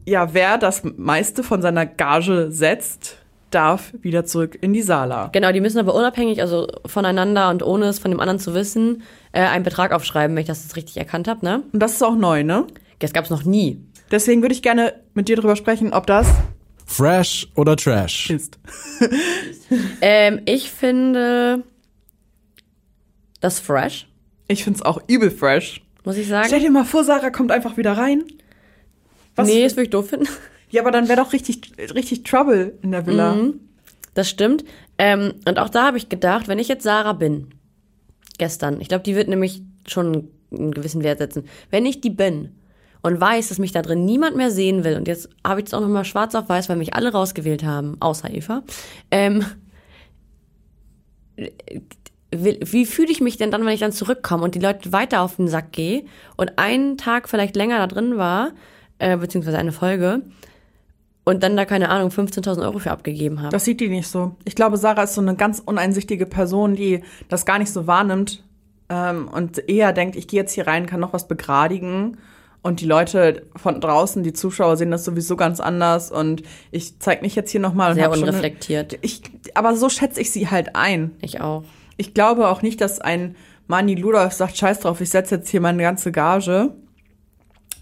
ja, 0.06 0.34
wer 0.34 0.58
das 0.58 0.82
meiste 0.96 1.42
von 1.42 1.62
seiner 1.62 1.86
Gage 1.86 2.50
setzt, 2.50 3.18
darf 3.50 3.92
wieder 4.02 4.24
zurück 4.24 4.58
in 4.60 4.72
die 4.72 4.82
Sala. 4.82 5.28
Genau, 5.32 5.52
die 5.52 5.60
müssen 5.60 5.78
aber 5.78 5.94
unabhängig, 5.94 6.40
also 6.40 6.66
voneinander 6.84 7.50
und 7.50 7.62
ohne 7.62 7.86
es 7.86 7.98
von 7.98 8.10
dem 8.10 8.20
anderen 8.20 8.38
zu 8.40 8.54
wissen, 8.54 9.02
äh, 9.32 9.40
einen 9.40 9.64
Betrag 9.64 9.92
aufschreiben, 9.92 10.36
wenn 10.36 10.40
ich 10.42 10.48
das 10.48 10.62
jetzt 10.64 10.76
richtig 10.76 10.96
erkannt 10.96 11.28
habe, 11.28 11.44
ne? 11.44 11.62
Und 11.72 11.80
das 11.80 11.92
ist 11.92 12.02
auch 12.02 12.16
neu, 12.16 12.42
ne? 12.44 12.66
Das 12.98 13.12
gab 13.12 13.24
es 13.24 13.30
noch 13.30 13.44
nie. 13.44 13.80
Deswegen 14.10 14.42
würde 14.42 14.54
ich 14.54 14.62
gerne 14.62 14.94
mit 15.14 15.28
dir 15.28 15.36
drüber 15.36 15.56
sprechen, 15.56 15.92
ob 15.92 16.06
das 16.06 16.28
Fresh 16.86 17.48
oder 17.54 17.76
Trash? 17.76 18.30
ist. 18.30 18.58
Ähm, 20.00 20.42
ich 20.46 20.70
finde 20.70 21.64
das 23.40 23.58
fresh, 23.58 24.06
Ich 24.46 24.62
find's 24.62 24.80
auch 24.82 25.00
übel 25.08 25.30
fresh. 25.30 25.82
muss 26.04 26.16
ich 26.16 26.28
sagen. 26.28 26.46
Stell 26.46 26.60
dir 26.60 26.70
mal 26.70 26.84
vor, 26.84 27.02
Sarah 27.02 27.30
kommt 27.30 27.50
einfach 27.50 27.76
wieder 27.76 27.96
rein. 27.96 28.22
Was 29.34 29.48
nee, 29.48 29.64
das 29.64 29.72
würde 29.72 29.82
ich 29.84 29.90
doof 29.90 30.08
finden. 30.10 30.28
Ja, 30.70 30.82
aber 30.82 30.90
dann 30.90 31.08
wäre 31.08 31.20
doch 31.22 31.32
richtig, 31.32 31.72
richtig 31.78 32.24
Trouble 32.24 32.78
in 32.82 32.92
der 32.92 33.06
Villa. 33.06 33.34
Mhm. 33.34 33.60
Das 34.14 34.28
stimmt. 34.28 34.64
Ähm, 34.98 35.34
und 35.46 35.58
auch 35.58 35.68
da 35.68 35.86
habe 35.86 35.98
ich 35.98 36.08
gedacht, 36.08 36.48
wenn 36.48 36.58
ich 36.58 36.68
jetzt 36.68 36.82
Sarah 36.82 37.12
bin, 37.12 37.48
gestern, 38.38 38.80
ich 38.80 38.88
glaube, 38.88 39.04
die 39.04 39.14
wird 39.14 39.28
nämlich 39.28 39.62
schon 39.86 40.28
einen 40.50 40.72
gewissen 40.72 41.02
Wert 41.02 41.18
setzen. 41.18 41.44
Wenn 41.70 41.86
ich 41.86 42.00
die 42.00 42.10
bin 42.10 42.54
und 43.02 43.20
weiß, 43.20 43.48
dass 43.48 43.58
mich 43.58 43.72
da 43.72 43.82
drin 43.82 44.04
niemand 44.04 44.36
mehr 44.36 44.50
sehen 44.50 44.84
will, 44.84 44.96
und 44.96 45.06
jetzt 45.06 45.28
habe 45.46 45.60
ich 45.60 45.66
es 45.66 45.74
auch 45.74 45.80
nochmal 45.80 46.04
schwarz 46.04 46.34
auf 46.34 46.48
weiß, 46.48 46.68
weil 46.68 46.76
mich 46.76 46.94
alle 46.94 47.12
rausgewählt 47.12 47.64
haben, 47.64 47.96
außer 48.00 48.32
Eva, 48.32 48.62
ähm, 49.10 49.44
wie 52.30 52.86
fühle 52.86 53.10
ich 53.10 53.20
mich 53.20 53.36
denn 53.36 53.50
dann, 53.50 53.64
wenn 53.64 53.74
ich 53.74 53.80
dann 53.80 53.92
zurückkomme 53.92 54.42
und 54.42 54.54
die 54.54 54.60
Leute 54.60 54.92
weiter 54.92 55.20
auf 55.20 55.36
den 55.36 55.48
Sack 55.48 55.72
gehe 55.72 56.04
und 56.36 56.58
einen 56.58 56.96
Tag 56.96 57.28
vielleicht 57.28 57.54
länger 57.54 57.78
da 57.78 57.86
drin 57.86 58.16
war, 58.16 58.52
äh, 58.98 59.16
beziehungsweise 59.16 59.58
eine 59.58 59.72
Folge, 59.72 60.22
und 61.26 61.42
dann 61.42 61.56
da, 61.56 61.64
keine 61.64 61.90
Ahnung, 61.90 62.10
15.000 62.10 62.62
Euro 62.62 62.78
für 62.78 62.92
abgegeben 62.92 63.40
habe. 63.40 63.50
Das 63.50 63.64
sieht 63.64 63.80
die 63.80 63.88
nicht 63.88 64.06
so. 64.06 64.36
Ich 64.44 64.54
glaube, 64.54 64.76
Sarah 64.76 65.02
ist 65.02 65.14
so 65.14 65.20
eine 65.20 65.34
ganz 65.34 65.60
uneinsichtige 65.64 66.24
Person, 66.24 66.76
die 66.76 67.02
das 67.28 67.44
gar 67.44 67.58
nicht 67.58 67.72
so 67.72 67.88
wahrnimmt 67.88 68.44
ähm, 68.88 69.28
und 69.28 69.68
eher 69.68 69.92
denkt, 69.92 70.14
ich 70.14 70.28
gehe 70.28 70.40
jetzt 70.40 70.52
hier 70.52 70.68
rein, 70.68 70.86
kann 70.86 71.00
noch 71.00 71.12
was 71.12 71.26
begradigen. 71.26 72.18
Und 72.62 72.80
die 72.80 72.86
Leute 72.86 73.42
von 73.56 73.80
draußen, 73.80 74.22
die 74.22 74.32
Zuschauer, 74.32 74.76
sehen 74.76 74.90
das 74.90 75.04
sowieso 75.04 75.36
ganz 75.36 75.60
anders. 75.60 76.12
Und 76.12 76.42
ich 76.70 76.98
zeig 77.00 77.22
mich 77.22 77.34
jetzt 77.34 77.50
hier 77.50 77.60
nochmal. 77.60 77.94
Sehr 77.94 78.10
unreflektiert. 78.10 78.98
Ich, 79.02 79.22
aber 79.54 79.76
so 79.76 79.88
schätze 79.88 80.20
ich 80.20 80.30
sie 80.30 80.48
halt 80.48 80.74
ein. 80.74 81.12
Ich 81.20 81.40
auch. 81.40 81.64
Ich 81.96 82.14
glaube 82.14 82.48
auch 82.48 82.62
nicht, 82.62 82.80
dass 82.80 83.00
ein 83.00 83.34
Mani 83.66 83.96
Ludolf 83.96 84.32
sagt, 84.32 84.56
scheiß 84.56 84.80
drauf, 84.80 85.00
ich 85.00 85.10
setze 85.10 85.36
jetzt 85.36 85.48
hier 85.48 85.60
meine 85.60 85.82
ganze 85.82 86.12
Gage. 86.12 86.72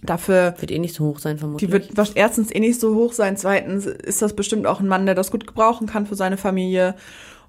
Dafür, 0.04 0.54
Wird 0.58 0.70
eh 0.70 0.78
nicht 0.78 0.94
so 0.94 1.04
hoch 1.04 1.18
sein, 1.18 1.38
vermutlich. 1.38 1.66
die 1.68 1.72
wird 1.72 1.92
wasch- 1.94 2.12
erstens 2.14 2.54
eh 2.54 2.60
nicht 2.60 2.78
so 2.80 2.94
hoch 2.94 3.12
sein, 3.12 3.36
zweitens 3.36 3.86
ist 3.86 4.20
das 4.22 4.34
bestimmt 4.36 4.66
auch 4.66 4.80
ein 4.80 4.86
Mann, 4.88 5.06
der 5.06 5.14
das 5.14 5.30
gut 5.30 5.46
gebrauchen 5.46 5.86
kann 5.86 6.06
für 6.06 6.14
seine 6.14 6.36
Familie 6.36 6.94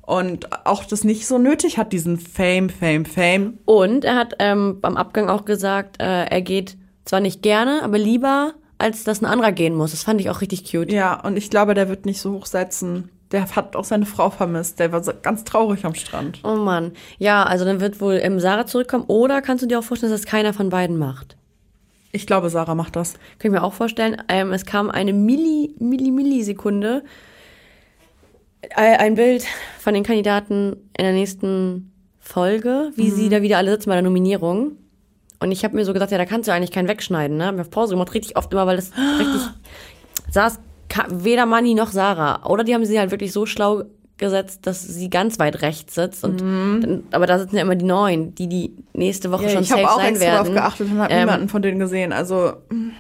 und 0.02 0.66
auch 0.66 0.84
das 0.84 1.04
nicht 1.04 1.28
so 1.28 1.38
nötig 1.38 1.78
hat, 1.78 1.92
diesen 1.92 2.18
Fame, 2.18 2.70
Fame, 2.70 3.06
Fame. 3.06 3.58
Und 3.66 4.06
er 4.06 4.16
hat 4.16 4.36
ähm, 4.40 4.80
beim 4.82 4.98
Abgang 4.98 5.30
auch 5.30 5.46
gesagt, 5.46 6.00
äh, 6.02 6.26
er 6.26 6.42
geht 6.42 6.78
zwar 7.06 7.20
nicht 7.20 7.42
gerne, 7.42 7.82
aber 7.84 7.98
lieber, 7.98 8.54
als 8.78 9.04
dass 9.04 9.22
ein 9.22 9.26
anderer 9.26 9.52
gehen 9.52 9.74
muss. 9.76 9.92
Das 9.92 10.04
fand 10.04 10.22
ich 10.22 10.30
auch 10.30 10.42
richtig 10.42 10.70
cute. 10.70 10.92
Ja, 10.92 11.20
und 11.22 11.38
ich 11.38 11.50
glaube, 11.50 11.74
der 11.74 11.90
wird 11.90 12.06
nicht 12.06 12.22
so 12.22 12.34
hoch 12.34 12.46
setzen. 12.46 13.10
Der 13.32 13.54
hat 13.56 13.76
auch 13.76 13.84
seine 13.84 14.06
Frau 14.06 14.30
vermisst. 14.30 14.80
Der 14.80 14.92
war 14.92 15.02
ganz 15.02 15.44
traurig 15.44 15.84
am 15.86 15.96
Strand. 15.96 16.40
Oh 16.44 16.56
Mann. 16.56 16.92
Ja, 17.18 17.44
also 17.44 17.66
dann 17.66 17.82
wird 17.82 18.00
wohl 18.00 18.20
ähm, 18.22 18.40
Sarah 18.40 18.68
zurückkommen. 18.68 19.06
Oder 19.08 19.42
kannst 19.42 19.64
du 19.64 19.68
dir 19.68 19.80
auch 19.80 19.84
vorstellen, 19.84 20.12
dass 20.12 20.22
das 20.22 20.30
keiner 20.30 20.54
von 20.54 20.70
beiden 20.70 20.98
macht? 20.98 21.36
Ich 22.16 22.26
glaube, 22.26 22.50
Sarah 22.50 22.76
macht 22.76 22.96
das. 22.96 23.14
Kann 23.40 23.52
ich 23.52 23.52
mir 23.52 23.62
auch 23.62 23.74
vorstellen. 23.74 24.22
Ähm, 24.30 24.54
es 24.54 24.66
kam 24.66 24.90
eine 24.90 25.12
Milli, 25.12 25.76
Milli, 25.80 26.12
Millisekunde 26.12 27.04
äh, 28.62 28.96
ein 28.98 29.16
Bild 29.16 29.46
von 29.80 29.94
den 29.94 30.04
Kandidaten 30.04 30.78
in 30.98 31.04
der 31.04 31.12
nächsten 31.12 31.92
Folge, 32.20 32.92
wie 32.96 33.10
sie 33.10 33.28
da 33.28 33.42
wieder 33.42 33.58
alle 33.58 33.72
sitzen 33.72 33.90
bei 33.90 33.96
der 33.96 34.02
Nominierung. 34.02 34.78
Und 35.40 35.52
ich 35.52 35.66
habe 35.66 35.76
mir 35.76 35.84
so 35.84 35.92
gesagt, 35.92 36.14
ja, 36.14 36.18
da 36.18 36.26
kannst 36.26 36.48
du 36.48 36.54
eigentlich 36.54 36.72
keinen 36.72 36.88
wegschneiden, 36.88 37.36
ne? 37.36 37.48
Hab 37.48 37.56
mir 37.56 37.62
auf 37.62 37.70
Pause 37.70 37.96
gemacht, 37.96 38.14
richtig 38.14 38.38
oft 38.38 38.52
immer, 38.54 38.66
weil 38.66 38.78
das 38.78 38.92
richtig 39.20 39.42
saß 40.32 40.60
weder 41.10 41.46
Manni 41.46 41.74
noch 41.74 41.92
Sarah. 41.92 42.46
Oder 42.46 42.64
die 42.64 42.74
haben 42.74 42.86
sie 42.86 42.98
halt 42.98 43.12
wirklich 43.12 43.34
so 43.34 43.46
schlau 43.46 43.84
gesetzt, 44.18 44.66
dass 44.66 44.82
sie 44.82 45.10
ganz 45.10 45.40
weit 45.40 45.62
rechts 45.62 45.96
sitzt. 45.96 46.24
Und 46.24 46.40
dann, 46.40 47.04
aber 47.12 47.26
da 47.28 47.40
sitzen 47.40 47.58
ja 47.58 47.64
immer 47.64 47.76
die 47.76 47.86
Neuen, 47.86 48.34
die 48.36 48.48
die 48.48 48.74
nächste 48.94 49.32
Woche 49.32 49.50
schon 49.50 49.64
ich 49.64 49.70
safe 49.70 49.84
habe 49.84 49.94
auch 49.94 49.98
sein 49.98 50.16
extra 50.16 50.26
werden. 50.26 50.38
darauf 50.38 50.54
geachtet 50.54 50.92
und 50.92 50.98
habe 51.00 51.14
Ähm, 51.14 51.20
niemanden 51.22 51.50
von 51.50 51.62
denen 51.62 51.80
gesehen. 51.80 52.14
Also 52.14 52.54
mm. 52.70 52.92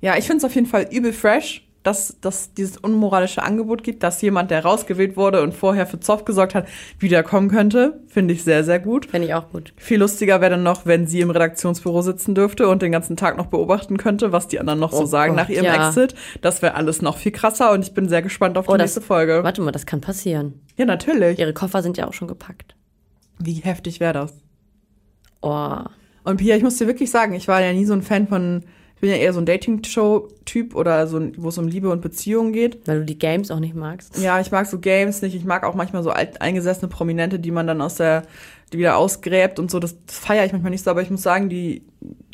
ja, 0.00 0.16
ich 0.16 0.24
finde 0.24 0.38
es 0.38 0.44
auf 0.44 0.54
jeden 0.54 0.66
Fall 0.66 0.88
übel 0.90 1.12
fresh, 1.12 1.67
dass 1.88 2.16
dass 2.20 2.54
dieses 2.54 2.76
unmoralische 2.76 3.42
Angebot 3.42 3.82
gibt, 3.82 4.02
dass 4.02 4.20
jemand, 4.22 4.50
der 4.50 4.62
rausgewählt 4.64 5.16
wurde 5.16 5.42
und 5.42 5.54
vorher 5.54 5.86
für 5.86 5.98
Zoff 5.98 6.24
gesorgt 6.24 6.54
hat, 6.54 6.66
wiederkommen 6.98 7.48
könnte. 7.48 8.00
Finde 8.06 8.34
ich 8.34 8.44
sehr, 8.44 8.62
sehr 8.64 8.78
gut. 8.78 9.06
Finde 9.06 9.26
ich 9.28 9.34
auch 9.34 9.50
gut. 9.50 9.72
Viel 9.76 9.98
lustiger 9.98 10.40
wäre 10.40 10.52
dann 10.52 10.62
noch, 10.62 10.86
wenn 10.86 11.06
sie 11.06 11.20
im 11.20 11.30
Redaktionsbüro 11.30 12.02
sitzen 12.02 12.34
dürfte 12.34 12.68
und 12.68 12.82
den 12.82 12.92
ganzen 12.92 13.16
Tag 13.16 13.36
noch 13.36 13.46
beobachten 13.46 13.96
könnte, 13.96 14.30
was 14.32 14.48
die 14.48 14.60
anderen 14.60 14.78
noch 14.78 14.92
so 14.92 15.02
Oh 15.02 15.06
sagen 15.06 15.34
Gott, 15.34 15.42
nach 15.44 15.48
ihrem 15.48 15.64
ja. 15.64 15.88
Exit. 15.88 16.14
Das 16.42 16.62
wäre 16.62 16.74
alles 16.74 17.02
noch 17.02 17.16
viel 17.16 17.32
krasser 17.32 17.72
und 17.72 17.82
ich 17.84 17.94
bin 17.94 18.08
sehr 18.08 18.22
gespannt 18.22 18.56
auf 18.58 18.66
die 18.66 18.72
Oh, 18.72 18.76
das- 18.76 18.84
nächste 18.94 19.00
Folge. 19.00 19.42
Warte 19.42 19.60
mal, 19.62 19.72
das 19.72 19.86
kann 19.86 20.00
passieren. 20.00 20.60
Ja, 20.76 20.84
natürlich. 20.84 21.38
Ihre 21.38 21.52
Koffer 21.54 21.82
sind 21.82 21.96
ja 21.96 22.06
auch 22.06 22.12
schon 22.12 22.28
gepackt. 22.28 22.76
Wie 23.38 23.54
heftig 23.54 24.00
wäre 24.00 24.12
das? 24.12 24.34
Oh. 25.40 25.76
Und 26.24 26.36
Pia, 26.38 26.56
ich 26.56 26.62
muss 26.62 26.76
dir 26.76 26.86
wirklich 26.86 27.10
sagen, 27.10 27.32
ich 27.34 27.48
war 27.48 27.62
ja 27.62 27.72
nie 27.72 27.84
so 27.84 27.92
ein 27.94 28.02
Fan 28.02 28.26
von, 28.28 28.64
ich 28.98 29.00
bin 29.00 29.10
ja 29.10 29.16
eher 29.16 29.32
so 29.32 29.38
ein 29.38 29.46
Dating-Show-Typ 29.46 30.74
oder 30.74 31.06
so, 31.06 31.20
wo 31.36 31.50
es 31.50 31.58
um 31.58 31.68
Liebe 31.68 31.88
und 31.88 32.02
Beziehungen 32.02 32.52
geht. 32.52 32.84
Weil 32.88 32.98
du 32.98 33.04
die 33.04 33.16
Games 33.16 33.52
auch 33.52 33.60
nicht 33.60 33.76
magst. 33.76 34.18
Ja, 34.18 34.40
ich 34.40 34.50
mag 34.50 34.66
so 34.66 34.80
Games 34.80 35.22
nicht. 35.22 35.36
Ich 35.36 35.44
mag 35.44 35.62
auch 35.62 35.76
manchmal 35.76 36.02
so 36.02 36.10
alt, 36.10 36.42
eingesessene 36.42 36.88
Prominente, 36.88 37.38
die 37.38 37.52
man 37.52 37.68
dann 37.68 37.80
aus 37.80 37.94
der, 37.94 38.24
die 38.72 38.78
wieder 38.78 38.96
ausgräbt 38.96 39.60
und 39.60 39.70
so. 39.70 39.78
Das, 39.78 39.94
das 40.04 40.18
feiere 40.18 40.44
ich 40.46 40.50
manchmal 40.50 40.72
nicht 40.72 40.82
so. 40.82 40.90
Aber 40.90 41.00
ich 41.00 41.10
muss 41.10 41.22
sagen, 41.22 41.48
die 41.48 41.82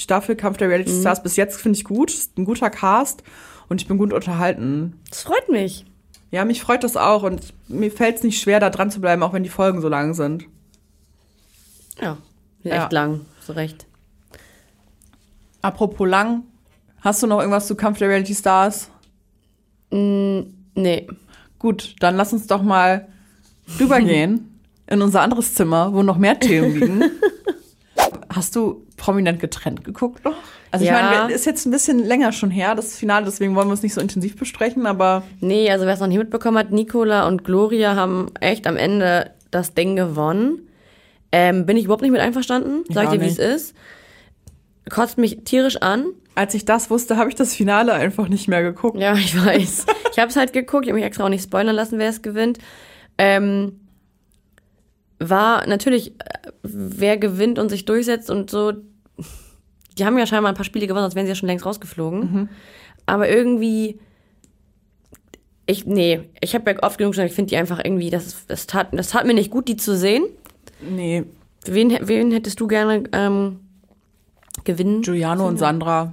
Staffel 0.00 0.36
Kampf 0.36 0.56
der 0.56 0.70
Reality 0.70 0.90
Stars 0.98 1.22
bis 1.22 1.36
jetzt 1.36 1.60
finde 1.60 1.76
ich 1.76 1.84
gut. 1.84 2.10
Ist 2.10 2.38
ein 2.38 2.46
guter 2.46 2.70
Cast 2.70 3.22
und 3.68 3.82
ich 3.82 3.86
bin 3.86 3.98
gut 3.98 4.14
unterhalten. 4.14 4.98
Das 5.10 5.22
freut 5.24 5.50
mich. 5.50 5.84
Ja, 6.30 6.46
mich 6.46 6.62
freut 6.62 6.82
das 6.82 6.96
auch 6.96 7.24
und 7.24 7.52
mir 7.68 7.90
fällt 7.90 8.16
es 8.16 8.22
nicht 8.22 8.40
schwer, 8.40 8.58
da 8.58 8.70
dran 8.70 8.90
zu 8.90 9.02
bleiben, 9.02 9.22
auch 9.22 9.34
wenn 9.34 9.42
die 9.42 9.50
Folgen 9.50 9.82
so 9.82 9.88
lang 9.90 10.14
sind. 10.14 10.46
Ja. 12.00 12.16
Sind 12.62 12.72
Ja. 12.72 12.84
echt 12.84 12.92
lang. 12.94 13.20
so 13.42 13.52
recht. 13.52 13.84
Apropos 15.62 16.08
lang, 16.08 16.42
hast 17.04 17.22
du 17.22 17.26
noch 17.28 17.38
irgendwas 17.38 17.66
zu 17.68 17.76
Kampf 17.76 17.98
der 17.98 18.08
Reality 18.08 18.34
Stars? 18.34 18.90
Nee. 19.90 21.06
Gut, 21.58 21.94
dann 22.00 22.16
lass 22.16 22.32
uns 22.32 22.46
doch 22.48 22.62
mal 22.62 23.06
rübergehen 23.78 24.60
in 24.88 25.00
unser 25.02 25.22
anderes 25.22 25.54
Zimmer, 25.54 25.92
wo 25.94 26.02
noch 26.02 26.18
mehr 26.18 26.38
Themen 26.40 26.74
liegen. 26.80 27.04
Hast 28.28 28.56
du 28.56 28.84
prominent 28.96 29.38
getrennt 29.40 29.84
geguckt 29.84 30.24
noch? 30.24 30.34
Also 30.72 30.84
ich 30.84 30.90
Ja. 30.90 31.00
meine, 31.00 31.32
ist 31.32 31.46
jetzt 31.46 31.64
ein 31.66 31.70
bisschen 31.70 32.00
länger 32.00 32.32
schon 32.32 32.50
her, 32.50 32.74
das 32.74 32.96
Finale, 32.96 33.24
deswegen 33.24 33.54
wollen 33.54 33.68
wir 33.68 33.74
es 33.74 33.82
nicht 33.82 33.94
so 33.94 34.00
intensiv 34.00 34.36
besprechen, 34.36 34.86
aber 34.86 35.22
Nee, 35.40 35.70
also 35.70 35.86
wer 35.86 35.94
es 35.94 36.00
noch 36.00 36.08
nicht 36.08 36.18
mitbekommen 36.18 36.58
hat, 36.58 36.72
Nicola 36.72 37.28
und 37.28 37.44
Gloria 37.44 37.94
haben 37.94 38.32
echt 38.40 38.66
am 38.66 38.76
Ende 38.76 39.30
das 39.52 39.74
Ding 39.74 39.94
gewonnen. 39.94 40.68
Ähm, 41.30 41.64
bin 41.66 41.76
ich 41.76 41.84
überhaupt 41.84 42.02
nicht 42.02 42.10
mit 42.10 42.20
einverstanden, 42.20 42.82
Ich 42.88 42.94
sag 42.94 43.06
auch 43.06 43.12
dir, 43.12 43.20
wie 43.20 43.26
es 43.26 43.38
ist. 43.38 43.74
Kotzt 44.90 45.16
mich 45.16 45.44
tierisch 45.44 45.76
an. 45.76 46.06
Als 46.34 46.54
ich 46.54 46.64
das 46.64 46.90
wusste, 46.90 47.16
habe 47.16 47.28
ich 47.30 47.34
das 47.34 47.54
Finale 47.54 47.92
einfach 47.92 48.28
nicht 48.28 48.48
mehr 48.48 48.62
geguckt. 48.62 48.98
Ja, 48.98 49.14
ich 49.14 49.36
weiß. 49.36 49.86
ich 50.12 50.18
habe 50.18 50.28
es 50.28 50.36
halt 50.36 50.52
geguckt, 50.52 50.84
ich 50.84 50.90
habe 50.90 50.98
mich 50.98 51.06
extra 51.06 51.24
auch 51.24 51.28
nicht 51.28 51.44
spoilern 51.44 51.74
lassen, 51.74 51.98
wer 51.98 52.08
es 52.08 52.22
gewinnt. 52.22 52.58
Ähm, 53.18 53.80
war 55.18 55.66
natürlich, 55.66 56.12
äh, 56.20 56.50
wer 56.62 57.16
gewinnt 57.16 57.58
und 57.58 57.68
sich 57.68 57.84
durchsetzt 57.84 58.30
und 58.30 58.50
so. 58.50 58.72
Die 59.96 60.04
haben 60.04 60.18
ja 60.18 60.26
scheinbar 60.26 60.52
ein 60.52 60.56
paar 60.56 60.64
Spiele 60.64 60.86
gewonnen, 60.86 61.04
sonst 61.04 61.14
wären 61.14 61.26
sie 61.26 61.30
ja 61.30 61.36
schon 61.36 61.46
längst 61.46 61.64
rausgeflogen. 61.64 62.48
Aber 63.06 63.28
irgendwie, 63.28 64.00
ich, 65.66 65.86
nee, 65.86 66.20
ich 66.40 66.54
habe 66.56 66.72
ja 66.72 66.82
oft 66.82 66.98
genug 66.98 67.12
gesagt, 67.12 67.28
ich 67.28 67.34
finde 67.36 67.50
die 67.50 67.56
einfach 67.56 67.80
irgendwie, 67.84 68.10
das, 68.10 68.44
das, 68.48 68.66
tat, 68.66 68.88
das 68.92 69.10
tat 69.10 69.24
mir 69.24 69.34
nicht 69.34 69.52
gut, 69.52 69.68
die 69.68 69.76
zu 69.76 69.96
sehen. 69.96 70.24
Nee, 70.80 71.24
Wen, 71.66 71.96
wen 72.02 72.30
hättest 72.30 72.60
du 72.60 72.66
gerne 72.66 73.04
ähm, 73.12 73.60
gewinnen? 74.64 75.02
Giuliano 75.02 75.46
und 75.46 75.58
Sandra. 75.58 76.12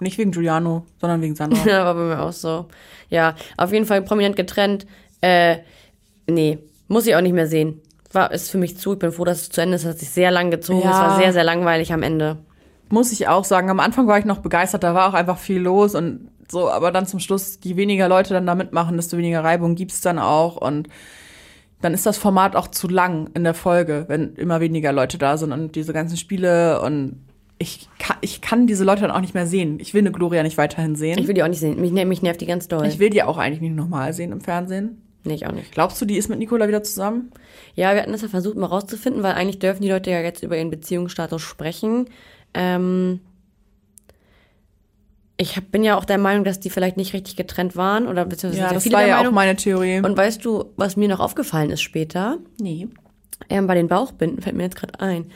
Nicht 0.00 0.18
wegen 0.18 0.32
Giuliano, 0.32 0.84
sondern 1.00 1.22
wegen 1.22 1.34
Sandra. 1.34 1.64
Ja, 1.66 1.84
war 1.84 1.94
bei 1.94 2.02
mir 2.02 2.22
auch 2.22 2.32
so. 2.32 2.66
Ja, 3.08 3.34
auf 3.56 3.72
jeden 3.72 3.86
Fall 3.86 4.02
prominent 4.02 4.36
getrennt. 4.36 4.86
Äh, 5.20 5.58
nee, 6.26 6.58
muss 6.88 7.06
ich 7.06 7.14
auch 7.14 7.20
nicht 7.20 7.34
mehr 7.34 7.46
sehen. 7.46 7.80
War, 8.12 8.32
ist 8.32 8.50
für 8.50 8.58
mich 8.58 8.78
zu. 8.78 8.94
Ich 8.94 8.98
bin 8.98 9.12
froh, 9.12 9.24
dass 9.24 9.42
es 9.42 9.48
zu 9.50 9.60
Ende 9.60 9.76
ist. 9.76 9.84
Es 9.84 9.90
hat 9.90 9.98
sich 9.98 10.10
sehr 10.10 10.30
lang 10.30 10.50
gezogen. 10.50 10.82
Ja. 10.82 10.90
Es 10.90 10.98
war 10.98 11.18
sehr, 11.18 11.32
sehr 11.32 11.44
langweilig 11.44 11.92
am 11.92 12.02
Ende. 12.02 12.38
Muss 12.88 13.12
ich 13.12 13.28
auch 13.28 13.44
sagen. 13.44 13.70
Am 13.70 13.80
Anfang 13.80 14.06
war 14.06 14.18
ich 14.18 14.24
noch 14.24 14.38
begeistert, 14.38 14.82
da 14.82 14.94
war 14.94 15.08
auch 15.08 15.14
einfach 15.14 15.38
viel 15.38 15.60
los 15.60 15.94
und 15.94 16.28
so, 16.52 16.70
aber 16.70 16.92
dann 16.92 17.06
zum 17.06 17.18
Schluss, 17.18 17.58
je 17.62 17.76
weniger 17.76 18.08
Leute 18.08 18.34
dann 18.34 18.46
da 18.46 18.54
mitmachen, 18.54 18.96
desto 18.96 19.16
weniger 19.16 19.42
Reibung 19.42 19.74
gibt's 19.74 20.02
dann 20.02 20.18
auch 20.18 20.56
und 20.56 20.88
dann 21.80 21.94
ist 21.94 22.04
das 22.04 22.18
Format 22.18 22.54
auch 22.54 22.68
zu 22.68 22.88
lang 22.88 23.30
in 23.34 23.42
der 23.42 23.54
Folge, 23.54 24.04
wenn 24.08 24.34
immer 24.34 24.60
weniger 24.60 24.92
Leute 24.92 25.16
da 25.16 25.38
sind 25.38 25.52
und 25.52 25.74
diese 25.74 25.92
ganzen 25.94 26.16
Spiele 26.18 26.80
und 26.82 27.24
ich 27.62 27.88
kann, 27.98 28.16
ich 28.20 28.40
kann 28.40 28.66
diese 28.66 28.84
Leute 28.84 29.02
dann 29.02 29.10
auch 29.10 29.20
nicht 29.20 29.34
mehr 29.34 29.46
sehen. 29.46 29.78
Ich 29.80 29.94
will 29.94 30.00
eine 30.02 30.12
Gloria 30.12 30.42
nicht 30.42 30.58
weiterhin 30.58 30.96
sehen. 30.96 31.18
Ich 31.18 31.26
will 31.28 31.34
die 31.34 31.42
auch 31.42 31.48
nicht 31.48 31.60
sehen. 31.60 31.80
Mich, 31.80 31.92
ner- 31.92 32.04
mich 32.04 32.20
nervt 32.22 32.40
die 32.40 32.46
ganz 32.46 32.68
doll. 32.68 32.86
Ich 32.86 32.98
will 32.98 33.10
die 33.10 33.22
auch 33.22 33.38
eigentlich 33.38 33.60
nicht 33.60 33.74
nochmal 33.74 34.12
sehen 34.12 34.32
im 34.32 34.40
Fernsehen. 34.40 35.00
nee, 35.24 35.34
ich 35.34 35.46
auch 35.46 35.52
nicht. 35.52 35.72
Glaubst 35.72 36.00
du, 36.00 36.04
die 36.04 36.16
ist 36.16 36.28
mit 36.28 36.38
Nicola 36.38 36.66
wieder 36.68 36.82
zusammen? 36.82 37.30
Ja, 37.74 37.94
wir 37.94 38.02
hatten 38.02 38.12
das 38.12 38.22
ja 38.22 38.28
versucht, 38.28 38.56
mal 38.56 38.66
rauszufinden, 38.66 39.22
weil 39.22 39.32
eigentlich 39.34 39.58
dürfen 39.60 39.82
die 39.82 39.88
Leute 39.90 40.10
ja 40.10 40.20
jetzt 40.20 40.42
über 40.42 40.56
ihren 40.58 40.70
Beziehungsstatus 40.70 41.40
sprechen. 41.42 42.06
Ähm, 42.54 43.20
ich 45.36 45.56
hab, 45.56 45.70
bin 45.72 45.82
ja 45.82 45.96
auch 45.96 46.04
der 46.04 46.18
Meinung, 46.18 46.44
dass 46.44 46.60
die 46.60 46.70
vielleicht 46.70 46.96
nicht 46.96 47.14
richtig 47.14 47.36
getrennt 47.36 47.74
waren. 47.76 48.06
Oder 48.06 48.24
beziehungsweise 48.24 48.62
Ja, 48.64 48.72
das 48.72 48.90
war 48.92 49.06
ja 49.06 49.20
auch 49.26 49.30
meine 49.32 49.56
Theorie. 49.56 50.00
Und 50.00 50.16
weißt 50.16 50.44
du, 50.44 50.66
was 50.76 50.96
mir 50.96 51.08
noch 51.08 51.20
aufgefallen 51.20 51.70
ist 51.70 51.82
später? 51.82 52.38
nee. 52.60 52.88
Ähm, 53.48 53.66
bei 53.66 53.74
den 53.74 53.88
Bauchbinden 53.88 54.40
fällt 54.40 54.54
mir 54.54 54.62
jetzt 54.62 54.76
gerade 54.76 55.00
ein. 55.00 55.26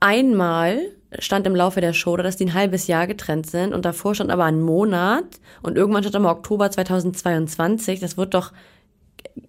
Einmal 0.00 0.80
stand 1.18 1.46
im 1.46 1.56
Laufe 1.56 1.80
der 1.80 1.92
Show, 1.92 2.16
da, 2.16 2.22
dass 2.22 2.36
die 2.36 2.46
ein 2.46 2.54
halbes 2.54 2.86
Jahr 2.86 3.06
getrennt 3.06 3.46
sind 3.46 3.74
und 3.74 3.84
davor 3.84 4.14
stand 4.14 4.30
aber 4.30 4.44
ein 4.44 4.60
Monat 4.60 5.24
und 5.62 5.76
irgendwann 5.76 6.02
stand 6.02 6.16
immer 6.16 6.30
Oktober 6.30 6.70
2022. 6.70 8.00
Das 8.00 8.16
wird 8.16 8.34
doch 8.34 8.52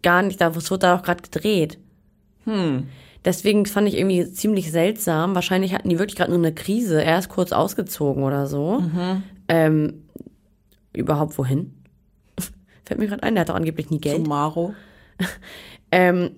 gar 0.02 0.22
nicht, 0.22 0.42
das 0.42 0.70
wird 0.70 0.84
da 0.84 0.96
doch 0.96 1.04
gerade 1.04 1.22
gedreht. 1.22 1.78
Hm. 2.46 2.88
Deswegen 3.26 3.66
fand 3.66 3.88
ich 3.88 3.98
irgendwie 3.98 4.30
ziemlich 4.32 4.72
seltsam. 4.72 5.34
Wahrscheinlich 5.34 5.74
hatten 5.74 5.90
die 5.90 5.98
wirklich 5.98 6.18
gerade 6.18 6.32
nur 6.32 6.40
eine 6.40 6.54
Krise. 6.54 7.02
Er 7.02 7.20
ist 7.20 7.30
kurz 7.30 7.54
ausgezogen 7.54 8.24
oder 8.24 8.48
so. 8.48 8.84
Ähm, 9.48 10.04
überhaupt 10.92 11.38
wohin? 11.38 11.74
Fällt 12.86 13.00
mir 13.00 13.08
gerade 13.08 13.24
ein, 13.24 13.36
der 13.36 13.42
hat 13.42 13.50
doch 13.50 13.56
angeblich 13.56 13.90
nie 13.90 14.00
Geld. 14.00 14.24
Zu 14.24 14.30
Maro. 14.30 14.74
Ähm, 15.96 16.32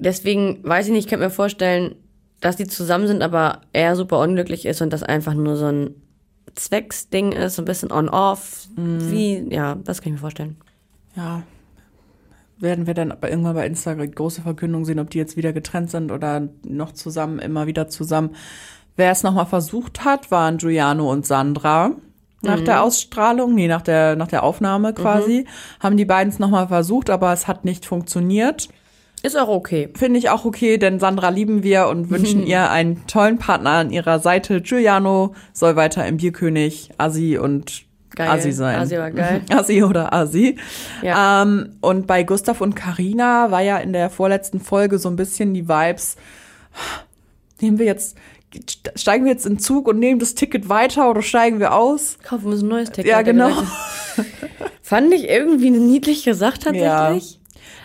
deswegen 0.00 0.58
weiß 0.64 0.86
ich 0.86 0.92
nicht, 0.92 1.04
ich 1.04 1.08
könnte 1.08 1.24
mir 1.24 1.30
vorstellen, 1.30 1.94
dass 2.40 2.56
die 2.56 2.66
zusammen 2.66 3.06
sind, 3.06 3.22
aber 3.22 3.62
er 3.72 3.96
super 3.96 4.20
unglücklich 4.20 4.66
ist 4.66 4.80
und 4.80 4.92
das 4.92 5.02
einfach 5.02 5.34
nur 5.34 5.56
so 5.56 5.66
ein 5.66 5.94
Zwecksding 6.54 7.32
ist, 7.32 7.56
so 7.56 7.62
ein 7.62 7.66
bisschen 7.66 7.92
on-off. 7.92 8.68
Wie, 8.76 9.46
ja, 9.52 9.76
das 9.76 10.00
kann 10.00 10.12
ich 10.12 10.18
mir 10.18 10.20
vorstellen. 10.20 10.56
Ja. 11.16 11.42
Werden 12.58 12.86
wir 12.86 12.94
dann 12.94 13.12
aber 13.12 13.30
irgendwann 13.30 13.54
bei 13.54 13.66
Instagram 13.66 14.10
große 14.10 14.42
Verkündung 14.42 14.84
sehen, 14.84 14.98
ob 14.98 15.10
die 15.10 15.18
jetzt 15.18 15.36
wieder 15.36 15.52
getrennt 15.52 15.90
sind 15.90 16.10
oder 16.10 16.48
noch 16.64 16.92
zusammen, 16.92 17.38
immer 17.38 17.66
wieder 17.66 17.88
zusammen. 17.88 18.34
Wer 18.96 19.12
es 19.12 19.22
nochmal 19.22 19.46
versucht 19.46 20.04
hat, 20.04 20.30
waren 20.32 20.58
Giuliano 20.58 21.10
und 21.10 21.24
Sandra. 21.24 21.92
Nach 22.40 22.60
der 22.60 22.82
Ausstrahlung, 22.84 23.54
nee, 23.54 23.66
nach 23.66 23.82
der, 23.82 24.14
nach 24.14 24.28
der 24.28 24.44
Aufnahme 24.44 24.92
quasi, 24.92 25.46
haben 25.80 25.96
die 25.96 26.04
beiden 26.04 26.32
es 26.32 26.38
nochmal 26.38 26.68
versucht, 26.68 27.10
aber 27.10 27.32
es 27.32 27.48
hat 27.48 27.64
nicht 27.64 27.84
funktioniert. 27.84 28.68
Ist 29.22 29.36
auch 29.36 29.48
okay. 29.48 29.88
Finde 29.96 30.18
ich 30.18 30.30
auch 30.30 30.44
okay, 30.44 30.78
denn 30.78 31.00
Sandra 31.00 31.28
lieben 31.30 31.62
wir 31.62 31.88
und 31.88 32.10
wünschen 32.10 32.42
ihr 32.46 32.70
einen 32.70 33.06
tollen 33.06 33.38
Partner 33.38 33.70
an 33.70 33.90
ihrer 33.90 34.20
Seite. 34.20 34.60
Giuliano 34.60 35.34
soll 35.52 35.76
weiter 35.76 36.06
im 36.06 36.18
Bierkönig 36.18 36.90
Assi 36.98 37.38
und 37.38 37.88
Geil. 38.18 38.30
Assi 38.30 38.52
sein. 38.52 38.80
Assi 38.80 38.98
war 38.98 39.10
geil. 39.12 39.42
Assi 39.50 39.82
oder 39.84 40.12
Assi. 40.12 40.56
Ja. 41.02 41.42
Ähm, 41.42 41.76
und 41.80 42.06
bei 42.06 42.24
Gustav 42.24 42.60
und 42.60 42.74
Karina 42.74 43.50
war 43.50 43.60
ja 43.60 43.78
in 43.78 43.92
der 43.92 44.10
vorletzten 44.10 44.60
Folge 44.60 44.98
so 44.98 45.08
ein 45.08 45.14
bisschen 45.14 45.54
die 45.54 45.68
Vibes. 45.68 46.16
Nehmen 47.60 47.78
wir 47.78 47.86
jetzt, 47.86 48.16
steigen 48.96 49.24
wir 49.24 49.32
jetzt 49.32 49.46
in 49.46 49.54
den 49.54 49.58
Zug 49.60 49.86
und 49.86 50.00
nehmen 50.00 50.18
das 50.18 50.34
Ticket 50.34 50.68
weiter 50.68 51.10
oder 51.10 51.22
steigen 51.22 51.60
wir 51.60 51.74
aus? 51.74 52.18
Kaufen 52.24 52.50
wir 52.50 52.58
ein 52.58 52.66
neues 52.66 52.90
Ticket. 52.90 53.10
Ja, 53.10 53.22
genau. 53.22 53.50
Fand 54.82 55.12
ich 55.14 55.28
irgendwie 55.28 55.70
niedlich 55.70 56.24
gesagt 56.24 56.64
tatsächlich. 56.64 57.37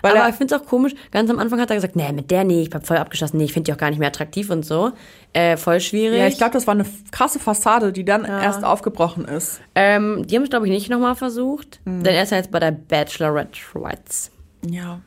Weil 0.03 0.11
aber 0.11 0.19
er- 0.25 0.29
ich 0.29 0.35
finde 0.35 0.53
es 0.53 0.61
auch 0.61 0.65
komisch, 0.67 0.93
ganz 1.11 1.29
am 1.31 1.39
Anfang 1.39 1.59
hat 1.59 1.71
er 1.71 1.75
gesagt, 1.77 1.95
nee, 1.95 2.11
mit 2.11 2.29
der 2.29 2.43
nee, 2.43 2.61
ich 2.61 2.69
hab 2.73 2.85
voll 2.85 2.97
abgeschlossen, 2.97 3.37
nee, 3.37 3.45
ich 3.45 3.53
finde 3.53 3.65
die 3.71 3.73
auch 3.73 3.77
gar 3.79 3.89
nicht 3.89 3.97
mehr 3.99 4.09
attraktiv 4.09 4.51
und 4.51 4.63
so. 4.65 4.91
Äh, 5.33 5.57
voll 5.57 5.79
schwierig. 5.79 6.19
Ja, 6.19 6.27
ich 6.27 6.37
glaube, 6.37 6.53
das 6.53 6.67
war 6.67 6.73
eine 6.75 6.85
krasse 7.11 7.39
Fassade, 7.39 7.91
die 7.91 8.05
dann 8.05 8.23
erst 8.25 8.63
aufgebrochen 8.63 9.25
ist. 9.25 9.61
ähm, 9.73 10.27
die 10.27 10.35
haben 10.35 10.43
es, 10.43 10.49
glaube 10.51 10.67
ich, 10.67 10.71
nicht 10.71 10.89
nochmal 10.91 11.15
versucht. 11.15 11.79
Mhm. 11.85 12.03
Denn 12.03 12.13
er 12.13 12.23
ist 12.23 12.29
ja 12.31 12.37
jetzt 12.37 12.51
bei 12.51 12.59
der 12.59 12.71
Bachelorette 12.71 13.55
Schweiz. 13.57 14.29
Ja. 14.69 14.99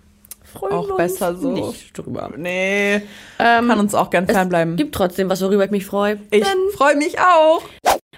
Freuen 0.43 0.73
Auch 0.73 0.97
besser 0.97 1.35
so. 1.37 1.51
Nicht 1.53 1.97
drüber. 1.99 2.31
Nee, 2.37 3.03
Ähm, 3.39 3.69
kann 3.69 3.79
uns 3.79 3.95
auch 3.95 4.09
gern 4.11 4.27
fernbleiben. 4.27 4.77
Gibt 4.77 4.95
trotzdem 4.95 5.29
was, 5.29 5.43
worüber 5.43 5.65
ich 5.67 5.71
mich 5.71 5.85
freue. 5.85 6.19
Ich 6.31 6.45
freue 6.75 6.97
mich 6.97 7.19
auch. 7.19 7.63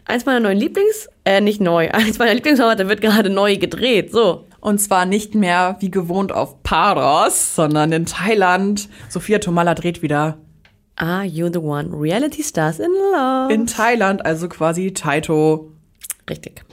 Eins 0.05 0.25
meiner 0.25 0.41
neuen 0.41 0.57
Lieblings, 0.59 1.09
äh, 1.25 1.41
nicht 1.41 1.61
neu, 1.61 1.91
eins 1.93 2.19
meiner 2.19 2.35
Lieblingsformate 2.35 2.89
wird 2.89 3.01
gerade 3.01 3.29
neu 3.29 3.57
gedreht. 3.57 4.13
So. 4.13 4.45
Und 4.61 4.79
zwar 4.79 5.07
nicht 5.07 5.35
mehr 5.35 5.77
wie 5.81 5.91
gewohnt 5.91 6.33
auf 6.33 6.63
Paros, 6.63 7.55
sondern 7.55 7.93
in 7.93 8.07
Thailand. 8.07 8.89
Sophia 9.09 9.39
Tomala 9.39 9.75
dreht 9.75 10.03
wieder 10.03 10.39
Are 10.97 11.25
you 11.25 11.49
the 11.53 11.61
one? 11.61 11.91
Reality 11.93 12.43
Stars 12.43 12.81
in 12.81 12.91
Love. 13.13 13.53
in 13.53 13.67
Thailand, 13.67 14.25
also 14.27 14.49
quasi 14.49 14.93
Taito. 14.93 15.71
Richtig. 16.29 16.65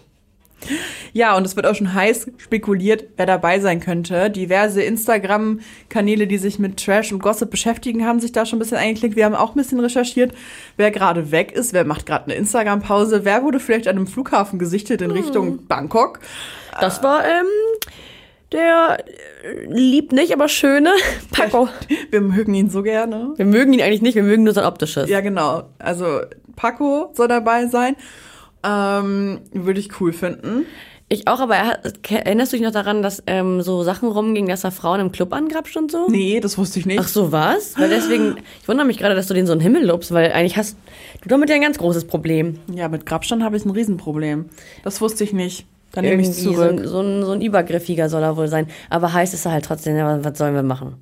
Ja, 1.13 1.35
und 1.37 1.45
es 1.45 1.55
wird 1.55 1.65
auch 1.65 1.75
schon 1.75 1.93
heiß 1.93 2.31
spekuliert, 2.37 3.05
wer 3.17 3.25
dabei 3.25 3.59
sein 3.59 3.79
könnte. 3.79 4.29
Diverse 4.29 4.81
Instagram-Kanäle, 4.81 6.27
die 6.27 6.37
sich 6.37 6.59
mit 6.59 6.83
Trash 6.83 7.11
und 7.11 7.19
Gossip 7.19 7.49
beschäftigen, 7.49 8.05
haben 8.05 8.19
sich 8.19 8.31
da 8.31 8.45
schon 8.45 8.57
ein 8.57 8.59
bisschen 8.59 8.77
eingeklickt. 8.77 9.15
Wir 9.15 9.25
haben 9.25 9.35
auch 9.35 9.55
ein 9.55 9.57
bisschen 9.57 9.79
recherchiert, 9.79 10.33
wer 10.77 10.91
gerade 10.91 11.31
weg 11.31 11.51
ist, 11.51 11.73
wer 11.73 11.85
macht 11.85 12.05
gerade 12.05 12.25
eine 12.25 12.35
Instagram-Pause, 12.35 13.25
wer 13.25 13.43
wurde 13.43 13.59
vielleicht 13.59 13.87
an 13.87 13.95
einem 13.95 14.07
Flughafen 14.07 14.59
gesichtet 14.59 15.01
in 15.01 15.11
Richtung 15.11 15.65
Bangkok. 15.67 16.19
Das 16.79 17.01
war, 17.01 17.23
ähm, 17.23 17.45
der 18.51 18.97
äh, 19.43 19.65
liebt 19.67 20.11
nicht, 20.11 20.33
aber 20.33 20.47
schöne 20.47 20.91
Paco. 21.31 21.69
Wir 22.11 22.21
mögen 22.21 22.53
ihn 22.53 22.69
so 22.69 22.83
gerne. 22.83 23.33
Wir 23.35 23.45
mögen 23.45 23.73
ihn 23.73 23.81
eigentlich 23.81 24.01
nicht, 24.01 24.15
wir 24.15 24.23
mögen 24.23 24.43
nur 24.43 24.53
sein 24.53 24.65
optisches. 24.65 25.09
Ja, 25.09 25.21
genau. 25.21 25.63
Also 25.79 26.21
Paco 26.55 27.11
soll 27.13 27.27
dabei 27.27 27.67
sein. 27.67 27.95
Ähm, 28.65 29.41
würde 29.53 29.79
ich 29.79 29.99
cool 30.01 30.13
finden. 30.13 30.65
Ich 31.07 31.27
auch, 31.27 31.39
aber 31.39 31.55
er 31.55 31.79
erinnerst 32.09 32.51
du 32.51 32.57
dich 32.57 32.65
noch 32.65 32.71
daran, 32.73 33.03
dass 33.03 33.21
ähm, 33.27 33.61
so 33.61 33.83
Sachen 33.83 34.09
rumgingen, 34.09 34.49
dass 34.49 34.63
er 34.63 34.71
Frauen 34.71 34.99
im 34.99 35.11
Club 35.11 35.33
angrapscht 35.33 35.77
und 35.77 35.91
so? 35.91 36.07
Nee, 36.09 36.39
das 36.39 36.57
wusste 36.57 36.79
ich 36.79 36.87
nicht. 36.87 36.99
Ach 36.99 37.07
so, 37.07 37.31
was? 37.31 37.77
Weil 37.77 37.89
deswegen, 37.89 38.37
ich 38.59 38.67
wundere 38.67 38.87
mich 38.87 38.97
gerade, 38.97 39.13
dass 39.13 39.27
du 39.27 39.35
den 39.35 39.45
so 39.45 39.53
in 39.53 39.59
den 39.59 39.63
Himmel 39.63 39.85
lobst, 39.85 40.11
weil 40.11 40.31
eigentlich 40.31 40.57
hast 40.57 40.77
du 41.21 41.29
damit 41.29 41.49
ja 41.49 41.55
ein 41.55 41.61
ganz 41.61 41.77
großes 41.77 42.05
Problem. 42.07 42.57
Ja, 42.73 42.87
mit 42.89 43.05
Grabstand 43.05 43.43
habe 43.43 43.55
ich 43.55 43.65
ein 43.65 43.69
Riesenproblem. 43.69 44.45
Das 44.83 44.99
wusste 44.99 45.23
ich 45.23 45.31
nicht. 45.31 45.67
Dann 45.91 46.05
nehme 46.05 46.23
ich 46.23 46.31
zurück. 46.33 46.55
So, 46.55 46.61
ein- 46.63 46.87
so, 46.87 46.99
ein, 47.01 47.23
so 47.23 47.31
ein 47.33 47.41
Übergriffiger 47.41 48.09
soll 48.09 48.23
er 48.23 48.35
wohl 48.35 48.47
sein. 48.47 48.67
Aber 48.89 49.13
heiß 49.13 49.35
ist 49.35 49.45
er 49.45 49.51
halt 49.51 49.65
trotzdem, 49.65 49.95
was 50.23 50.37
sollen 50.39 50.55
wir 50.55 50.63
machen? 50.63 50.95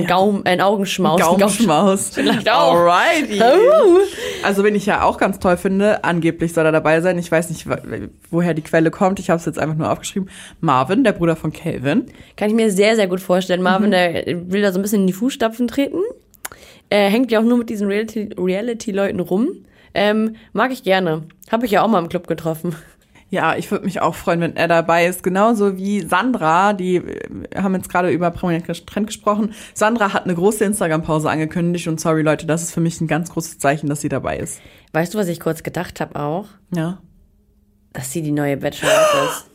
Ein, 0.00 0.06
Gaum, 0.06 0.42
ein 0.44 0.60
Augenschmaus. 0.60 1.20
Gaumenschmaus. 1.20 2.10
Vielleicht 2.14 2.50
auch. 2.50 2.74
Alrighty. 2.74 3.40
Also, 4.42 4.64
wen 4.64 4.74
ich 4.74 4.86
ja 4.86 5.02
auch 5.04 5.18
ganz 5.18 5.38
toll 5.38 5.56
finde, 5.56 6.04
angeblich 6.04 6.52
soll 6.52 6.64
er 6.66 6.72
dabei 6.72 7.00
sein. 7.00 7.18
Ich 7.18 7.30
weiß 7.30 7.50
nicht, 7.50 7.66
woher 8.30 8.54
die 8.54 8.62
Quelle 8.62 8.90
kommt. 8.90 9.18
Ich 9.18 9.30
habe 9.30 9.38
es 9.38 9.46
jetzt 9.46 9.58
einfach 9.58 9.76
nur 9.76 9.90
aufgeschrieben. 9.90 10.28
Marvin, 10.60 11.04
der 11.04 11.12
Bruder 11.12 11.36
von 11.36 11.52
Calvin. 11.52 12.06
Kann 12.36 12.48
ich 12.50 12.54
mir 12.56 12.70
sehr, 12.70 12.96
sehr 12.96 13.06
gut 13.06 13.20
vorstellen. 13.20 13.62
Marvin, 13.62 13.88
Mhm. 13.88 13.92
der 13.92 14.26
will 14.50 14.62
da 14.62 14.72
so 14.72 14.78
ein 14.78 14.82
bisschen 14.82 15.02
in 15.02 15.06
die 15.06 15.12
Fußstapfen 15.12 15.68
treten. 15.68 15.98
Er 16.88 17.08
hängt 17.08 17.30
ja 17.30 17.38
auch 17.40 17.44
nur 17.44 17.58
mit 17.58 17.70
diesen 17.70 17.88
Reality- 17.88 18.34
Reality-Leuten 18.38 19.20
rum. 19.20 19.48
Ähm, 19.94 20.36
mag 20.52 20.72
ich 20.72 20.82
gerne. 20.82 21.22
Habe 21.50 21.66
ich 21.66 21.72
ja 21.72 21.82
auch 21.82 21.88
mal 21.88 21.98
im 22.00 22.08
Club 22.08 22.26
getroffen. 22.26 22.74
Ja, 23.30 23.56
ich 23.56 23.70
würde 23.70 23.84
mich 23.84 24.00
auch 24.00 24.16
freuen, 24.16 24.40
wenn 24.40 24.56
er 24.56 24.66
dabei 24.66 25.06
ist. 25.06 25.22
Genauso 25.22 25.76
wie 25.76 26.00
Sandra, 26.00 26.72
die 26.72 27.00
haben 27.54 27.74
jetzt 27.76 27.88
gerade 27.88 28.10
über 28.10 28.30
prominent 28.32 28.66
Trend 28.86 29.06
gesprochen. 29.06 29.54
Sandra 29.72 30.12
hat 30.12 30.24
eine 30.24 30.34
große 30.34 30.64
Instagram-Pause 30.64 31.30
angekündigt 31.30 31.86
und 31.86 32.00
sorry 32.00 32.22
Leute, 32.22 32.46
das 32.46 32.62
ist 32.62 32.72
für 32.72 32.80
mich 32.80 33.00
ein 33.00 33.06
ganz 33.06 33.30
großes 33.30 33.58
Zeichen, 33.58 33.88
dass 33.88 34.00
sie 34.00 34.08
dabei 34.08 34.38
ist. 34.38 34.60
Weißt 34.92 35.14
du, 35.14 35.18
was 35.18 35.28
ich 35.28 35.38
kurz 35.38 35.62
gedacht 35.62 36.00
habe 36.00 36.18
auch? 36.18 36.46
Ja. 36.74 36.98
Dass 37.92 38.10
sie 38.10 38.22
die 38.22 38.32
neue 38.32 38.56
Bachelorette 38.56 39.16
ist. 39.28 39.46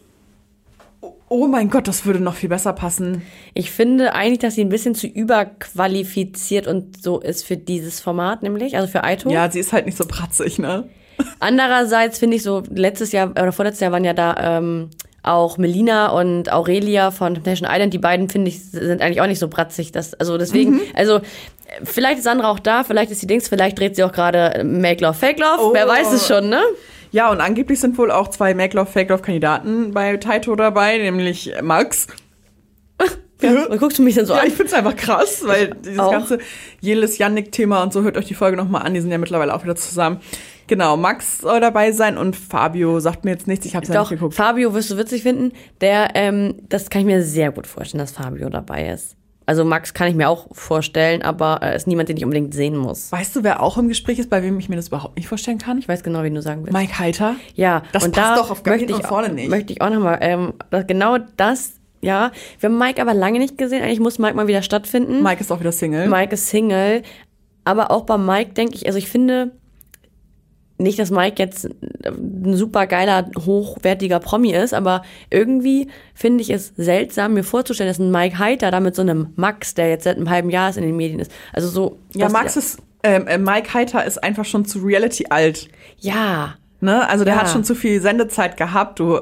Oh 1.27 1.47
mein 1.47 1.69
Gott, 1.69 1.87
das 1.89 2.05
würde 2.05 2.19
noch 2.19 2.35
viel 2.35 2.49
besser 2.49 2.71
passen. 2.71 3.23
Ich 3.53 3.71
finde 3.71 4.13
eigentlich, 4.13 4.39
dass 4.39 4.55
sie 4.55 4.61
ein 4.61 4.69
bisschen 4.69 4.95
zu 4.95 5.07
überqualifiziert 5.07 6.67
und 6.67 7.01
so 7.01 7.19
ist 7.19 7.43
für 7.43 7.57
dieses 7.57 7.99
Format, 7.99 8.41
nämlich, 8.43 8.77
also 8.77 8.87
für 8.87 9.03
Aito. 9.03 9.29
Ja, 9.29 9.51
sie 9.51 9.59
ist 9.59 9.73
halt 9.73 9.85
nicht 9.85 9.97
so 9.97 10.05
pratzig, 10.05 10.59
ne? 10.59 10.87
Andererseits 11.39 12.19
finde 12.19 12.37
ich 12.37 12.43
so, 12.43 12.63
letztes 12.69 13.11
Jahr 13.11 13.31
oder 13.31 13.51
vorletztes 13.51 13.81
Jahr 13.81 13.91
waren 13.91 14.03
ja 14.03 14.13
da 14.13 14.57
ähm, 14.57 14.89
auch 15.23 15.57
Melina 15.57 16.09
und 16.09 16.51
Aurelia 16.51 17.11
von 17.11 17.33
Temptation 17.33 17.67
Island. 17.71 17.93
Die 17.93 17.97
beiden, 17.99 18.29
finde 18.29 18.49
ich, 18.49 18.63
sind 18.71 19.01
eigentlich 19.01 19.21
auch 19.21 19.27
nicht 19.27 19.39
so 19.39 19.47
bratzig. 19.47 19.91
Das, 19.91 20.13
also 20.13 20.37
deswegen, 20.37 20.81
also 20.93 21.17
äh, 21.17 21.21
vielleicht 21.83 22.19
ist 22.19 22.23
Sandra 22.25 22.49
auch 22.51 22.59
da, 22.59 22.83
vielleicht 22.83 23.11
ist 23.11 23.21
sie 23.21 23.27
Dings, 23.27 23.47
vielleicht 23.47 23.79
dreht 23.79 23.95
sie 23.95 24.03
auch 24.03 24.11
gerade 24.11 24.63
Make 24.63 25.03
Love, 25.03 25.15
Fake 25.15 25.39
Love. 25.39 25.59
Oh. 25.61 25.73
Wer 25.73 25.87
weiß 25.87 26.11
es 26.13 26.27
schon, 26.27 26.49
ne? 26.49 26.61
Ja, 27.11 27.31
und 27.31 27.39
angeblich 27.39 27.79
sind 27.79 27.97
wohl 27.97 28.11
auch 28.11 28.27
zwei 28.27 28.53
Make 28.53 28.75
Love, 28.75 28.91
Fake 28.91 29.09
Love 29.09 29.21
Kandidaten 29.23 29.93
bei 29.93 30.17
Taito 30.17 30.55
dabei, 30.55 30.97
nämlich 30.97 31.53
Max. 31.61 32.07
Ja. 33.41 33.65
Und 33.65 33.79
guckst 33.79 33.99
du 33.99 34.01
mich 34.01 34.15
dann 34.15 34.25
so 34.25 34.33
Ja, 34.33 34.39
an? 34.39 34.47
ich 34.47 34.53
find's 34.53 34.73
einfach 34.73 34.95
krass, 34.95 35.43
weil 35.45 35.75
dieses 35.83 35.99
Auch. 35.99 36.09
ganze 36.09 36.39
Jelis 36.79 37.17
Yannick-Thema 37.17 37.83
und 37.83 37.91
so, 37.91 38.01
hört 38.01 38.15
euch 38.17 38.25
die 38.25 38.33
Folge 38.33 38.55
nochmal 38.55 38.83
an, 38.83 38.93
die 38.93 39.01
sind 39.01 39.11
ja 39.11 39.17
mittlerweile 39.17 39.53
auch 39.53 39.61
wieder 39.63 39.75
zusammen. 39.75 40.21
Genau, 40.67 40.97
Max 40.97 41.39
soll 41.39 41.59
dabei 41.59 41.91
sein 41.91 42.17
und 42.17 42.35
Fabio 42.35 42.99
sagt 42.99 43.25
mir 43.25 43.31
jetzt 43.31 43.47
nichts, 43.47 43.65
ich 43.65 43.75
hab's 43.75 43.87
ja 43.87 43.93
Doch, 43.95 44.09
nicht 44.09 44.19
geguckt. 44.19 44.35
Fabio 44.35 44.73
wirst 44.73 44.91
du 44.91 44.97
witzig 44.97 45.23
finden. 45.23 45.51
Der, 45.81 46.09
ähm, 46.15 46.55
das 46.69 46.89
kann 46.89 47.01
ich 47.01 47.05
mir 47.07 47.23
sehr 47.23 47.51
gut 47.51 47.67
vorstellen, 47.67 47.99
dass 47.99 48.11
Fabio 48.11 48.49
dabei 48.49 48.89
ist. 48.89 49.15
Also 49.47 49.63
Max 49.63 49.93
kann 49.93 50.07
ich 50.07 50.15
mir 50.15 50.27
auch 50.27 50.47
vorstellen, 50.55 51.21
aber 51.21 51.59
er 51.61 51.75
ist 51.75 51.85
niemand, 51.85 52.09
den 52.09 52.17
ich 52.17 52.23
unbedingt 52.23 52.53
sehen 52.55 52.75
muss. 52.75 53.11
Weißt 53.11 53.35
du, 53.35 53.43
wer 53.43 53.61
auch 53.61 53.77
im 53.77 53.87
Gespräch 53.89 54.17
ist, 54.17 54.29
bei 54.31 54.41
wem 54.41 54.57
ich 54.57 54.69
mir 54.69 54.75
das 54.75 54.87
überhaupt 54.87 55.17
nicht 55.17 55.27
vorstellen 55.27 55.59
kann? 55.59 55.77
Ich 55.77 55.87
weiß 55.87 56.01
genau, 56.01 56.23
wie 56.23 56.31
du 56.31 56.41
sagen 56.41 56.61
willst. 56.63 56.73
Mike 56.73 56.97
Heiter. 56.97 57.35
Ja, 57.53 57.83
Das 57.91 58.03
und 58.05 58.15
passt 58.15 58.31
da 58.31 58.35
doch 58.37 58.49
auf 58.49 58.63
gar 58.63 58.75
möchte 58.75 58.91
ich, 58.91 59.05
vorne 59.05 59.29
nicht. 59.29 59.49
Möchte 59.49 59.71
ich 59.73 59.81
auch 59.81 59.91
nochmal, 59.91 60.17
ähm, 60.21 60.53
genau 60.87 61.19
das, 61.37 61.73
ja. 62.01 62.31
Wir 62.59 62.69
haben 62.69 62.79
Mike 62.79 62.99
aber 62.99 63.13
lange 63.13 63.37
nicht 63.37 63.57
gesehen. 63.57 63.83
Eigentlich 63.83 63.99
muss 63.99 64.17
Mike 64.17 64.33
mal 64.35 64.47
wieder 64.47 64.63
stattfinden. 64.63 65.21
Mike 65.21 65.41
ist 65.41 65.51
auch 65.51 65.59
wieder 65.59 65.71
Single. 65.71 66.07
Mike 66.07 66.33
ist 66.33 66.49
Single. 66.49 67.03
Aber 67.65 67.91
auch 67.91 68.05
bei 68.05 68.17
Mike 68.17 68.53
denke 68.53 68.75
ich, 68.75 68.87
also 68.87 68.97
ich 68.97 69.09
finde 69.09 69.51
nicht, 70.77 70.99
dass 70.99 71.09
Mike 71.09 71.41
jetzt 71.41 71.69
ein 72.05 72.55
super 72.55 72.85
geiler, 72.87 73.29
hochwertiger 73.45 74.19
Promi 74.19 74.53
ist, 74.53 74.73
aber 74.73 75.03
irgendwie 75.29 75.87
finde 76.13 76.41
ich 76.41 76.49
es 76.49 76.73
seltsam, 76.75 77.33
mir 77.33 77.43
vorzustellen, 77.43 77.89
dass 77.89 77.99
ein 77.99 78.11
Mike 78.11 78.39
Heiter 78.39 78.71
da 78.71 78.79
mit 78.79 78.95
so 78.95 79.01
einem 79.01 79.33
Max, 79.35 79.73
der 79.73 79.89
jetzt 79.89 80.03
seit 80.03 80.17
einem 80.17 80.29
halben 80.29 80.49
Jahr 80.49 80.69
ist, 80.69 80.77
in 80.77 80.83
den 80.83 80.97
Medien 80.97 81.19
ist. 81.19 81.31
Also 81.53 81.69
so. 81.69 81.99
ja, 82.13 82.29
Max 82.29 82.57
ist, 82.57 82.79
ähm, 83.03 83.27
äh, 83.27 83.37
Mike 83.37 83.73
Heiter 83.73 84.03
ist 84.05 84.21
einfach 84.23 84.45
schon 84.45 84.65
zu 84.65 84.79
Reality 84.79 85.27
alt. 85.29 85.69
Ja. 85.99 86.55
Ne? 86.85 87.09
Also 87.09 87.25
der 87.25 87.33
Ja. 87.33 87.41
hat 87.41 87.49
schon 87.49 87.63
zu 87.63 87.75
viel 87.75 88.01
Sendezeit 88.01 88.55
gehabt, 88.55 88.99
du, 88.99 89.19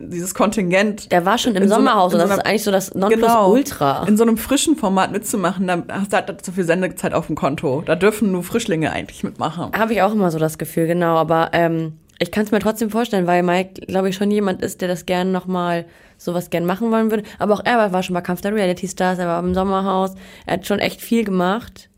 dieses 0.00 0.34
Kontingent. 0.34 1.12
Der 1.12 1.24
war 1.24 1.38
schon 1.38 1.54
im 1.54 1.68
so 1.68 1.76
Sommerhaus 1.76 2.12
in 2.12 2.20
und 2.20 2.26
so 2.26 2.28
das 2.28 2.38
ist 2.38 2.46
eigentlich 2.46 2.64
so 2.64 2.70
das 2.72 2.94
Nonplusultra. 2.94 4.04
In 4.08 4.16
so 4.16 4.24
einem 4.24 4.36
frischen 4.38 4.76
Format 4.76 5.12
mitzumachen, 5.12 5.70
hast 5.88 6.12
du 6.12 6.16
halt 6.16 6.44
zu 6.44 6.50
viel 6.52 6.64
Sendezeit 6.64 7.14
auf 7.14 7.26
dem 7.28 7.36
Konto. 7.36 7.82
Da 7.86 7.94
dürfen 7.94 8.32
nur 8.32 8.42
Frischlinge 8.42 8.90
eigentlich 8.90 9.22
mitmachen. 9.22 9.70
Habe 9.78 9.92
ich 9.92 10.02
auch 10.02 10.12
immer 10.12 10.30
so 10.30 10.38
das 10.38 10.58
Gefühl, 10.58 10.86
genau. 10.86 11.16
Aber 11.16 11.50
ähm, 11.52 11.98
ich 12.18 12.30
kann 12.30 12.44
es 12.44 12.50
mir 12.50 12.60
trotzdem 12.60 12.90
vorstellen, 12.90 13.26
weil 13.26 13.42
Mike, 13.42 13.82
glaube 13.86 14.08
ich, 14.08 14.16
schon 14.16 14.30
jemand 14.30 14.62
ist, 14.62 14.80
der 14.80 14.88
das 14.88 15.04
gerne 15.06 15.30
nochmal 15.30 15.84
sowas 16.16 16.48
gern 16.50 16.64
machen 16.64 16.90
wollen 16.90 17.10
würde. 17.10 17.24
Aber 17.38 17.54
auch 17.54 17.62
er 17.64 17.92
war 17.92 18.02
schon 18.02 18.14
bei 18.14 18.20
Kampf 18.20 18.40
der 18.40 18.54
Reality 18.54 18.88
Stars, 18.88 19.18
er 19.18 19.26
war 19.26 19.40
im 19.40 19.52
Sommerhaus, 19.52 20.14
er 20.46 20.54
hat 20.54 20.66
schon 20.66 20.78
echt 20.78 21.00
viel 21.02 21.24
gemacht. 21.24 21.90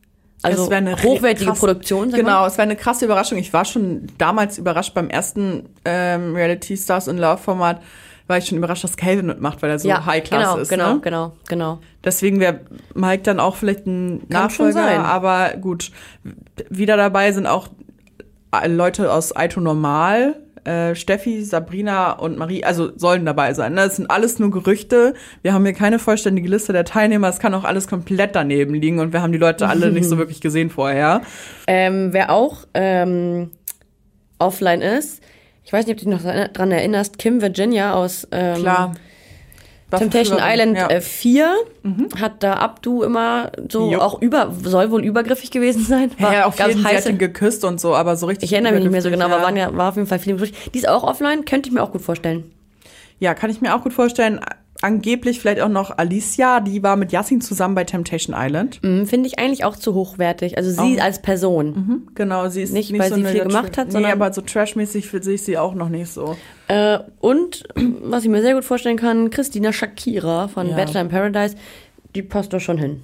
Also 0.47 0.65
Es 0.65 0.71
wär 0.71 0.77
eine 0.79 0.97
hochwertige 1.03 1.51
krass- 1.51 1.59
Produktion. 1.59 2.11
sag 2.11 2.23
mal. 2.23 2.25
Genau, 2.29 2.47
es 2.47 2.57
war 2.59 2.63
eine 2.65 2.77
krasse 2.77 3.05
Überraschung. 3.05 3.39
Ich 3.39 3.53
war 3.53 3.65
schon 3.65 4.07
damals 4.19 4.59
überrascht 4.59 4.95
beim 4.95 5.09
ersten 5.11 5.69
ähm, 5.85 6.35
Reality 6.35 6.77
Stars 6.77 7.09
in 7.09 7.19
Love 7.19 7.39
Format, 7.39 7.81
war 8.29 8.39
ich 8.39 8.47
schon 8.47 8.59
überrascht, 8.59 8.83
dass 8.83 8.97
Calvin 8.97 9.27
mitmacht, 9.27 9.63
weil 9.63 9.71
er 9.71 9.79
so 9.79 9.89
Ja, 9.89 10.05
High 10.05 10.25
Class 10.25 10.43
genau, 10.49 10.57
ist. 10.59 10.69
genau, 10.69 10.95
ne? 10.95 11.01
genau, 11.01 11.33
genau. 11.49 11.79
Deswegen 12.05 12.41
wäre 12.41 12.61
Mike 12.95 13.23
dann 13.23 13.39
auch 13.41 13.55
vielleicht 13.57 13.87
ein 13.87 14.23
Kann 14.29 14.51
schon 14.51 14.67
Nachfolger, 14.69 14.73
sein. 14.73 15.01
aber 15.01 15.51
gut. 15.61 15.93
Wieder 16.71 16.97
dabei 16.97 17.31
sind 17.33 17.47
auch 17.47 17.69
Leute 18.67 19.13
aus 19.13 19.35
Aito 19.37 19.61
Normal, 19.61 20.37
äh, 20.67 20.95
Steffi, 20.95 21.45
Sabrina 21.45 22.13
und 22.13 22.37
Marie, 22.39 22.65
also 22.65 22.91
sollen 22.97 23.25
dabei 23.25 23.55
sein. 23.55 23.75
Ne? 23.75 23.83
Das 23.83 23.97
sind 23.97 24.11
alles 24.11 24.39
nur 24.39 24.51
Gerüchte. 24.51 25.15
Wir 25.43 25.53
haben 25.53 25.65
hier 25.65 25.75
keine 25.75 25.99
vollständige 25.99 26.49
Liste 26.49 26.73
der 26.73 26.85
Teilnehmer. 26.85 27.29
Es 27.29 27.39
kann 27.39 27.55
auch 27.55 27.65
alles 27.65 27.89
komplett 27.89 28.35
daneben 28.35 28.75
liegen 28.75 28.99
und 28.99 29.13
wir 29.13 29.23
haben 29.23 29.33
die 29.33 29.39
Leute 29.39 29.69
alle 29.69 29.93
nicht 29.93 30.09
so 30.09 30.19
wirklich 30.19 30.41
gesehen 30.41 30.71
vorher. 30.71 31.23
Ähm, 31.67 32.13
wer 32.13 32.31
auch 32.31 32.67
ähm, 32.75 33.51
offline 34.39 34.83
ist, 34.83 35.23
ich 35.65 35.73
weiß 35.73 35.87
nicht, 35.87 35.95
ob 35.95 36.05
du 36.05 36.11
dich 36.11 36.25
noch 36.25 36.53
dran 36.53 36.71
erinnerst, 36.71 37.19
Kim 37.19 37.43
Virginia 37.43 37.95
aus 37.95 38.27
ähm, 38.31 38.61
Klar. 38.61 38.95
Temptation 39.91 40.39
Island 40.41 40.77
ja. 40.77 40.89
äh, 40.89 41.01
4 41.01 41.55
hat 42.19 42.43
da 42.43 42.55
Abdu 42.55 43.05
immer 43.05 43.53
so 43.71 43.93
Jo. 43.93 44.01
auch 44.01 44.21
über, 44.21 44.53
soll 44.65 44.91
wohl 44.91 45.05
übergriffig 45.05 45.51
gewesen 45.51 45.85
sein. 45.85 46.11
War, 46.19 46.33
ja, 46.33 46.47
auf 46.47 46.57
gab's 46.57 46.75
jeden 46.75 46.85
heiße, 46.85 47.15
geküsst 47.15 47.65
und 47.65 47.81
so, 47.81 47.95
aber 47.95 48.17
so 48.17 48.27
richtig. 48.27 48.51
ich 48.51 48.53
erinnere 48.53 48.73
mich 48.73 48.83
nicht 48.83 48.93
mehr 48.93 49.03
so 49.03 49.11
genau, 49.11 49.27
übergriffig, 49.27 49.47
aber 49.47 49.57
waren 49.57 49.73
ja, 49.73 49.77
war 49.77 49.91
auf 49.91 49.97
jeden 49.97 50.09
Fall 50.09 50.19
viel. 50.19 50.37
Die 50.37 50.79
ist 50.79 50.89
auch 50.89 51.05
offline, 51.05 51.45
könnte 51.45 51.69
ich 51.69 51.75
mir 51.75 51.83
auch 51.83 51.93
gut 51.93 52.03
vorstellen. 52.03 52.51
Ja, 53.21 53.35
kann 53.35 53.49
ich 53.51 53.61
mir 53.61 53.75
auch 53.75 53.83
gut 53.83 53.93
vorstellen. 53.93 54.41
Angeblich 54.83 55.41
vielleicht 55.41 55.61
auch 55.61 55.69
noch 55.71 55.97
Alicia, 55.97 56.61
die 56.61 56.83
war 56.83 56.97
mit 56.97 57.11
Yassin 57.13 57.41
zusammen 57.41 57.75
bei 57.75 57.85
Temptation 57.85 58.37
Island. 58.39 58.81
Mhm, 58.83 59.07
Finde 59.07 59.27
ich 59.27 59.39
eigentlich 59.39 59.65
auch 59.65 59.77
zu 59.77 59.95
hochwertig. 59.95 60.57
Also 60.59 60.71
sie 60.71 61.01
Auch. 61.01 61.05
als 61.05 61.23
Person. 61.23 61.67
Mhm, 61.69 62.09
Genau, 62.15 62.49
sie 62.49 62.63
ist 62.63 62.73
Nicht, 62.73 62.97
weil 62.99 63.13
sie 63.13 63.25
viel 63.25 63.43
gemacht 63.45 63.79
hat, 63.79 63.87
nee, 63.87 63.93
sondern- 63.93 64.13
aber 64.13 64.33
so 64.33 64.43
trashmäßig 64.43 65.09
sehe 65.21 65.35
ich 65.35 65.43
sie 65.43 65.57
auch 65.59 65.75
noch 65.75 65.89
nicht 65.89 66.09
so. 66.13 66.37
Äh, 66.69 66.99
und 67.21 67.65
was 68.03 68.25
ich 68.25 68.29
mir 68.29 68.43
sehr 68.43 68.55
gut 68.55 68.65
vorstellen 68.65 68.97
kann, 68.99 69.31
Christina 69.31 69.73
Shakira 69.73 70.49
von 70.49 70.69
Ja. 70.69 70.77
Bachelor 70.77 71.01
in 71.03 71.09
Paradise, 71.09 71.57
die 72.15 72.23
passt 72.23 72.53
da 72.53 72.61
schon 72.61 72.79
hin. 72.79 73.03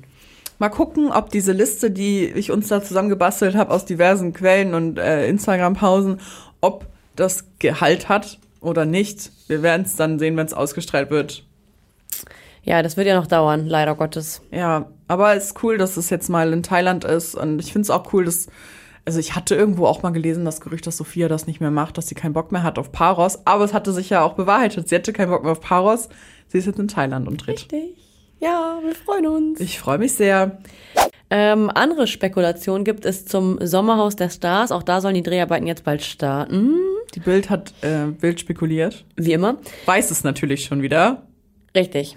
Mal 0.58 0.68
gucken, 0.68 1.10
ob 1.10 1.30
diese 1.30 1.52
Liste, 1.52 1.90
die 1.90 2.26
ich 2.26 2.50
uns 2.52 2.68
da 2.68 2.82
zusammengebastelt 2.82 3.56
habe 3.56 3.70
aus 3.72 3.84
diversen 3.84 4.32
Quellen 4.32 4.74
und 4.74 4.98
äh, 4.98 5.26
Instagram-Pausen, 5.28 6.20
ob 6.60 6.86
das 7.16 7.46
Gehalt 7.58 8.08
hat 8.08 8.38
oder 8.60 8.84
nicht. 8.84 9.32
Wir 9.48 9.62
werden 9.62 9.82
es 9.86 9.96
dann 9.96 10.18
sehen, 10.20 10.36
wenn 10.36 10.46
es 10.46 10.54
ausgestrahlt 10.54 11.10
wird. 11.10 11.44
Ja, 12.62 12.82
das 12.82 12.96
wird 12.96 13.06
ja 13.06 13.16
noch 13.16 13.26
dauern, 13.26 13.66
leider 13.66 13.94
Gottes. 13.94 14.42
Ja, 14.52 14.88
aber 15.08 15.34
es 15.34 15.46
ist 15.46 15.62
cool, 15.62 15.78
dass 15.78 15.96
es 15.96 16.10
jetzt 16.10 16.28
mal 16.28 16.52
in 16.52 16.62
Thailand 16.62 17.04
ist 17.04 17.34
und 17.34 17.58
ich 17.58 17.72
finde 17.72 17.82
es 17.86 17.90
auch 17.90 18.12
cool, 18.12 18.24
dass 18.24 18.48
also 19.04 19.18
ich 19.18 19.34
hatte 19.34 19.54
irgendwo 19.54 19.86
auch 19.86 20.02
mal 20.02 20.10
gelesen, 20.10 20.44
das 20.44 20.60
Gerücht, 20.60 20.86
dass 20.86 20.96
Sophia 20.96 21.28
das 21.28 21.46
nicht 21.46 21.60
mehr 21.60 21.72
macht, 21.72 21.98
dass 21.98 22.06
sie 22.06 22.14
keinen 22.14 22.34
Bock 22.34 22.52
mehr 22.52 22.62
hat 22.62 22.78
auf 22.78 22.92
Paros, 22.92 23.40
aber 23.44 23.64
es 23.64 23.74
hatte 23.74 23.92
sich 23.92 24.10
ja 24.10 24.22
auch 24.22 24.34
bewahrheitet. 24.34 24.88
Sie 24.88 24.94
hatte 24.94 25.12
keinen 25.12 25.30
Bock 25.30 25.42
mehr 25.42 25.52
auf 25.52 25.60
Paros. 25.60 26.08
Sie 26.46 26.58
ist 26.58 26.66
jetzt 26.66 26.78
in 26.78 26.88
Thailand 26.88 27.26
und 27.26 27.44
dreht. 27.44 27.62
Richtig. 27.62 27.96
Ja, 28.38 28.78
wir 28.82 28.94
freuen 28.94 29.26
uns. 29.26 29.60
Ich 29.60 29.78
freue 29.78 29.98
mich 29.98 30.14
sehr. 30.14 30.58
Ähm, 31.30 31.70
andere 31.74 32.06
Spekulationen 32.06 32.84
gibt 32.84 33.04
es 33.04 33.24
zum 33.24 33.64
Sommerhaus 33.64 34.16
der 34.16 34.30
Stars. 34.30 34.70
Auch 34.70 34.82
da 34.82 35.00
sollen 35.00 35.14
die 35.14 35.22
Dreharbeiten 35.22 35.66
jetzt 35.66 35.84
bald 35.84 36.02
starten. 36.02 36.76
Die 37.14 37.20
Bild 37.20 37.50
hat 37.50 37.72
äh, 37.82 38.20
wild 38.20 38.40
spekuliert. 38.40 39.04
Wie 39.16 39.32
immer. 39.32 39.56
Weiß 39.86 40.10
es 40.10 40.24
natürlich 40.24 40.64
schon 40.64 40.82
wieder. 40.82 41.22
Richtig. 41.74 42.16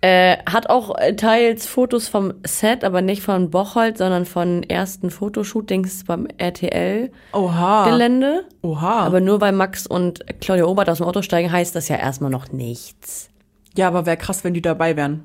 Äh, 0.00 0.36
hat 0.48 0.70
auch 0.70 0.96
äh, 0.96 1.16
teils 1.16 1.66
Fotos 1.66 2.06
vom 2.06 2.34
Set, 2.46 2.84
aber 2.84 3.02
nicht 3.02 3.20
von 3.20 3.50
Bocholt, 3.50 3.98
sondern 3.98 4.26
von 4.26 4.62
ersten 4.62 5.10
Fotoshootings 5.10 6.04
beim 6.04 6.28
RTL-Gelände. 6.38 8.44
Oha. 8.62 8.80
Oha. 8.80 9.00
Aber 9.00 9.20
nur 9.20 9.40
weil 9.40 9.50
Max 9.50 9.88
und 9.88 10.24
Claudia 10.40 10.66
Obert 10.66 10.88
aus 10.88 10.98
dem 10.98 11.06
Auto 11.06 11.22
steigen, 11.22 11.50
heißt 11.50 11.74
das 11.74 11.88
ja 11.88 11.96
erstmal 11.96 12.30
noch 12.30 12.52
nichts. 12.52 13.28
ja, 13.76 13.88
aber 13.88 14.06
wäre 14.06 14.16
krass, 14.16 14.44
wenn 14.44 14.54
die 14.54 14.62
dabei 14.62 14.96
wären. 14.96 15.24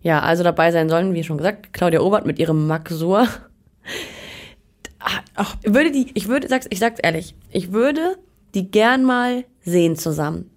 Ja, 0.00 0.20
also 0.20 0.44
dabei 0.44 0.70
sein 0.70 0.88
sollen, 0.88 1.14
wie 1.14 1.24
schon 1.24 1.38
gesagt, 1.38 1.72
Claudia 1.72 2.00
Obert 2.00 2.24
mit 2.24 2.38
ihrem 2.38 2.68
Maxur. 2.68 3.26
Ach, 5.34 5.56
würde 5.64 5.90
die, 5.90 6.12
ich 6.14 6.28
würde, 6.28 6.46
sag's, 6.46 6.68
ich 6.70 6.78
sag's 6.78 7.00
ehrlich, 7.02 7.34
ich 7.50 7.72
würde 7.72 8.16
die 8.54 8.70
gern 8.70 9.02
mal 9.02 9.44
sehen 9.62 9.96
zusammen. 9.96 10.50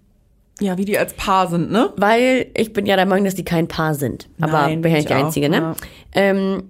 Ja, 0.60 0.76
wie 0.76 0.84
die 0.84 0.98
als 0.98 1.14
Paar 1.14 1.48
sind, 1.48 1.70
ne? 1.70 1.92
Weil 1.96 2.46
ich 2.56 2.72
bin 2.72 2.86
ja 2.86 2.96
der 2.96 3.06
Meinung, 3.06 3.24
dass 3.24 3.34
die 3.34 3.44
kein 3.44 3.68
Paar 3.68 3.94
sind. 3.94 4.28
Aber 4.40 4.62
Nein, 4.62 4.80
bin 4.82 4.90
ja 4.90 4.98
ich 4.98 5.04
nicht 5.04 5.10
die 5.10 5.14
auch, 5.14 5.26
Einzige, 5.26 5.48
ne? 5.48 5.56
ja. 5.56 5.76
Ähm, 6.12 6.64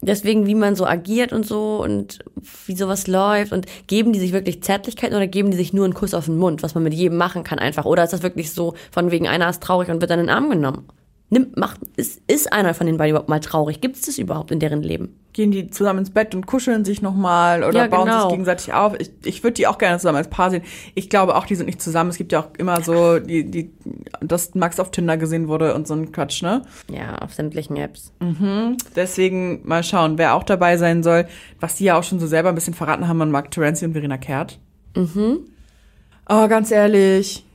deswegen, 0.00 0.46
wie 0.46 0.54
man 0.54 0.74
so 0.74 0.86
agiert 0.86 1.32
und 1.32 1.46
so 1.46 1.82
und 1.82 2.18
wie 2.66 2.74
sowas 2.74 3.06
läuft 3.06 3.52
und 3.52 3.66
geben 3.86 4.12
die 4.12 4.18
sich 4.18 4.32
wirklich 4.32 4.62
Zärtlichkeiten 4.62 5.16
oder 5.16 5.28
geben 5.28 5.50
die 5.50 5.56
sich 5.56 5.72
nur 5.72 5.84
einen 5.84 5.94
Kuss 5.94 6.14
auf 6.14 6.26
den 6.26 6.36
Mund, 6.36 6.62
was 6.62 6.74
man 6.74 6.82
mit 6.82 6.94
jedem 6.94 7.16
machen 7.16 7.44
kann 7.44 7.58
einfach? 7.58 7.84
Oder 7.84 8.04
ist 8.04 8.12
das 8.12 8.22
wirklich 8.22 8.52
so, 8.52 8.74
von 8.90 9.10
wegen 9.10 9.28
einer 9.28 9.48
ist 9.48 9.62
traurig 9.62 9.88
und 9.88 10.00
wird 10.00 10.10
dann 10.10 10.20
in 10.20 10.26
den 10.26 10.34
Arm 10.34 10.50
genommen? 10.50 10.88
Nimmt, 11.32 11.56
macht, 11.56 11.80
ist, 11.96 12.20
ist 12.26 12.52
einer 12.52 12.74
von 12.74 12.86
den 12.86 12.98
beiden 12.98 13.12
überhaupt 13.12 13.30
mal 13.30 13.40
traurig? 13.40 13.80
Gibt 13.80 13.96
es 13.96 14.02
das 14.02 14.18
überhaupt 14.18 14.50
in 14.50 14.58
deren 14.60 14.82
Leben? 14.82 15.16
Gehen 15.32 15.50
die 15.50 15.70
zusammen 15.70 16.00
ins 16.00 16.10
Bett 16.10 16.34
und 16.34 16.46
kuscheln 16.46 16.84
sich 16.84 17.00
nochmal 17.00 17.64
oder 17.64 17.84
Ja, 17.84 17.86
bauen 17.86 18.04
genau. 18.04 18.24
sich 18.24 18.30
gegenseitig 18.32 18.74
auf. 18.74 18.92
Ich, 19.00 19.10
ich 19.24 19.42
würde 19.42 19.54
die 19.54 19.66
auch 19.66 19.78
gerne 19.78 19.96
zusammen 19.96 20.18
als 20.18 20.28
Paar 20.28 20.50
sehen. 20.50 20.62
Ich 20.94 21.08
glaube 21.08 21.34
auch, 21.34 21.46
die 21.46 21.54
sind 21.54 21.64
nicht 21.64 21.80
zusammen. 21.80 22.10
Es 22.10 22.18
gibt 22.18 22.32
ja 22.32 22.40
auch 22.40 22.48
immer 22.58 22.82
so, 22.82 23.18
die, 23.18 23.50
die, 23.50 23.70
dass 24.20 24.54
Max 24.54 24.78
auf 24.78 24.90
Tinder 24.90 25.16
gesehen 25.16 25.48
wurde 25.48 25.74
und 25.74 25.88
so 25.88 25.94
ein 25.94 26.12
Quatsch, 26.12 26.42
ne? 26.42 26.60
Ja, 26.90 27.16
auf 27.16 27.32
sämtlichen 27.32 27.76
Apps. 27.78 28.12
Deswegen 28.94 29.62
mal 29.66 29.82
schauen, 29.82 30.18
wer 30.18 30.34
auch 30.34 30.42
dabei 30.44 30.76
sein 30.76 31.02
soll. 31.02 31.24
Was 31.60 31.76
die 31.76 31.84
ja 31.84 31.98
auch 31.98 32.04
schon 32.04 32.20
so 32.20 32.26
selber 32.26 32.50
ein 32.50 32.54
bisschen 32.54 32.74
verraten 32.74 33.08
haben 33.08 33.22
an 33.22 33.30
Mark 33.30 33.50
Terenzi 33.50 33.86
und 33.86 33.92
Verena 33.94 34.18
Kehrt. 34.18 34.58
Mhm. 34.94 35.38
Oh, 36.28 36.46
ganz 36.48 36.70
ehrlich. 36.70 37.46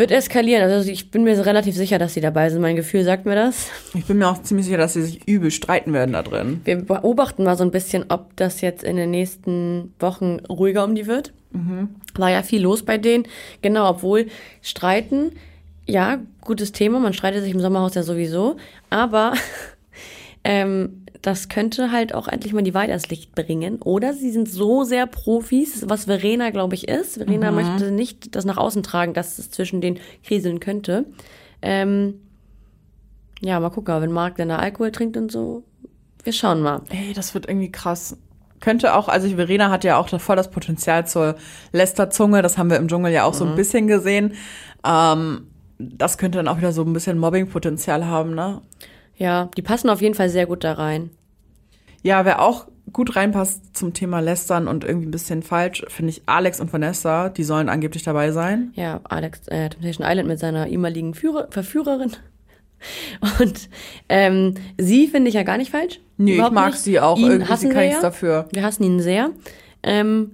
Wird 0.00 0.12
eskalieren. 0.12 0.62
Also 0.62 0.90
ich 0.90 1.10
bin 1.10 1.24
mir 1.24 1.44
relativ 1.44 1.76
sicher, 1.76 1.98
dass 1.98 2.14
sie 2.14 2.22
dabei 2.22 2.48
sind. 2.48 2.62
Mein 2.62 2.74
Gefühl 2.74 3.04
sagt 3.04 3.26
mir 3.26 3.34
das. 3.34 3.68
Ich 3.92 4.06
bin 4.06 4.16
mir 4.16 4.30
auch 4.30 4.40
ziemlich 4.40 4.64
sicher, 4.64 4.78
dass 4.78 4.94
sie 4.94 5.02
sich 5.02 5.28
übel 5.28 5.50
streiten 5.50 5.92
werden 5.92 6.12
da 6.12 6.22
drin. 6.22 6.62
Wir 6.64 6.76
beobachten 6.76 7.44
mal 7.44 7.54
so 7.54 7.64
ein 7.64 7.70
bisschen, 7.70 8.06
ob 8.08 8.34
das 8.36 8.62
jetzt 8.62 8.82
in 8.82 8.96
den 8.96 9.10
nächsten 9.10 9.92
Wochen 10.00 10.38
ruhiger 10.48 10.84
um 10.84 10.94
die 10.94 11.06
wird. 11.06 11.34
War 12.14 12.30
ja 12.30 12.42
viel 12.42 12.62
los 12.62 12.82
bei 12.82 12.96
denen. 12.96 13.26
Genau, 13.60 13.90
obwohl 13.90 14.28
Streiten, 14.62 15.32
ja, 15.84 16.20
gutes 16.40 16.72
Thema. 16.72 16.98
Man 16.98 17.12
streitet 17.12 17.42
sich 17.42 17.52
im 17.52 17.60
Sommerhaus 17.60 17.94
ja 17.94 18.02
sowieso. 18.02 18.56
Aber 18.88 19.34
ähm, 20.44 20.99
das 21.22 21.48
könnte 21.48 21.92
halt 21.92 22.14
auch 22.14 22.28
endlich 22.28 22.52
mal 22.52 22.62
die 22.62 22.74
Wahrheit 22.74 22.90
ans 22.90 23.08
Licht 23.08 23.34
bringen. 23.34 23.80
Oder 23.82 24.14
sie 24.14 24.30
sind 24.30 24.48
so 24.48 24.84
sehr 24.84 25.06
Profis, 25.06 25.84
was 25.88 26.04
Verena, 26.04 26.50
glaube 26.50 26.74
ich, 26.74 26.88
ist. 26.88 27.16
Verena 27.16 27.50
möchte 27.50 27.90
nicht 27.90 28.34
das 28.34 28.44
nach 28.44 28.56
außen 28.56 28.82
tragen, 28.82 29.12
dass 29.12 29.38
es 29.38 29.50
zwischen 29.50 29.80
den 29.80 29.98
kriseln 30.24 30.60
könnte. 30.60 31.04
Ähm, 31.60 32.20
ja, 33.40 33.60
mal 33.60 33.70
gucken, 33.70 34.00
wenn 34.00 34.12
Marc 34.12 34.36
dann 34.36 34.48
da 34.48 34.56
Alkohol 34.56 34.92
trinkt 34.92 35.16
und 35.16 35.30
so. 35.30 35.64
Wir 36.22 36.32
schauen 36.32 36.62
mal. 36.62 36.82
Ey, 36.90 37.12
das 37.14 37.34
wird 37.34 37.48
irgendwie 37.48 37.72
krass. 37.72 38.16
Könnte 38.60 38.94
auch, 38.94 39.08
also 39.08 39.28
Verena 39.28 39.70
hat 39.70 39.84
ja 39.84 39.96
auch 39.96 40.08
voll 40.20 40.36
das 40.36 40.50
Potenzial 40.50 41.06
zur 41.06 41.36
Lästerzunge, 41.72 42.42
das 42.42 42.58
haben 42.58 42.68
wir 42.68 42.76
im 42.76 42.88
Dschungel 42.88 43.10
ja 43.10 43.24
auch 43.24 43.32
so 43.32 43.46
ein 43.46 43.56
bisschen 43.56 43.86
gesehen. 43.86 44.34
Ähm, 44.84 45.46
das 45.78 46.18
könnte 46.18 46.36
dann 46.36 46.48
auch 46.48 46.58
wieder 46.58 46.72
so 46.72 46.82
ein 46.82 46.92
bisschen 46.92 47.18
Mobbing-Potenzial 47.18 48.06
haben, 48.06 48.34
ne? 48.34 48.60
Ja, 49.20 49.50
die 49.54 49.62
passen 49.62 49.90
auf 49.90 50.00
jeden 50.00 50.14
Fall 50.14 50.30
sehr 50.30 50.46
gut 50.46 50.64
da 50.64 50.72
rein. 50.72 51.10
Ja, 52.02 52.24
wer 52.24 52.40
auch 52.40 52.66
gut 52.90 53.14
reinpasst 53.14 53.76
zum 53.76 53.92
Thema 53.92 54.20
Lästern 54.20 54.66
und 54.66 54.82
irgendwie 54.82 55.06
ein 55.06 55.10
bisschen 55.10 55.42
falsch, 55.42 55.84
finde 55.88 56.10
ich 56.10 56.22
Alex 56.24 56.58
und 56.58 56.72
Vanessa, 56.72 57.28
die 57.28 57.44
sollen 57.44 57.68
angeblich 57.68 58.02
dabei 58.02 58.32
sein. 58.32 58.72
Ja, 58.74 59.00
Alex, 59.04 59.46
äh, 59.48 59.68
Temptation 59.68 60.06
Island 60.08 60.26
mit 60.26 60.38
seiner 60.38 60.68
ehemaligen 60.68 61.12
Führer, 61.12 61.48
Verführerin. 61.50 62.16
Und 63.38 63.68
ähm, 64.08 64.54
sie 64.78 65.06
finde 65.06 65.28
ich 65.28 65.34
ja 65.34 65.42
gar 65.42 65.58
nicht 65.58 65.70
falsch. 65.70 66.00
Nee, 66.16 66.30
ich 66.30 66.36
Überhaupt 66.36 66.54
mag 66.54 66.70
nicht. 66.70 66.82
sie 66.82 66.98
auch. 66.98 67.18
Ihn 67.18 67.26
Irgendwie 67.26 67.52
hassen 67.52 67.68
kann 67.68 67.82
nichts 67.82 67.96
ja. 67.96 68.00
dafür. 68.00 68.48
Wir 68.52 68.62
hassen 68.62 68.84
ihn 68.84 69.00
sehr. 69.00 69.32
Ähm, 69.82 70.30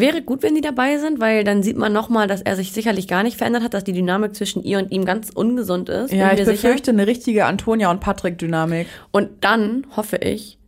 wäre 0.00 0.22
gut, 0.22 0.42
wenn 0.42 0.54
die 0.54 0.60
dabei 0.60 0.98
sind, 0.98 1.20
weil 1.20 1.44
dann 1.44 1.62
sieht 1.62 1.76
man 1.76 1.92
nochmal, 1.92 2.26
dass 2.26 2.42
er 2.42 2.56
sich 2.56 2.72
sicherlich 2.72 3.08
gar 3.08 3.22
nicht 3.22 3.36
verändert 3.36 3.62
hat, 3.62 3.74
dass 3.74 3.84
die 3.84 3.92
Dynamik 3.92 4.34
zwischen 4.34 4.62
ihr 4.62 4.78
und 4.78 4.90
ihm 4.92 5.04
ganz 5.04 5.30
ungesund 5.30 5.88
ist. 5.88 6.12
Ja, 6.12 6.32
ich 6.32 6.38
mir 6.40 6.44
sicher. 6.46 6.68
befürchte 6.68 6.90
eine 6.90 7.06
richtige 7.06 7.46
Antonia 7.46 7.90
und 7.90 8.00
Patrick-Dynamik 8.00 8.86
Und 9.10 9.30
dann 9.44 9.86
hoffe 9.96 10.16
ich, 10.16 10.58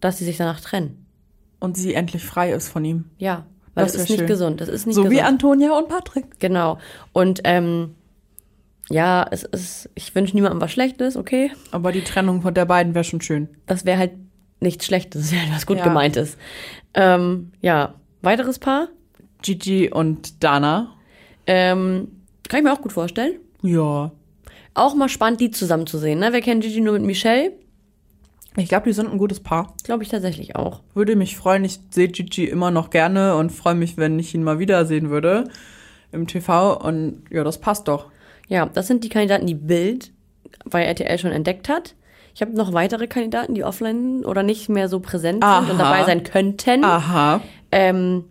dass 0.00 0.18
sie 0.18 0.24
sich 0.24 0.36
danach 0.36 0.60
trennen. 0.60 1.06
und 1.58 1.76
sie 1.76 1.94
endlich 1.94 2.22
frei 2.24 2.52
ist 2.52 2.68
von 2.68 2.84
ihm. 2.84 3.04
Ja, 3.18 3.46
weil 3.74 3.84
Das 3.84 3.92
das, 3.94 4.02
ist 4.02 4.08
wär 4.08 4.12
nicht 4.14 4.20
schön. 4.20 4.26
gesund. 4.28 4.60
Das 4.60 4.68
ist 4.68 4.86
nicht 4.86 4.94
So 4.94 5.02
gesund. 5.04 5.18
wie 5.18 5.22
Antonia 5.22 5.72
und 5.78 5.88
Patrick. 5.88 6.38
Genau. 6.38 6.78
Und 7.12 7.40
ähm, 7.44 7.94
ja, 8.90 9.26
es 9.30 9.42
ist, 9.42 9.90
ich 9.94 10.14
wünsche 10.14 10.34
niemandem 10.36 10.60
was 10.60 10.70
Schlechtes, 10.70 11.16
okay? 11.16 11.50
Aber 11.72 11.92
die 11.92 12.02
Trennung 12.04 12.42
von 12.42 12.54
der 12.54 12.66
beiden 12.66 12.94
wäre 12.94 13.04
schon 13.04 13.20
schön. 13.20 13.48
Das 13.66 13.84
wäre 13.84 13.98
halt 13.98 14.12
nichts 14.60 14.84
Schlechtes, 14.86 15.22
das 15.30 15.32
wäre 15.32 15.44
was 15.54 15.66
gut 15.66 15.78
Ja. 15.78 15.84
gemeintes. 15.84 16.36
Ähm, 16.94 17.52
ja, 17.62 17.94
weiteres 18.26 18.58
Paar. 18.58 18.88
Gigi 19.40 19.90
und 19.90 20.44
Dana. 20.44 20.92
Ähm, 21.46 22.08
kann 22.48 22.58
ich 22.58 22.64
mir 22.64 22.72
auch 22.72 22.82
gut 22.82 22.92
vorstellen. 22.92 23.36
Ja. 23.62 24.10
Auch 24.74 24.94
mal 24.94 25.08
spannend, 25.08 25.40
die 25.40 25.50
zusammen 25.50 25.86
zu 25.86 25.96
sehen. 25.96 26.18
Ne? 26.18 26.34
Wir 26.34 26.42
kennen 26.42 26.60
Gigi 26.60 26.80
nur 26.80 26.92
mit 26.92 27.02
Michelle. 27.02 27.52
Ich 28.56 28.68
glaube, 28.68 28.86
die 28.86 28.92
sind 28.92 29.10
ein 29.10 29.18
gutes 29.18 29.40
Paar. 29.40 29.74
Glaube 29.84 30.02
ich 30.02 30.08
tatsächlich 30.08 30.56
auch. 30.56 30.80
Würde 30.94 31.16
mich 31.16 31.36
freuen. 31.36 31.64
Ich 31.64 31.80
sehe 31.90 32.08
Gigi 32.08 32.44
immer 32.44 32.70
noch 32.70 32.90
gerne 32.90 33.36
und 33.36 33.52
freue 33.52 33.74
mich, 33.74 33.96
wenn 33.96 34.18
ich 34.18 34.34
ihn 34.34 34.42
mal 34.42 34.58
wiedersehen 34.58 35.10
würde 35.10 35.44
im 36.12 36.26
TV. 36.26 36.76
Und 36.78 37.22
ja, 37.30 37.44
das 37.44 37.60
passt 37.60 37.88
doch. 37.88 38.06
Ja, 38.48 38.66
das 38.66 38.86
sind 38.86 39.04
die 39.04 39.08
Kandidaten, 39.08 39.46
die 39.46 39.54
Bild 39.54 40.12
bei 40.64 40.84
RTL 40.84 41.18
schon 41.18 41.32
entdeckt 41.32 41.68
hat. 41.68 41.94
Ich 42.34 42.42
habe 42.42 42.52
noch 42.52 42.74
weitere 42.74 43.06
Kandidaten, 43.06 43.54
die 43.54 43.64
offline 43.64 44.24
oder 44.24 44.42
nicht 44.42 44.68
mehr 44.68 44.88
so 44.88 45.00
präsent 45.00 45.42
sind 45.42 45.70
und 45.70 45.70
Aha. 45.70 45.78
dabei 45.78 46.04
sein 46.04 46.22
könnten. 46.22 46.84
Aha. 46.84 47.40
Ähm, 47.76 48.24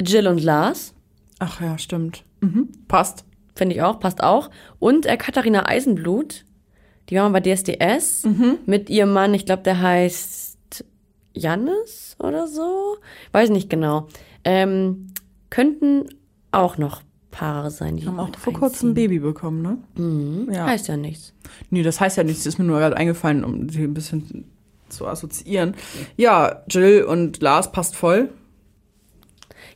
Jill 0.00 0.28
und 0.28 0.40
Lars. 0.42 0.94
Ach 1.40 1.60
ja, 1.60 1.76
stimmt. 1.78 2.24
Mhm. 2.40 2.68
Passt. 2.86 3.24
Finde 3.56 3.74
ich 3.74 3.82
auch, 3.82 3.98
passt 3.98 4.22
auch. 4.22 4.50
Und 4.78 5.04
äh, 5.04 5.16
Katharina 5.16 5.68
Eisenblut, 5.68 6.44
die 7.08 7.16
war 7.16 7.28
mal 7.28 7.40
bei 7.40 7.54
DSDS 7.54 8.24
mit 8.66 8.88
ihrem 8.88 9.12
Mann, 9.12 9.34
ich 9.34 9.46
glaube, 9.46 9.64
der 9.64 9.80
heißt 9.80 10.84
Jannis 11.34 12.14
oder 12.20 12.46
so. 12.46 12.98
Weiß 13.32 13.50
nicht 13.50 13.68
genau. 13.68 14.06
Ähm, 14.44 15.08
könnten 15.50 16.04
auch 16.52 16.78
noch 16.78 17.02
Paare 17.32 17.72
sein, 17.72 17.96
die 17.96 18.06
Haben 18.06 18.20
auch 18.20 18.30
vor 18.38 18.52
kurzem 18.52 18.90
ein. 18.90 18.94
Baby 18.94 19.18
bekommen, 19.18 19.62
ne? 19.62 19.78
Mhm. 19.96 20.52
Ja. 20.52 20.66
Heißt 20.66 20.86
ja 20.86 20.96
nichts. 20.96 21.34
Nee, 21.70 21.82
das 21.82 22.00
heißt 22.00 22.16
ja 22.16 22.22
nichts. 22.22 22.44
Das 22.44 22.54
ist 22.54 22.58
mir 22.58 22.64
nur 22.64 22.78
gerade 22.78 22.96
eingefallen, 22.96 23.44
um 23.44 23.68
sie 23.68 23.82
ein 23.82 23.94
bisschen 23.94 24.44
zu 24.88 25.06
assoziieren. 25.06 25.74
Ja, 26.16 26.62
Jill 26.68 27.02
und 27.02 27.42
Lars 27.42 27.72
passt 27.72 27.96
voll. 27.96 28.30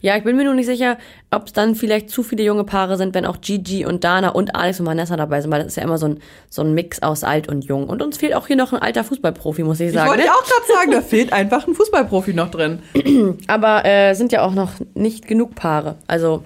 Ja, 0.02 0.16
ich 0.16 0.24
bin 0.24 0.36
mir 0.36 0.44
nur 0.44 0.54
nicht 0.54 0.66
sicher, 0.66 0.98
ob 1.30 1.46
es 1.46 1.52
dann 1.52 1.76
vielleicht 1.76 2.10
zu 2.10 2.22
viele 2.24 2.42
junge 2.42 2.64
Paare 2.64 2.96
sind, 2.96 3.14
wenn 3.14 3.24
auch 3.24 3.40
Gigi 3.40 3.86
und 3.86 4.02
Dana 4.04 4.30
und 4.30 4.54
Alex 4.56 4.80
und 4.80 4.86
Vanessa 4.86 5.16
dabei 5.16 5.40
sind, 5.40 5.50
weil 5.52 5.60
das 5.60 5.68
ist 5.68 5.76
ja 5.76 5.84
immer 5.84 5.96
so 5.96 6.06
ein, 6.06 6.20
so 6.50 6.62
ein 6.62 6.74
Mix 6.74 7.00
aus 7.02 7.22
alt 7.22 7.48
und 7.48 7.64
jung. 7.64 7.88
Und 7.88 8.02
uns 8.02 8.18
fehlt 8.18 8.34
auch 8.34 8.48
hier 8.48 8.56
noch 8.56 8.72
ein 8.72 8.82
alter 8.82 9.04
Fußballprofi, 9.04 9.62
muss 9.62 9.78
ich 9.78 9.88
Ich 9.88 9.94
sagen. 9.94 10.10
wollte 10.10 10.24
ne? 10.24 10.30
auch 10.30 10.44
gerade 10.44 10.66
sagen, 10.80 10.90
da 10.90 11.00
fehlt 11.02 11.32
einfach 11.32 11.66
ein 11.68 11.74
Fußballprofi 11.74 12.34
noch 12.34 12.50
drin. 12.50 12.80
Aber 13.46 13.84
äh, 13.84 14.14
sind 14.14 14.32
ja 14.32 14.42
auch 14.44 14.52
noch 14.54 14.72
nicht 14.94 15.28
genug 15.28 15.54
Paare. 15.54 15.94
Also 16.08 16.42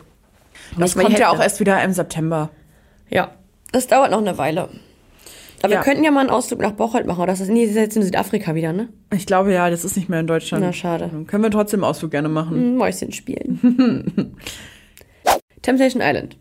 Das 0.78 0.94
kommt 0.94 1.18
ja 1.18 1.30
auch 1.30 1.40
erst 1.40 1.58
wieder 1.58 1.82
im 1.82 1.92
September. 1.92 2.50
Ja, 3.08 3.30
das 3.72 3.86
dauert 3.86 4.10
noch 4.10 4.18
eine 4.18 4.36
Weile. 4.36 4.68
Aber 5.66 5.74
Ja. 5.74 5.80
wir 5.80 5.84
könnten 5.84 6.04
ja 6.04 6.10
mal 6.10 6.20
einen 6.20 6.30
Ausflug 6.30 6.60
nach 6.60 6.72
Bocholt 6.72 7.06
machen. 7.06 7.18
Oder 7.20 7.32
das 7.32 7.40
ist, 7.40 7.48
nee, 7.50 7.62
das 7.62 7.70
ist 7.70 7.76
jetzt 7.76 7.96
in 7.96 8.02
Südafrika 8.02 8.54
wieder, 8.54 8.72
ne? 8.72 8.88
Ich 9.14 9.26
glaube 9.26 9.52
ja, 9.52 9.68
das 9.70 9.84
ist 9.84 9.96
nicht 9.96 10.08
mehr 10.08 10.20
in 10.20 10.26
Deutschland. 10.26 10.64
Na, 10.64 10.72
schade. 10.72 11.08
Dann 11.12 11.26
können 11.26 11.42
wir 11.42 11.50
trotzdem 11.50 11.82
einen 11.82 11.90
Ausflug 11.90 12.10
gerne 12.10 12.28
machen. 12.28 12.56
Hm, 12.56 12.76
Mäuschen 12.76 13.12
spielen. 13.12 13.60
Temptation 15.62 16.02
Island. 16.02 16.36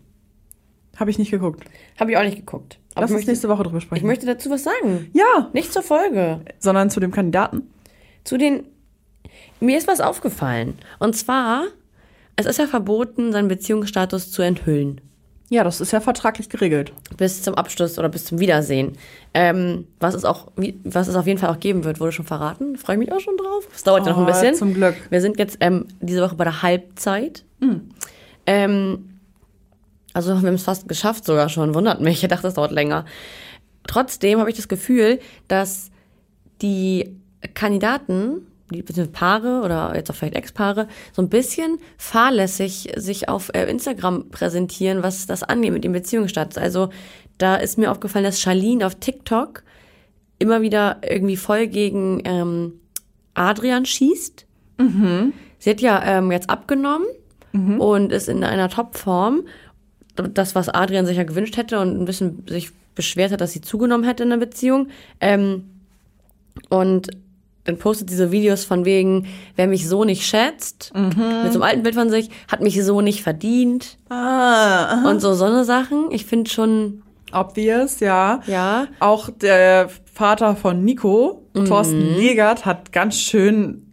Habe 0.98 1.10
ich 1.10 1.18
nicht 1.20 1.32
geguckt. 1.32 1.64
Habe 2.00 2.12
ich 2.12 2.18
auch 2.18 2.24
nicht 2.24 2.38
geguckt. 2.38 2.80
Aber 2.94 3.02
Lass 3.02 3.10
ich 3.10 3.16
uns 3.16 3.20
möchte, 3.22 3.32
nächste 3.32 3.50
Woche 3.50 3.64
drüber 3.64 3.78
ich 3.80 3.84
sprechen. 3.84 4.08
möchte 4.08 4.26
dazu 4.26 4.50
was 4.50 4.64
sagen. 4.64 5.10
ja, 5.14 5.50
Nicht 5.54 5.74
zur 5.74 5.82
Folge. 5.82 6.42
sondern 6.60 6.90
zu 6.90 7.00
dem 7.00 7.12
Kandidaten. 7.12 7.64
Zu 8.24 8.38
den. 8.38 8.64
Mir 9.60 9.78
ist 9.78 9.88
was 9.88 10.00
aufgefallen. 10.00 10.76
Und 11.00 11.16
zwar, 11.16 11.64
es 12.36 12.46
ist 12.46 12.60
ja 12.60 12.68
verboten, 12.68 13.32
seinen 13.32 13.48
Beziehungsstatus 13.48 14.32
zu 14.32 14.42
enthüllen. 14.42 15.02
Ja, 15.50 15.64
das 15.64 15.80
ist 15.80 15.92
ja 15.92 16.00
vertraglich 16.02 16.50
geregelt. 16.50 16.92
Bis 17.18 17.44
zum 17.44 17.54
Abschluss 17.54 18.00
oder 18.00 18.10
bis 18.10 18.26
zum 18.26 18.40
Wiedersehen. 18.40 18.94
Ähm, 19.36 19.86
was, 20.00 20.16
es 20.16 20.26
auch, 20.26 20.48
was 20.84 21.08
es 21.08 21.16
auf 21.16 21.28
jeden 21.28 21.38
Fall 21.40 21.50
auch 21.52 21.60
geben 21.60 21.84
wird, 21.84 22.00
wurde 22.00 22.12
schon 22.12 22.26
verraten. 22.26 22.78
Freue 22.78 22.96
ich 22.96 23.00
mich 23.00 23.12
auch 23.12 23.20
schon 23.20 23.38
drauf. 23.38 23.68
Es 23.74 23.84
dauert 23.84 24.06
ja 24.08 24.12
noch 24.14 24.18
ein 24.18 24.24
Oh, 24.24 24.28
bisschen. 24.28 24.56
zum 24.56 24.74
Glück. 24.74 24.96
Wir 25.12 25.22
sind 25.22 25.38
jetzt 25.38 25.58
ähm, 25.60 25.86
diese 26.02 26.22
Woche 26.24 26.34
bei 26.36 26.46
der 26.46 26.64
Halbzeit. 26.64 27.44
Ähm, 28.48 29.10
also 30.14 30.30
wir 30.42 30.48
haben 30.48 30.56
es 30.56 30.64
fast 30.64 30.88
geschafft 30.88 31.26
sogar 31.26 31.50
schon. 31.50 31.76
Wundert 31.76 32.02
mich. 32.02 32.24
Ich 32.24 32.30
dachte, 32.30 32.44
das 32.44 32.56
dauert 32.56 32.72
länger. 32.72 33.06
Trotzdem 33.88 34.40
habe 34.40 34.50
ich 34.50 34.56
das 34.56 34.68
Gefühl, 34.68 35.20
dass 35.48 35.92
die 36.62 37.16
Kandidaten, 37.54 38.48
Paare 39.12 39.62
oder 39.64 39.94
jetzt 39.96 40.10
auch 40.10 40.16
vielleicht 40.16 40.36
Ex-Paare, 40.36 40.88
so 41.14 41.22
ein 41.22 41.30
bisschen 41.30 41.78
fahrlässig 41.98 42.94
sich 42.96 43.30
auf 43.30 43.52
äh, 43.54 43.70
Instagram 43.70 44.30
präsentieren, 44.30 45.04
was 45.04 45.28
das 45.28 45.44
angeht 45.44 45.74
mit 45.74 45.84
dem 45.84 45.94
Beziehungsstatus. 45.94 46.58
Also 46.58 46.90
da 47.38 47.56
ist 47.56 47.78
mir 47.78 47.92
aufgefallen, 47.92 48.26
dass 48.26 48.42
Charlene 48.42 48.86
auf 48.86 48.96
TikTok 48.96 49.64
immer 50.40 50.62
wieder 50.62 50.98
irgendwie 51.08 51.38
voll 51.38 51.68
gegen 51.68 52.22
ähm, 52.26 52.74
Adrian 53.34 53.86
schießt. 53.86 54.46
Sie 55.60 55.70
hat 55.70 55.82
ja 55.82 56.04
ähm, 56.04 56.32
jetzt 56.32 56.50
abgenommen 56.50 57.08
und 57.80 58.12
ist 58.12 58.30
in 58.30 58.44
einer 58.44 58.70
Topform. 58.70 59.44
Das, 60.16 60.56
was 60.56 60.70
Adrian 60.70 61.06
sich 61.06 61.18
ja 61.18 61.24
gewünscht 61.24 61.58
hätte 61.58 61.80
und 61.80 62.00
ein 62.00 62.06
bisschen 62.06 62.46
sich 62.48 62.72
beschwert 62.96 63.32
hat, 63.32 63.42
dass 63.42 63.52
sie 63.52 63.62
zugenommen 63.62 64.06
hätte 64.06 64.24
in 64.24 64.30
der 64.30 64.38
Beziehung. 64.38 64.88
Ähm, 65.20 65.70
und 66.70 67.10
dann 67.66 67.78
postet 67.78 68.10
diese 68.10 68.32
Videos 68.32 68.64
von 68.64 68.86
wegen, 68.86 69.28
wer 69.56 69.68
mich 69.68 69.88
so 69.90 70.06
nicht 70.06 70.26
schätzt, 70.26 70.94
mit 70.96 71.14
so 71.52 71.60
einem 71.60 71.64
alten 71.64 71.84
Bild 71.84 71.96
von 71.96 72.10
sich, 72.10 72.30
hat 72.50 72.62
mich 72.62 72.82
so 72.84 73.02
nicht 73.02 73.22
verdient. 73.24 73.98
Ah, 74.10 75.10
und 75.10 75.20
so 75.20 75.34
so 75.34 75.46
eine 75.46 75.66
Sachen. 75.66 76.10
Ich 76.12 76.26
finde 76.26 76.50
schon, 76.50 77.02
obvious, 77.34 78.00
ja. 78.00 78.42
ja, 78.48 78.88
Auch 79.00 79.30
der 79.30 79.90
Vater 80.14 80.56
von 80.56 80.86
Nico, 80.86 81.42
Thorsten 81.68 82.16
Legert, 82.18 82.66
hat 82.66 82.92
ganz 82.92 83.20
schön, 83.20 83.85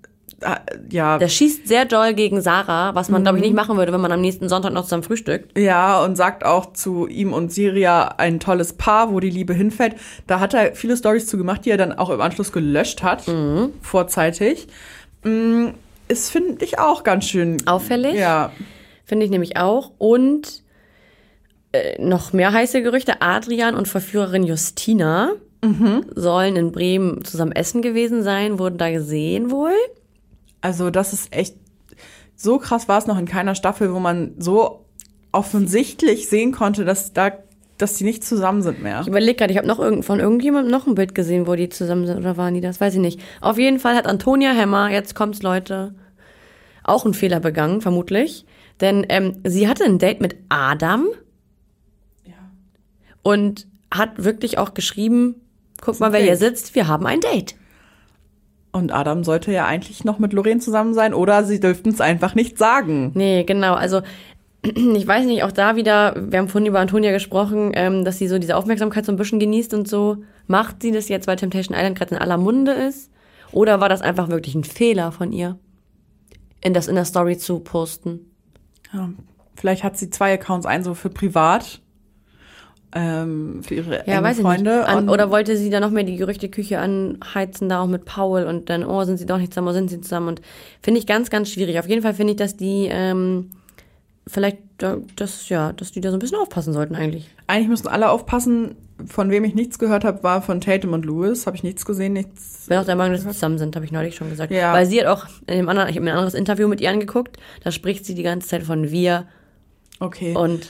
ja, 0.91 1.19
der 1.19 1.29
schießt 1.29 1.67
sehr 1.69 1.85
doll 1.85 2.15
gegen 2.15 2.41
Sarah, 2.41 2.95
was 2.95 3.09
man, 3.09 3.23
glaube 3.23 3.39
ich, 3.39 3.45
nicht 3.45 3.55
machen 3.55 3.77
würde, 3.77 3.93
wenn 3.93 4.01
man 4.01 4.13
am 4.13 4.21
nächsten 4.21 4.49
Sonntag 4.49 4.73
noch 4.73 4.85
zusammen 4.85 5.03
frühstückt. 5.03 5.57
ja, 5.59 6.03
und 6.03 6.17
sagt 6.17 6.45
auch 6.45 6.73
zu 6.73 7.07
ihm 7.07 7.33
und 7.33 7.53
Siria 7.53 8.09
ein 8.19 8.41
tolles 8.41 8.73
Paar, 8.75 9.13
wo 9.13 9.21
die 9.21 9.31
Liebe 9.31 9.55
hinfällt. 9.55 9.97
Da 10.27 10.41
hat 10.41 10.55
er 10.55 10.75
viele 10.75 10.97
Stories 10.97 11.27
zu 11.27 11.37
gemacht, 11.39 11.65
die 11.65 11.71
er 11.71 11.77
dann 11.77 11.93
auch 11.93 12.11
im 12.11 12.21
Anschluss 12.21 12.53
gelöscht 12.53 13.03
hat, 13.03 13.25
vorzeitig. 13.81 14.67
Mm, 15.25 15.69
Ist, 16.09 16.31
finde 16.31 16.65
ich, 16.65 16.79
auch 16.79 17.05
ganz 17.05 17.27
schön 17.27 17.67
Auffällig. 17.67 18.15
Ja, 18.15 18.51
Finde 19.05 19.25
ich 19.25 19.31
nämlich 19.31 19.57
auch. 19.57 19.91
Und 19.99 20.63
äh, 21.73 22.01
noch 22.03 22.33
mehr 22.33 22.53
heiße 22.53 22.83
Gerüchte. 22.83 23.21
Adrian 23.21 23.75
und 23.75 23.89
Verführerin 23.89 24.45
Justina 24.45 25.31
sollen 26.17 26.57
in 26.57 26.73
Bremen 26.73 27.25
zusammen 27.25 27.53
essen 27.53 27.83
gewesen 27.83 28.25
sein, 28.25 28.59
wurden 28.59 28.79
da 28.79 28.91
gesehen 28.91 29.53
wohl. 29.53 29.71
Also 30.63 30.89
das 30.91 31.13
ist 31.13 31.35
echt, 31.35 31.57
so 32.35 32.59
krass 32.59 32.89
war 32.89 32.99
es 32.99 33.07
noch 33.07 33.19
in 33.19 33.27
keiner 33.27 33.55
Staffel, 33.55 33.93
wo 33.93 33.99
man 34.01 34.33
so 34.39 34.87
offensichtlich 35.33 36.29
sehen 36.29 36.53
konnte, 36.53 36.85
dass 36.85 37.13
da, 37.13 37.33
dass 37.79 37.95
die 37.97 38.05
nicht 38.05 38.25
zusammen 38.25 38.63
sind 38.63 38.83
mehr. 38.83 39.01
Ich 39.03 39.09
überlege 39.09 39.35
gerade, 39.35 39.53
ich 39.53 39.59
habe 39.59 39.67
noch 39.67 39.79
irgend, 39.79 40.05
von 40.05 40.21
irgendjemandem 40.21 40.71
noch 40.71 40.87
ein 40.87 40.95
Bild 40.95 41.15
gesehen, 41.15 41.47
wo 41.47 41.55
die 41.55 41.69
zusammen 41.69 42.07
sind 42.07 42.19
oder 42.19 42.37
waren 42.37 42.55
die 42.55 42.61
das? 42.61 42.81
Weiß 42.81 42.95
ich 42.95 43.01
nicht. 43.01 43.21
Auf 43.41 43.59
jeden 43.59 43.79
Fall 43.79 43.95
hat 43.97 44.07
Antonia 44.07 44.53
Hemmer, 44.53 44.91
jetzt 44.91 45.15
kommt's 45.15 45.43
Leute, 45.43 45.95
auch 46.85 47.05
einen 47.05 47.15
Fehler 47.15 47.41
begangen, 47.41 47.81
vermutlich. 47.81 48.45
Denn 48.81 49.05
ähm, 49.09 49.41
sie 49.45 49.69
hatte 49.69 49.85
ein 49.85 49.99
Date 49.99 50.21
mit 50.21 50.37
Adam 50.49 51.07
Ja. 52.25 52.35
und 53.23 53.67
hat 53.93 54.23
wirklich 54.25 54.59
auch 54.59 54.75
geschrieben, 54.75 55.37
guck 55.81 56.01
mal, 56.01 56.13
wer 56.13 56.21
Date. 56.21 56.29
hier 56.29 56.37
sitzt, 56.37 56.75
wir 56.75 56.89
haben 56.89 57.07
ein 57.07 57.21
Date. 57.21 57.55
Und 58.73 58.91
Adam 58.93 59.23
sollte 59.23 59.53
ja 59.53 59.67
eigentlich 59.67 60.05
noch 60.05 60.19
mit 60.19 60.33
Lorraine 60.33 60.61
zusammen 60.61 60.95
sein 60.95 61.13
oder 61.13 61.45
sie 61.45 61.61
dürften 61.61 61.91
es 61.91 62.01
einfach 62.01 62.35
nicht 62.35 62.57
sagen. 62.57 63.13
Nee, 63.15 63.45
genau. 63.45 63.75
Also 63.75 64.01
ich 64.63 65.07
weiß 65.07 65.27
nicht, 65.27 65.43
auch 65.45 65.53
da 65.53 65.77
wieder, 65.77 66.15
wir 66.17 66.39
haben 66.39 66.49
vorhin 66.49 66.69
über 66.69 66.81
Antonia 66.81 67.13
gesprochen, 67.13 67.73
ähm, 67.75 68.05
dass 68.05 68.19
sie 68.19 68.29
so 68.29 68.39
diese 68.39 68.57
Aufmerksamkeit 68.57 69.05
so 69.05 69.13
ein 69.13 69.17
bisschen 69.17 69.41
genießt 69.41 69.75
und 69.75 69.89
so. 69.89 70.19
Macht 70.47 70.83
sie 70.83 70.91
das 70.91 71.09
jetzt, 71.09 71.27
weil 71.27 71.37
Temptation 71.37 71.77
Island 71.77 71.99
gerade 71.99 72.15
in 72.15 72.21
aller 72.21 72.39
Munde 72.39 72.73
ist? 72.73 73.11
Oder 73.53 73.81
war 73.81 73.89
das 73.89 74.01
einfach 74.01 74.29
wirklich 74.29 74.55
ein 74.55 74.65
Fehler 74.65 75.13
von 75.13 75.33
ihr, 75.33 75.59
in 76.63 76.73
das 76.73 76.89
in 76.89 76.95
der 76.95 77.05
Story 77.05 77.37
zu 77.37 77.61
posten? 77.61 78.33
Ja, 78.93 79.11
vielleicht 79.55 79.85
hat 79.85 79.99
sie 79.99 80.09
zwei 80.09 80.33
Accounts, 80.33 80.65
einen 80.65 80.85
so 80.85 80.95
für 80.95 81.11
privat, 81.11 81.83
ähm, 82.95 83.63
für 83.63 83.75
ihre 83.75 84.05
Ja, 84.07 84.23
weiß 84.23 84.41
Freunde. 84.41 84.87
An, 84.87 85.09
oder 85.09 85.31
wollte 85.31 85.57
sie 85.57 85.71
da 85.71 85.81
noch 85.81 85.91
mehr 85.91 86.05
die 86.05 86.17
Gerüchteküche 86.17 86.79
anheizen, 86.79 87.69
da 87.69 87.81
auch 87.81 87.87
mit 87.87 88.05
Paul 88.05 88.45
und 88.45 88.69
dann, 88.71 88.85
oh, 88.85 89.05
sind 89.05 89.17
sie 89.19 89.27
doch 89.27 89.39
nicht 89.39 89.53
zusammen, 89.53 89.69
oh, 89.69 89.73
sind 89.73 89.89
sie 89.91 90.01
zusammen? 90.01 90.29
Und 90.29 90.43
finde 90.83 91.01
ich 91.01 91.07
ganz, 91.07 91.31
ganz 91.31 91.51
schwierig. 91.51 91.79
Auf 91.79 91.89
jeden 91.89 92.03
Fall 92.03 92.15
finde 92.15 92.33
ich, 92.33 92.37
dass 92.39 92.57
die 92.57 92.89
ähm, 92.91 93.51
vielleicht, 94.27 94.59
da, 94.79 94.99
das, 95.17 95.49
ja, 95.49 95.73
dass 95.73 95.93
die 95.93 96.01
da 96.01 96.11
so 96.11 96.17
ein 96.17 96.21
bisschen 96.21 96.39
aufpassen 96.39 96.73
sollten 96.73 96.95
eigentlich. 96.95 97.31
eigentlich 97.47 97.69
müssen 97.69 97.89
alle 97.89 98.11
aufpassen. 98.11 98.77
Von 99.07 99.31
wem 99.31 99.43
ich 99.43 99.55
nichts 99.55 99.81
gehört 99.81 100.05
habe, 100.05 100.23
war 100.23 100.43
von 100.43 100.61
Tatum 100.61 100.93
und 100.93 101.05
Lewis. 101.05 101.47
Habe 101.47 101.57
ich 101.57 101.65
nichts 101.65 101.85
gesehen, 101.85 102.13
nichts. 102.13 102.61
Ich 102.63 102.69
bin 102.69 102.79
auch 102.79 102.85
der 102.85 102.95
Meinung, 102.95 103.15
dass 103.15 103.23
sie 103.23 103.31
zusammen 103.31 103.59
sind, 103.59 103.75
habe 103.75 103.85
ich 103.85 103.91
neulich 103.91 104.15
schon 104.15 104.31
gesagt. 104.31 104.53
Ja. 104.53 104.73
Weil 104.73 104.87
sie 104.87 105.01
hat 105.01 105.07
auch 105.09 105.27
in 105.49 105.57
dem 105.57 105.69
anderen, 105.69 105.89
ich 105.89 105.97
habe 105.97 106.05
mir 106.05 106.13
ein 106.13 106.19
anderes 106.19 106.35
Interview 106.35 106.69
mit 106.69 106.81
ihr 106.81 106.91
angeguckt, 106.91 107.37
da 107.65 107.73
spricht 107.73 108.05
sie 108.07 108.15
die 108.15 108.23
ganze 108.23 108.47
Zeit 108.47 108.63
von 108.63 108.91
wir 108.93 109.27
Okay. 109.99 110.37
und 110.37 110.69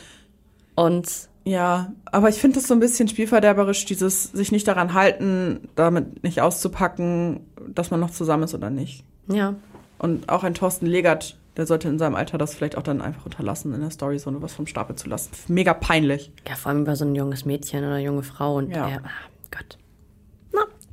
uns. 0.76 1.28
Ja, 1.44 1.92
aber 2.04 2.28
ich 2.28 2.36
finde 2.36 2.60
das 2.60 2.68
so 2.68 2.74
ein 2.74 2.80
bisschen 2.80 3.08
spielverderberisch, 3.08 3.84
dieses 3.84 4.24
sich 4.24 4.52
nicht 4.52 4.68
daran 4.68 4.94
halten, 4.94 5.68
damit 5.74 6.22
nicht 6.22 6.40
auszupacken, 6.40 7.40
dass 7.68 7.90
man 7.90 8.00
noch 8.00 8.10
zusammen 8.10 8.44
ist 8.44 8.54
oder 8.54 8.70
nicht. 8.70 9.04
Ja. 9.28 9.54
Und 9.98 10.28
auch 10.28 10.44
ein 10.44 10.54
Thorsten 10.54 10.86
Legert, 10.86 11.36
der 11.56 11.66
sollte 11.66 11.88
in 11.88 11.98
seinem 11.98 12.14
Alter 12.14 12.38
das 12.38 12.54
vielleicht 12.54 12.76
auch 12.76 12.82
dann 12.82 13.00
einfach 13.00 13.24
unterlassen, 13.24 13.74
in 13.74 13.80
der 13.80 13.90
Story 13.90 14.18
so 14.18 14.30
was 14.40 14.52
vom 14.52 14.66
Stapel 14.66 14.96
zu 14.96 15.08
lassen. 15.08 15.30
Mega 15.48 15.74
peinlich. 15.74 16.32
Ja, 16.48 16.54
vor 16.54 16.70
allem 16.70 16.82
über 16.82 16.96
so 16.96 17.04
ein 17.04 17.14
junges 17.14 17.44
Mädchen 17.44 17.84
oder 17.84 17.98
junge 17.98 18.22
Frau 18.22 18.56
und 18.56 18.70
Ja. 18.70 18.88
ja. 18.88 18.98
ah, 19.04 19.10
Gott. 19.50 19.78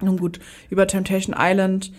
Nun 0.02 0.18
gut, 0.18 0.40
über 0.70 0.88
Temptation 0.88 1.36
Island 1.38 1.92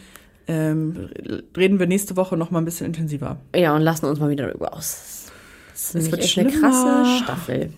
ähm, 0.47 1.11
reden 1.57 1.79
wir 1.79 1.87
nächste 1.87 2.17
Woche 2.17 2.37
noch 2.37 2.51
mal 2.51 2.61
ein 2.61 2.65
bisschen 2.65 2.87
intensiver. 2.87 3.37
Ja, 3.55 3.75
und 3.77 3.83
lassen 3.83 4.07
uns 4.07 4.19
mal 4.19 4.31
wieder 4.31 4.47
darüber 4.47 4.75
aus. 4.75 5.27
Das 5.73 5.81
ist 5.81 5.89
Es 5.89 5.95
nämlich 5.95 6.13
wird 6.13 6.23
echt 6.23 6.39
eine 6.39 6.51
krasse 6.51 7.23
Staffel. 7.23 7.73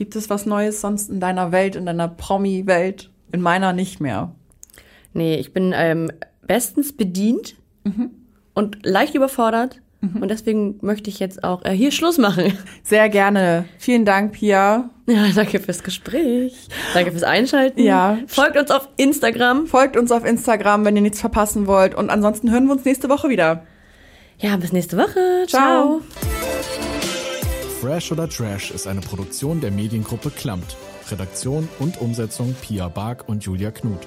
Gibt 0.00 0.16
es 0.16 0.30
was 0.30 0.46
Neues 0.46 0.80
sonst 0.80 1.10
in 1.10 1.20
deiner 1.20 1.52
Welt, 1.52 1.76
in 1.76 1.84
deiner 1.84 2.08
Promi-Welt? 2.08 3.10
In 3.32 3.42
meiner 3.42 3.74
nicht 3.74 4.00
mehr. 4.00 4.34
Nee, 5.12 5.36
ich 5.36 5.52
bin 5.52 5.74
ähm, 5.76 6.10
bestens 6.46 6.96
bedient 6.96 7.56
und 8.54 8.78
leicht 8.86 9.14
überfordert. 9.14 9.82
Und 10.00 10.28
deswegen 10.30 10.78
möchte 10.80 11.10
ich 11.10 11.18
jetzt 11.18 11.44
auch 11.44 11.66
äh, 11.66 11.72
hier 11.72 11.90
Schluss 11.90 12.16
machen. 12.16 12.56
Sehr 12.82 13.10
gerne. 13.10 13.66
Vielen 13.76 14.06
Dank, 14.06 14.32
Pia. 14.32 14.88
Ja, 15.06 15.26
danke 15.34 15.60
fürs 15.60 15.82
Gespräch. 15.82 16.68
Danke 16.94 17.12
fürs 17.12 17.22
Einschalten. 17.22 17.82
Ja. 17.82 18.16
Folgt 18.26 18.56
uns 18.56 18.70
auf 18.70 18.88
Instagram. 18.96 19.66
Folgt 19.66 19.98
uns 19.98 20.10
auf 20.12 20.24
Instagram, 20.24 20.86
wenn 20.86 20.96
ihr 20.96 21.02
nichts 21.02 21.20
verpassen 21.20 21.66
wollt. 21.66 21.94
Und 21.94 22.08
ansonsten 22.08 22.50
hören 22.50 22.64
wir 22.64 22.72
uns 22.72 22.86
nächste 22.86 23.10
Woche 23.10 23.28
wieder. 23.28 23.66
Ja, 24.38 24.56
bis 24.56 24.72
nächste 24.72 24.96
Woche. 24.96 25.44
Ciao. 25.46 26.00
Ciao. 26.00 26.89
Fresh 27.80 28.12
oder 28.12 28.28
Trash 28.28 28.72
ist 28.72 28.86
eine 28.86 29.00
Produktion 29.00 29.62
der 29.62 29.70
Mediengruppe 29.70 30.30
Klammt. 30.30 30.76
Redaktion 31.10 31.66
und 31.78 31.98
Umsetzung 31.98 32.54
Pia 32.60 32.88
Bark 32.88 33.26
und 33.26 33.42
Julia 33.42 33.70
Knuth. 33.70 34.06